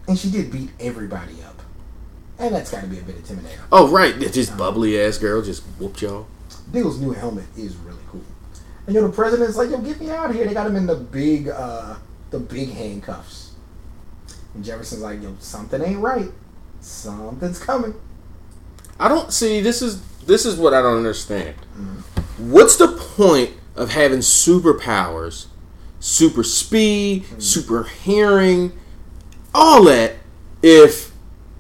[0.08, 1.62] and she did beat everybody up,
[2.40, 3.60] and that's got to be a bit intimidating.
[3.72, 4.18] Oh, right.
[4.18, 6.28] This bubbly ass girl just whooped y'all.
[6.72, 8.22] Diggle's new helmet is really cool.
[8.88, 10.46] And you know the president's like, yo, get me out of here.
[10.46, 11.98] They got him in the big uh
[12.32, 13.52] the big handcuffs.
[14.54, 16.32] And Jefferson's like, yo, something ain't right.
[16.82, 17.94] Something's coming.
[19.00, 19.62] I don't see.
[19.62, 21.56] This is this is what I don't understand.
[22.38, 25.46] What's the point of having superpowers,
[26.00, 28.78] super speed, super hearing,
[29.54, 30.16] all that
[30.62, 31.12] if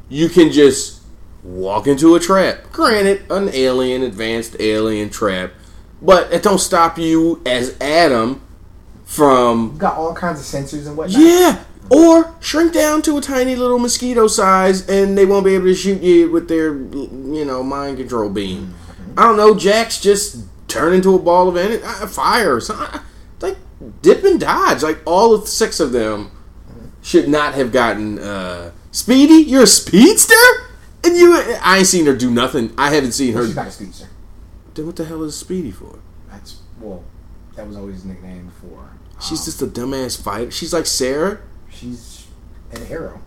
[0.10, 1.02] you can just
[1.44, 2.72] walk into a trap.
[2.72, 5.52] Granted, an alien, advanced alien trap,
[6.02, 8.42] but it don't stop you as Atom
[9.06, 11.20] from Got all kinds of sensors and whatnot.
[11.22, 15.66] yeah, or shrink down to a tiny little mosquito size, and they won't be able
[15.66, 18.74] to shoot you with their you know mind control beam.
[19.18, 19.56] I don't know.
[19.56, 23.00] Jax just turn into a ball of en- uh, fire or something.
[23.40, 23.58] Like
[24.02, 24.84] dip and dodge.
[24.84, 26.32] Like all of six of them
[27.02, 29.36] should not have gotten uh, Speedy.
[29.50, 30.36] You're a speedster,
[31.04, 31.36] and you.
[31.62, 32.74] I ain't seen her do nothing.
[32.78, 33.48] I haven't seen Well, her.
[33.48, 34.08] she's not a speedster.
[34.78, 35.98] Then what the hell is Speedy for?
[36.30, 37.04] That's well,
[37.56, 38.92] that was always his nickname for.
[39.20, 40.52] She's um, just a dumbass fighter.
[40.52, 42.28] She's like Sarah She's
[42.72, 43.22] an arrow.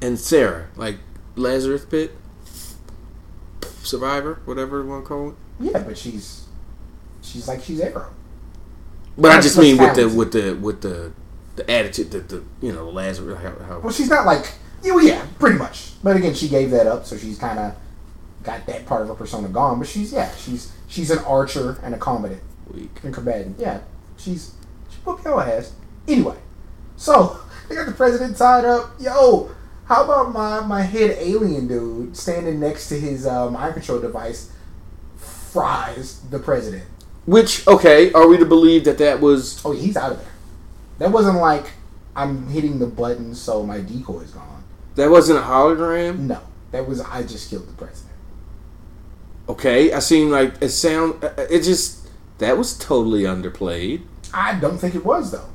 [0.00, 0.98] and Sarah, like
[1.34, 2.12] Lazarus Pit
[3.82, 5.34] survivor, whatever you want to call it.
[5.58, 6.46] Yeah, but she's
[7.20, 8.14] she's like she's arrow.
[9.18, 11.12] But I just mean with the with the with the
[11.56, 14.52] the attitude that the you know Lazarus how, how Well, she's not like
[14.84, 16.00] yeah, well, yeah, pretty much.
[16.00, 17.74] But again, she gave that up, so she's kind of
[18.46, 19.78] got that part of her persona gone.
[19.78, 22.42] But she's yeah, she's she's an archer and a combatant
[22.72, 23.00] weak.
[23.02, 23.58] and combatant.
[23.58, 23.80] Yeah,
[24.16, 24.54] she's
[24.88, 25.72] she book hell ass.
[26.08, 26.36] Anyway,
[26.96, 28.92] so they got the president tied up.
[28.98, 29.50] Yo,
[29.86, 34.52] how about my my head alien dude standing next to his uh, mind control device?
[35.16, 36.84] Fries the president.
[37.24, 40.32] Which okay, are we to believe that that was Oh, he's out of there.
[40.98, 41.72] That wasn't like
[42.14, 44.62] I'm hitting the button so my decoy is gone.
[44.94, 46.18] that wasn't a hologram?
[46.20, 46.40] No,
[46.70, 48.05] that was I just killed the president.
[49.48, 52.08] Okay, I seem like it sound uh, it just
[52.38, 54.02] that was totally underplayed.
[54.34, 55.48] I don't think it was though.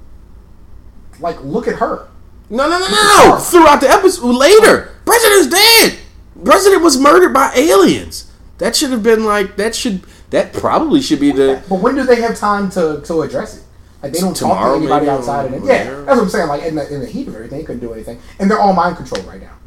[1.19, 2.07] Like, look at her.
[2.49, 3.37] No, no, no, no!
[3.39, 5.99] Throughout the episode, later, President's dead.
[6.43, 8.31] President was murdered by aliens.
[8.57, 9.75] That should have been like that.
[9.75, 13.57] Should that probably should be the But when do they have time to, to address
[13.57, 13.63] it?
[14.01, 15.63] Like they don't talk to anybody outside of it.
[15.63, 16.47] Yeah, that's what I'm saying.
[16.47, 18.73] Like in the in the heat of everything, they couldn't do anything, and they're all
[18.73, 19.57] mind controlled right now.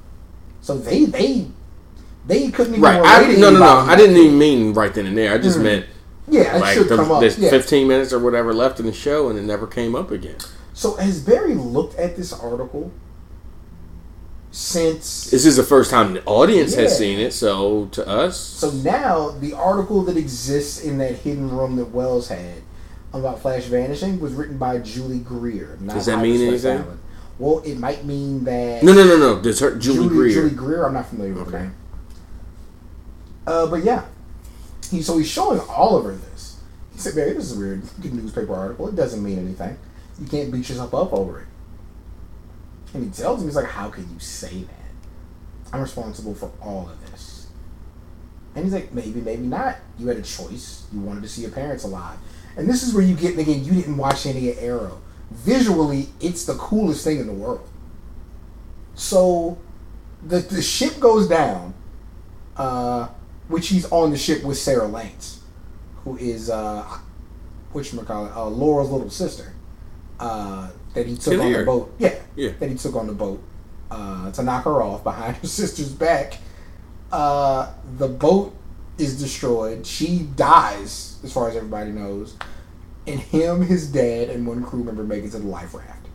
[0.60, 1.46] So they they
[2.26, 3.00] they couldn't even right.
[3.04, 3.78] I, no, no, no.
[3.78, 5.34] I didn't even mean right then and there.
[5.34, 5.64] I just hmm.
[5.64, 5.86] meant
[6.28, 7.20] Yeah, it like should the, come up.
[7.20, 7.50] there's Yeah.
[7.50, 10.36] 15 minutes or whatever left in the show, and it never came up again.
[10.72, 12.90] So has Barry looked at this article
[14.50, 15.30] since?
[15.30, 19.30] This is the first time the audience has seen it, so to us, So now
[19.30, 22.62] the article that exists in that hidden room that Wells had
[23.12, 25.78] about Flash vanishing was written by Julie Greer.
[25.86, 26.78] Does that mean anything?
[26.78, 26.98] Allen.
[27.38, 29.40] Well, it might mean that no, no, no, no.
[29.40, 30.32] There's her Julie, Greer.
[30.32, 30.84] Julie Greer.
[30.86, 31.56] I'm not familiar with Okay.
[31.58, 31.74] her name.
[33.46, 34.04] Uh, but yeah,
[34.90, 36.60] he so he's showing Oliver this.
[36.92, 38.88] He said, "Barry, this is a weird newspaper article.
[38.88, 39.76] It doesn't mean anything.
[40.20, 41.46] You can't beat yourself up over it."
[42.94, 45.72] And he tells him, "He's like, how can you say that?
[45.72, 47.48] I'm responsible for all of this."
[48.54, 49.76] And he's like, "Maybe, maybe not.
[49.98, 50.84] You had a choice.
[50.92, 52.18] You wanted to see your parents alive."
[52.56, 53.64] And this is where you get again.
[53.64, 55.00] You didn't watch any of Arrow.
[55.30, 57.68] Visually, it's the coolest thing in the world.
[58.94, 59.58] So,
[60.24, 61.74] the the ship goes down,
[62.56, 63.08] uh,
[63.48, 65.40] which he's on the ship with Sarah Lance,
[66.04, 66.82] who is uh,
[67.72, 69.52] which call it, uh, Laurel's little sister,
[70.20, 71.94] uh, that he took on the boat.
[71.98, 72.50] Yeah, Yeah.
[72.58, 73.42] that he took on the boat
[73.90, 76.38] uh, to knock her off behind her sister's back.
[77.12, 78.54] Uh, the boat
[78.98, 79.86] is destroyed.
[79.86, 82.36] She dies, as far as everybody knows.
[83.06, 86.06] And him, his dad, and one crew member make it to the life raft.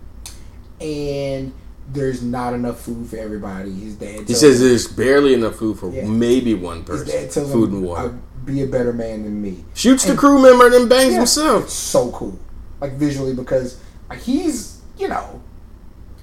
[0.81, 1.53] And
[1.91, 3.72] there's not enough food for everybody.
[3.72, 4.28] His dad.
[4.28, 6.06] He says him- there's barely enough food for Yeah.
[6.06, 7.06] maybe one person.
[7.06, 8.02] his dad tells Food him, and water.
[8.02, 11.18] "I'll be a better man than me." Shoots the crew member and then bangs Yeah,
[11.18, 11.64] himself.
[11.66, 12.38] It's so cool,
[12.82, 13.78] like visually, because
[14.10, 15.41] like he's you know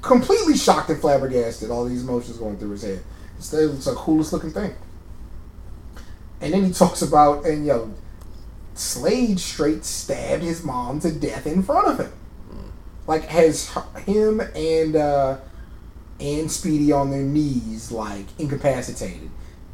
[0.02, 1.70] completely shocked and flabbergasted.
[1.70, 3.01] All these emotions going through his head.
[3.38, 4.72] It's the, it's the coolest looking thing.
[6.40, 7.90] And then he talks about and yo,
[8.74, 12.12] Slade straight stabbed his mom to death in front of him.
[13.06, 13.70] Like has
[14.05, 15.36] him and uh
[16.20, 19.30] and Speedy on their knees, like incapacitated,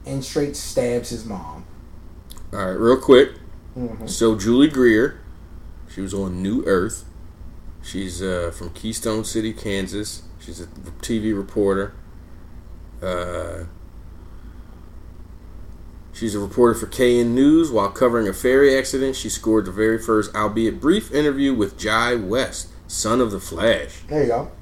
[0.06, 1.64] and straight stabs his mom.
[2.52, 3.30] All right, real quick.
[3.76, 4.08] Mhm.
[4.08, 5.20] So Julie Greer,
[5.88, 7.04] she was on New Earth.
[7.82, 10.22] She's uh, from Keystone City, Kansas.
[10.38, 10.66] She's a
[11.00, 11.94] TV reporter.
[13.02, 13.64] Uh,
[16.12, 17.70] she's a reporter for KN News.
[17.70, 22.14] While covering a ferry accident, she scored the very first, albeit brief, interview with Jai
[22.14, 24.02] West, son of the Flash.
[24.08, 24.52] There you go.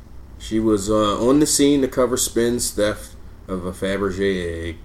[0.40, 3.14] She was uh, on the scene to cover Spin's theft
[3.46, 4.76] of a Fabergé egg.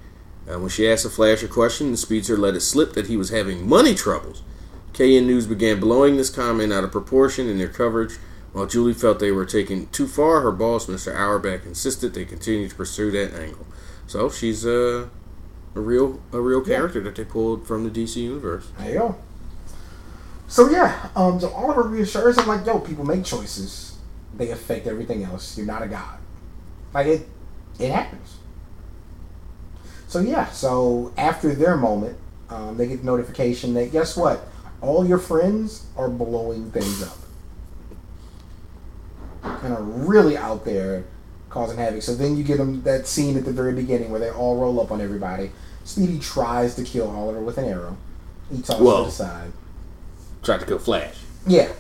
[0.47, 3.17] Uh, when she asked the Flash a question, the speedster let it slip that he
[3.17, 4.43] was having money troubles.
[4.93, 8.17] KN News began blowing this comment out of proportion in their coverage.
[8.53, 11.13] While Julie felt they were taking too far, her boss, Mr.
[11.13, 13.65] Auerbach, insisted they continue to pursue that angle.
[14.07, 15.07] So she's uh,
[15.73, 16.75] a real a real Yeah.
[16.77, 18.67] character that they pulled from the DC universe.
[18.77, 19.15] There you go.
[20.47, 23.94] So yeah, um, so Oliver reassures him like, "Yo, people make choices.
[24.37, 25.57] They affect everything else.
[25.57, 26.19] You're not a god."
[26.93, 27.27] Like it,
[27.79, 28.37] it happens.
[30.07, 32.17] So yeah, so after their moment,
[32.49, 34.47] um, they get the notification that guess what?
[34.81, 37.17] All your friends are blowing things up
[39.63, 41.03] and are really out there
[41.49, 42.01] causing havoc.
[42.01, 44.79] So then you get them that scene at the very beginning where they all roll
[44.79, 45.51] up on everybody.
[45.83, 47.97] Speedy tries to kill Oliver with an arrow.
[48.51, 49.03] He tosses Whoa.
[49.03, 49.51] it aside.
[50.43, 51.15] Tried to kill Flash.
[51.47, 51.71] Yeah.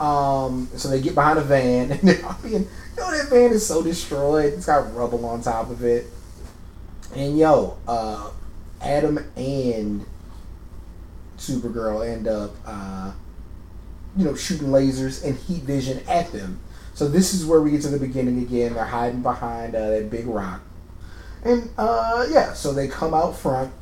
[0.00, 2.66] Um, so they get behind a van, and they're being,
[2.96, 4.54] know, that van is so destroyed.
[4.54, 6.06] It's got rubble on top of it.
[7.14, 8.30] And yo, uh,
[8.80, 10.06] Atom and
[11.36, 13.12] Supergirl end up, uh,
[14.16, 16.60] you know, shooting lasers and heat vision at them.
[16.94, 18.74] So this is where we get to the beginning again.
[18.74, 20.60] They're hiding behind uh, that big rock,
[21.44, 23.72] and uh, yeah, so they come out front.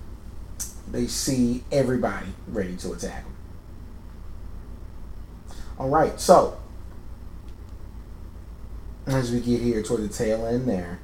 [0.91, 3.35] They see everybody ready to attack them.
[5.79, 6.59] All right, so
[9.07, 10.99] as we get here toward the tail end there,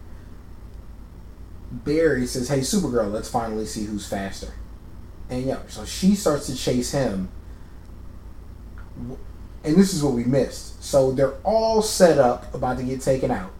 [1.70, 4.54] Barry says, "Hey, Supergirl, let's finally see who's faster."
[5.30, 7.28] And yeah, so she starts to chase him,
[9.64, 10.82] and this is what we missed.
[10.82, 13.52] So they're all set up, about to get taken out,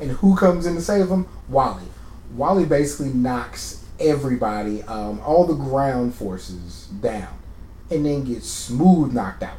[0.00, 1.28] and who comes in to save them?
[1.48, 1.84] Wally.
[2.34, 7.37] Wally basically knocks everybody, um, all the ground forces down,
[7.90, 9.58] and then gets smooth knocked out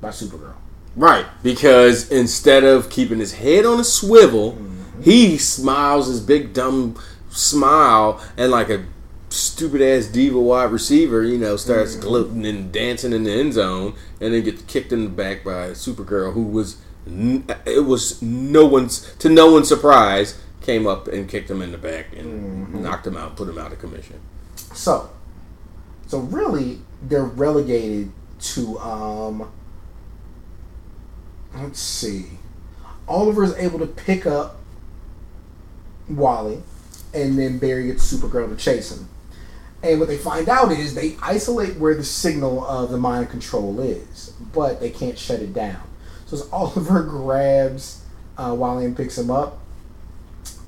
[0.00, 0.54] by Supergirl.
[0.94, 5.02] Right, because instead of keeping his head on a swivel, mm-hmm.
[5.02, 7.00] he smiles his big dumb
[7.30, 8.84] smile and like a
[9.30, 12.02] stupid ass diva wide receiver, you know, starts mm-hmm.
[12.02, 15.70] gloating and dancing in the end zone, and then gets kicked in the back by
[15.70, 16.76] Supergirl, who was
[17.06, 21.78] it was no one's to no one's surprise came up and kicked him in the
[21.78, 22.82] back and mm-hmm.
[22.82, 24.20] knocked him out, put him out of commission.
[24.54, 25.10] So,
[26.06, 29.50] so really, they're relegated to um.
[31.54, 32.26] Let's see.
[33.06, 34.56] Oliver is able to pick up
[36.08, 36.62] Wally,
[37.12, 39.08] and then Barry gets Supergirl to chase him.
[39.82, 43.80] And what they find out is they isolate where the signal of the mind control
[43.80, 45.82] is, but they can't shut it down.
[46.26, 48.04] So as Oliver grabs
[48.38, 49.58] uh, Wally and picks him up,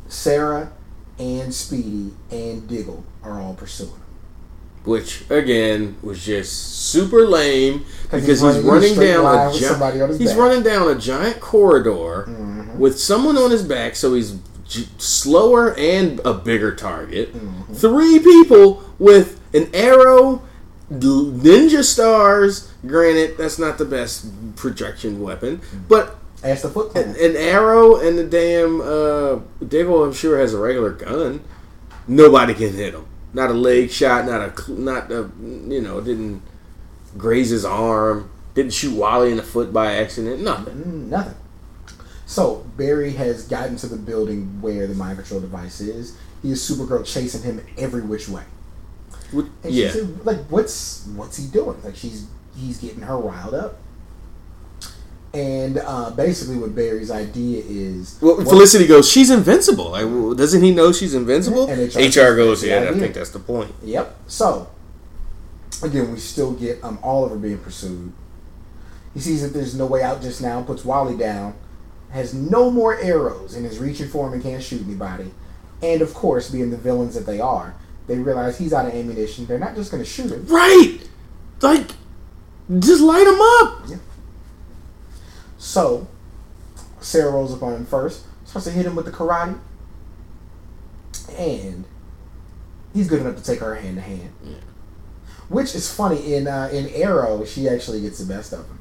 [0.08, 0.72] Sarah
[1.18, 4.03] and Speedy and Diggle are all pursuing.
[4.84, 6.52] Which again was just
[6.90, 10.30] super lame because he's he's running in running down a gi- somebody on his he's
[10.30, 10.38] back.
[10.38, 12.78] running down a giant corridor Mm-hmm.
[12.78, 14.36] with someone on his back, so he's
[14.68, 17.34] j- slower and a bigger target.
[17.34, 17.72] Mm-hmm.
[17.74, 20.42] Three people with an arrow,
[20.90, 22.70] ninja stars.
[22.86, 28.18] Granted, that's not the best projection weapon, but Ask the Foot an, an arrow and
[28.18, 31.42] the damn uh, Diggle, I'm sure has a regular gun.
[32.06, 33.06] Nobody can hit him.
[33.34, 34.24] Not a leg shot.
[34.26, 36.42] Not a not a you know didn't
[37.18, 38.30] graze his arm.
[38.54, 40.40] Didn't shoot Wally in the foot by accident.
[40.40, 41.10] Nothing.
[41.10, 41.34] Nothing.
[42.26, 46.16] So Barry has gotten to the building where the mind control device is.
[46.42, 48.44] He is Supergirl chasing him every which way.
[49.32, 49.90] And Yeah.
[49.90, 51.76] said, like, what's what's he doing?
[51.84, 53.78] Like, she's he's getting her riled up.
[55.34, 59.90] And uh, basically, what Barry's idea is, Well, Felicity goes, she's invincible.
[59.90, 61.68] Like, well, doesn't he know she's invincible?
[61.68, 63.74] And HR HR, goes, yeah, the I think that's the point.
[63.82, 64.16] Yep.
[64.28, 64.68] So
[65.82, 68.12] again, we still get um, Oliver being pursued.
[69.12, 71.54] He sees that there's no way out just now, puts Wally down,
[72.10, 75.32] has no more arrows, and is reaching for him and can't shoot anybody.
[75.82, 77.74] And of course, being the villains that they are,
[78.06, 79.46] they realize he's out of ammunition.
[79.46, 80.46] They're not just going to shoot him.
[80.46, 80.98] Right.
[81.60, 81.90] Like,
[82.78, 84.00] just light him up.
[85.64, 86.06] So
[87.00, 89.58] Sarah rolls up on him first, starts to hit him with the karate,
[91.38, 91.86] and
[92.92, 94.30] he's good enough to take her hand to hand.
[94.44, 94.56] Yeah.
[95.48, 98.78] Which is funny in uh, in Arrow, she actually gets the best of him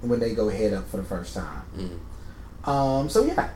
[0.00, 1.62] when they go head up for the first time.
[1.76, 2.68] Mhm.
[2.68, 3.50] Um, so yeah,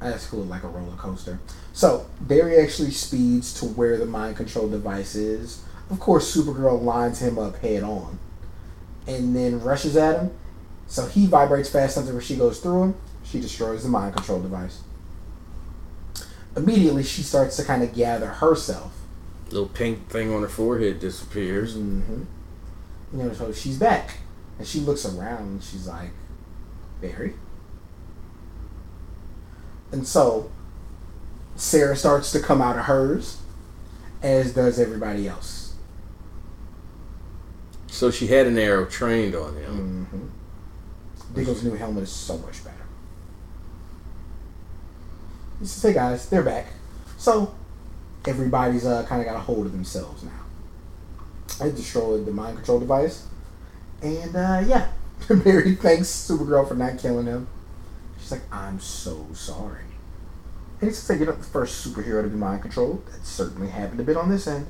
[0.00, 1.40] that's cool, like a roller coaster.
[1.72, 5.62] So Barry actually speeds to where the mind control device is.
[5.90, 8.18] Of course, Supergirl lines him up head on,
[9.06, 10.30] and then rushes at him.
[10.86, 12.94] So he vibrates fast enough where she goes through him.
[13.24, 14.82] She destroys the mind control device.
[16.56, 18.92] Immediately, she starts to kind of gather herself.
[19.50, 21.76] Little pink thing on her forehead disappears.
[21.76, 22.24] Mm-hmm.
[23.12, 24.18] You know, so she's back,
[24.58, 25.42] and she looks around.
[25.42, 26.10] and She's like,
[27.00, 27.34] Barry.
[29.90, 30.50] And so
[31.56, 33.40] Sarah starts to come out of hers,
[34.22, 35.63] as does everybody else.
[37.94, 40.08] So she had an arrow trained on him.
[40.12, 41.34] Mm-hmm.
[41.34, 42.76] Diggle's new helmet is so much better.
[45.60, 46.66] Says, "Hey guys, they're back."
[47.18, 47.54] So
[48.26, 50.32] everybody's uh, kind of got a hold of themselves now.
[51.60, 53.28] I destroyed the mind control device,
[54.02, 54.88] and uh, yeah,
[55.28, 57.46] Barry thanks Supergirl for not killing him.
[58.18, 59.84] She's like, I'm so sorry.
[60.80, 63.06] And he says, like, you're not the first superhero to be mind controlled.
[63.06, 64.66] That certainly happened a bit on this end.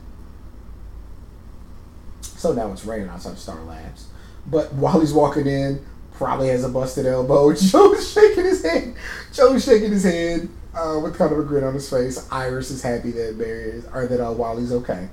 [2.37, 4.09] So now it's raining outside Star Labs.
[4.47, 7.55] But while he's walking in, probably has a busted elbow.
[7.55, 8.95] Joe's shaking his head.
[9.33, 12.29] Joe's shaking his head uh, with kind of a grin on his face.
[12.31, 15.09] Iris is happy that Barry is, or that uh, Wally's okay.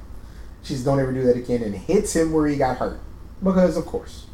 [0.64, 3.00] She's don't ever do that again and hits him where he got hurt.
[3.42, 4.28] Because, of course.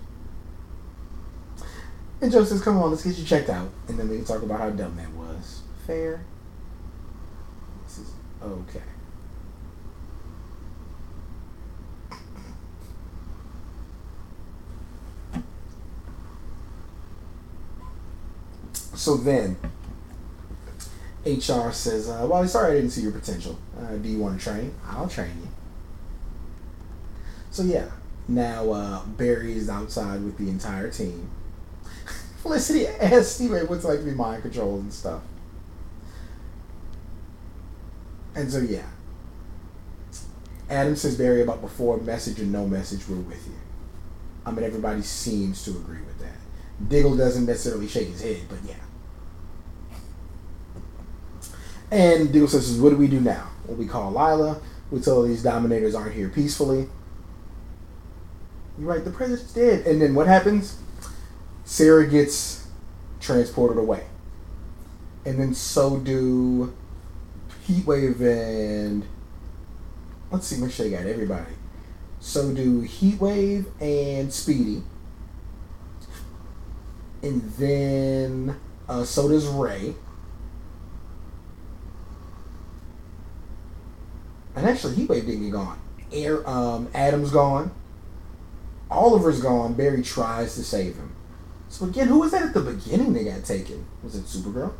[2.19, 3.69] And Joe says, come on, let's get you checked out.
[3.87, 5.61] And then we can talk about how dumb that was.
[5.85, 6.25] Fair?
[7.85, 8.11] This is
[8.41, 8.81] okay.
[18.97, 19.57] So then,
[21.23, 23.59] HR says, uh, "Well, sorry I didn't see your potential.
[23.79, 24.73] Uh, do you want to train?
[24.87, 25.49] I'll train you."
[27.51, 27.91] So yeah,
[28.27, 31.29] now uh, Barry is outside with the entire team.
[32.41, 35.21] Felicity asks Steve what's like to be mind controlled and stuff.
[38.33, 38.87] And so yeah,
[40.71, 43.53] Adam says Barry about before message and no message, we're with you.
[44.43, 46.89] I mean, everybody seems to agree with that.
[46.89, 48.73] Diggle doesn't necessarily shake his head, but yeah.
[51.91, 53.49] And Diggle says, What do we do now?
[53.65, 54.61] Well, we call Lyla.
[54.91, 56.87] We tell these dominators aren't here peacefully.
[58.77, 59.85] You're right, the president's dead.
[59.85, 60.77] And then what happens?
[61.65, 62.67] Sara gets
[63.19, 64.05] transported away.
[65.25, 66.73] And then so do
[67.67, 69.05] Heatwave and.
[70.31, 71.53] Let's see, make sure they got everybody.
[72.19, 74.83] So do Heatwave and Speedy.
[77.23, 78.57] And then
[78.87, 79.95] uh, so does Ray.
[84.57, 85.79] And actually, Heatwave didn't get gone.
[86.11, 87.71] Air, um, Atom's gone.
[88.89, 89.73] Oliver's gone.
[89.73, 91.15] Barry tries to save him.
[91.69, 93.85] So again, who was that at the beginning that got taken?
[94.01, 94.73] Was it Supergirl?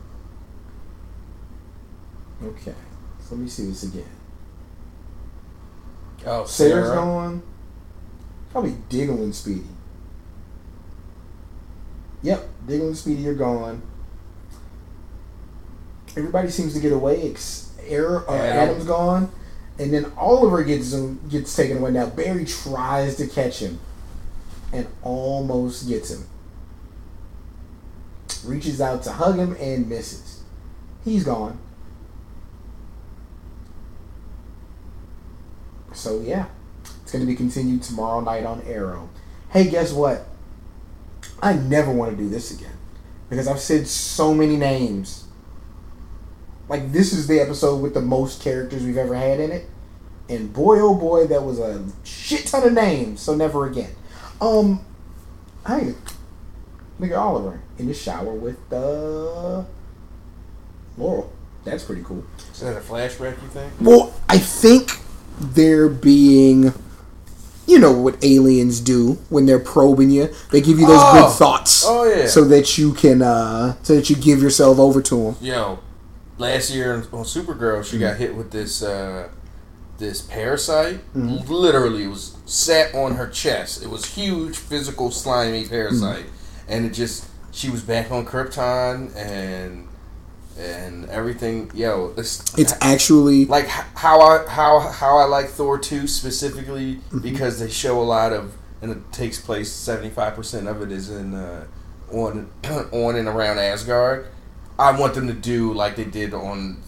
[2.43, 2.73] Okay.
[3.19, 4.05] So let me see this again.
[6.25, 6.95] Oh, Sara's Sara.
[6.95, 7.43] gone.
[8.51, 9.63] Probably Diggle and Speedy.
[12.23, 13.81] Yep, Diggle and Speedy are gone.
[16.15, 17.29] Everybody seems to get away.
[17.29, 18.69] Ex- Air, uh, Atom.
[18.69, 19.31] Atom's gone,
[19.79, 20.93] and then Oliver gets
[21.29, 21.91] gets taken away.
[21.91, 23.79] Now Barry tries to catch him,
[24.73, 26.25] and almost gets him.
[28.45, 30.43] Reaches out to hug him and misses.
[31.03, 31.59] He's gone.
[35.93, 36.45] So yeah,
[37.01, 39.09] it's going to be continued tomorrow night on Arrow.
[39.49, 40.27] Hey, guess what?
[41.41, 42.77] I never want to do this again
[43.29, 45.26] because I've said so many names.
[46.69, 49.69] Like this is the episode with the most characters we've ever had in it,
[50.29, 53.21] and boy oh boy, that was a shit ton of names.
[53.21, 53.91] So never again.
[54.41, 54.85] Um,
[55.65, 55.93] hey,
[56.99, 59.63] look at Oliver in the shower with uh,
[60.97, 61.31] Laurel.
[61.63, 62.23] That's pretty cool.
[62.51, 63.73] Is that a flashback, you think?
[63.81, 64.99] Well, I think
[65.39, 66.73] they're being,
[67.65, 70.33] you know, what aliens do when they're probing you.
[70.51, 71.13] They give you those Oh.
[71.27, 71.83] good thoughts.
[71.85, 72.27] Oh, yeah.
[72.27, 75.35] So that you can, uh, so that you give yourself over to them.
[75.41, 75.79] Yo,
[76.37, 79.29] last year on Supergirl, she got hit with this uh,
[79.97, 80.99] this parasite.
[81.49, 83.83] Literally, it was sat on her chest.
[83.83, 86.25] It was huge, physical, slimy parasite,
[86.67, 89.87] and it just she was back on Krypton and
[90.57, 91.71] and everything.
[91.73, 97.59] Yo, it's, It's actually like how I how how I like Thor two specifically because
[97.59, 101.09] they show a lot of and it takes place seventy five percent of it is
[101.09, 101.65] in uh,
[102.11, 102.49] on
[102.91, 104.27] on and around Asgard.
[104.79, 106.81] I want them to do like they did on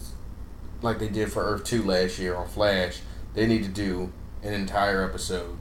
[0.82, 3.00] like they did for Earth two last year on Flash.
[3.34, 4.12] They need to do
[4.42, 5.56] an entire episode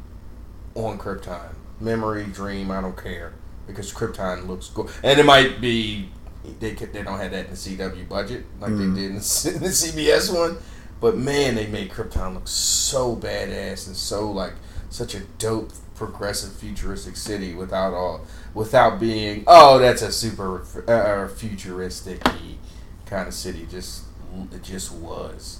[0.75, 1.55] on Krypton.
[1.79, 3.33] Memory, dream, I don't care
[3.67, 6.09] because Krypton looks cool, and it might be
[6.59, 8.95] they they don't have that in the CW budget like they mm.
[8.95, 9.19] did in the
[9.69, 10.57] CBS one,
[10.99, 14.53] but man, they made Krypton look so badass and so like
[14.89, 21.27] such a dope progressive futuristic city without all without being oh that's a super uh,
[21.27, 22.23] futuristic
[23.05, 23.67] kind of city.
[23.69, 24.03] Just
[24.53, 25.59] it just was.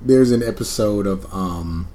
[0.00, 1.88] there's an episode of um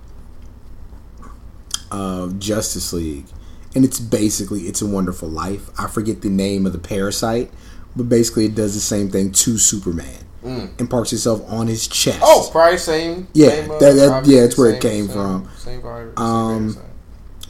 [1.92, 3.26] of Justice League,
[3.74, 5.70] and it's basically It's a Wonderful Life.
[5.80, 7.52] I forget the name of the parasite,
[7.96, 12.20] but basically it does the same thing to Superman and parks itself on his chest.
[12.20, 12.24] Mm.
[12.24, 13.28] Oh, probably same.
[13.34, 15.50] Yeah, same, uh, that- that- yeah, that's where it came same- from.
[15.58, 16.14] Same virus.
[16.18, 16.78] Um,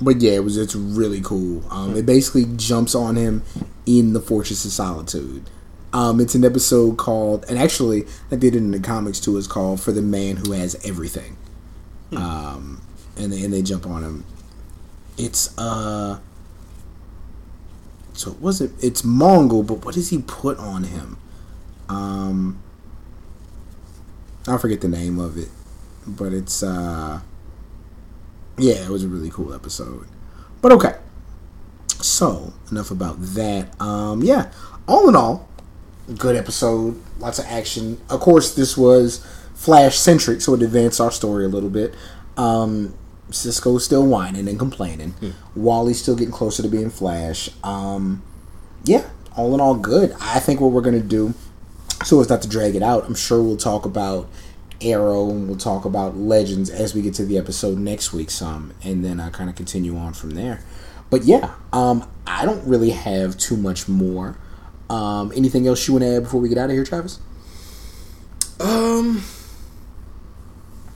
[0.01, 1.61] But yeah, it was it's really cool.
[1.69, 3.43] Um, it basically jumps on him
[3.85, 5.49] in the Fortress of Solitude.
[5.91, 9.45] Um, it's an episode called, and actually, like they did in the comics too, is
[9.45, 11.35] called "For the Man Who Has Everything."
[12.15, 12.79] Um,
[13.17, 14.23] and they and they jump on him.
[15.17, 16.19] It's uh,
[18.13, 18.71] So it was it?
[18.81, 21.17] It's Mongul, but what does he put on him?
[21.89, 22.59] Um,
[24.49, 25.49] I forget the name of it,
[26.07, 27.21] but it's uh,
[28.57, 30.07] yeah, it was a really cool episode.
[30.61, 30.95] But okay,
[32.01, 33.79] so enough about that.
[33.81, 34.51] Um, yeah,
[34.87, 35.47] all in all,
[36.17, 36.99] good episode.
[37.19, 37.99] Lots of action.
[38.09, 41.93] Of course, this was Flash centric, so it advanced our story a little bit.
[42.37, 42.93] Um,
[43.31, 45.11] Cisco's still whining and complaining.
[45.11, 45.31] Hmm.
[45.55, 47.49] Wally's still getting closer to being Flash.
[47.63, 48.23] Um,
[48.83, 50.15] yeah, all in all, good.
[50.19, 51.33] I think what we're gonna do,
[52.03, 54.29] so as not to drag it out, I'm sure we'll talk about
[54.81, 58.73] Arrow and we'll talk about Legends as we get to the episode next week, some,
[58.83, 60.63] and then I kind of continue on from there.
[61.09, 64.37] But yeah, um, I don't really have too much more.
[64.89, 67.19] Um, anything else you want to add before we get out of here, Travis?
[68.59, 69.23] Um,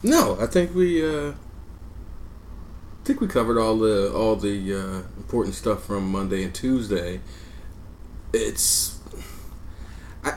[0.02, 5.56] no, I think we, uh, I think we covered all the all the uh, important
[5.56, 7.22] stuff from Monday and Tuesday.
[8.34, 9.00] It's,
[10.24, 10.34] I,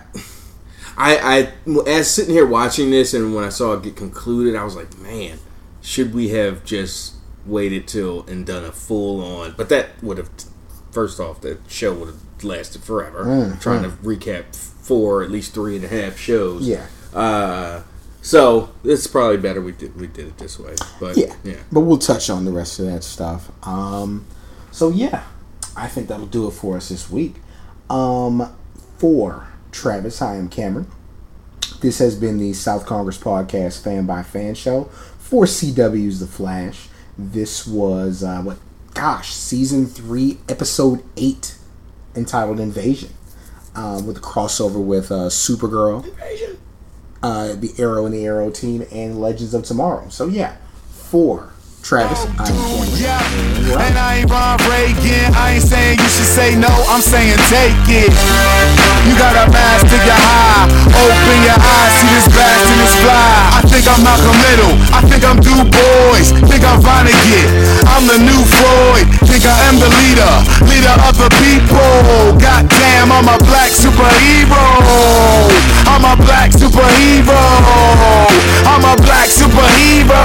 [0.96, 4.64] I, I, as sitting here watching this, and when I saw it get concluded, I
[4.64, 5.38] was like, man,
[5.82, 7.14] should we have just
[7.44, 9.54] waited till and done a full on?
[9.56, 10.30] But that would have,
[10.90, 13.24] first off, the show would have lasted forever.
[13.24, 16.66] Mm, trying to recap four, at least three and a half shows.
[16.66, 16.86] Yeah.
[17.14, 17.82] Uh,
[18.22, 20.74] so it's probably better we did we did it this way.
[20.98, 21.34] But Yeah.
[21.44, 21.60] yeah.
[21.70, 23.50] But we'll touch on the rest of that stuff.
[23.66, 24.26] Um,
[24.72, 25.22] so yeah,
[25.76, 27.36] I think that'll do it for us this week.
[27.88, 28.52] Um,
[28.98, 30.90] for Travis, I am Cameron.
[31.82, 34.84] This has been the South Congress Podcast Fan by Fan Show
[35.18, 36.88] for CW's The Flash.
[37.18, 38.58] This was uh, what?
[38.94, 41.58] Gosh, season three, episode eight,
[42.14, 43.10] entitled Invasion,
[43.74, 46.06] um, with a crossover with uh, Supergirl
[47.22, 50.08] uh, the Arrow and the Arrow team, and Legends of Tomorrow.
[50.08, 50.56] So yeah,
[50.88, 51.52] for
[51.86, 53.14] Travis, I'm going Yeah,
[53.78, 55.30] and I ain't Ron Reagan.
[55.38, 58.10] I ain't saying you should say no, I'm saying take it.
[59.06, 60.66] You got a mask to your high.
[60.82, 63.38] Open your eyes, see this blast and this fly.
[63.54, 64.74] I think I'm Malcolm Middle.
[64.90, 66.26] I think I'm Du Bois.
[66.50, 67.54] Think I'm Vonnegut.
[67.86, 69.06] I'm the new Freud.
[69.30, 70.34] Think I am the leader,
[70.66, 72.34] leader of the people.
[72.42, 74.66] Goddamn, I'm a black superhero.
[75.88, 77.40] I'm a black superhero.
[78.66, 80.16] I'm a black superhero.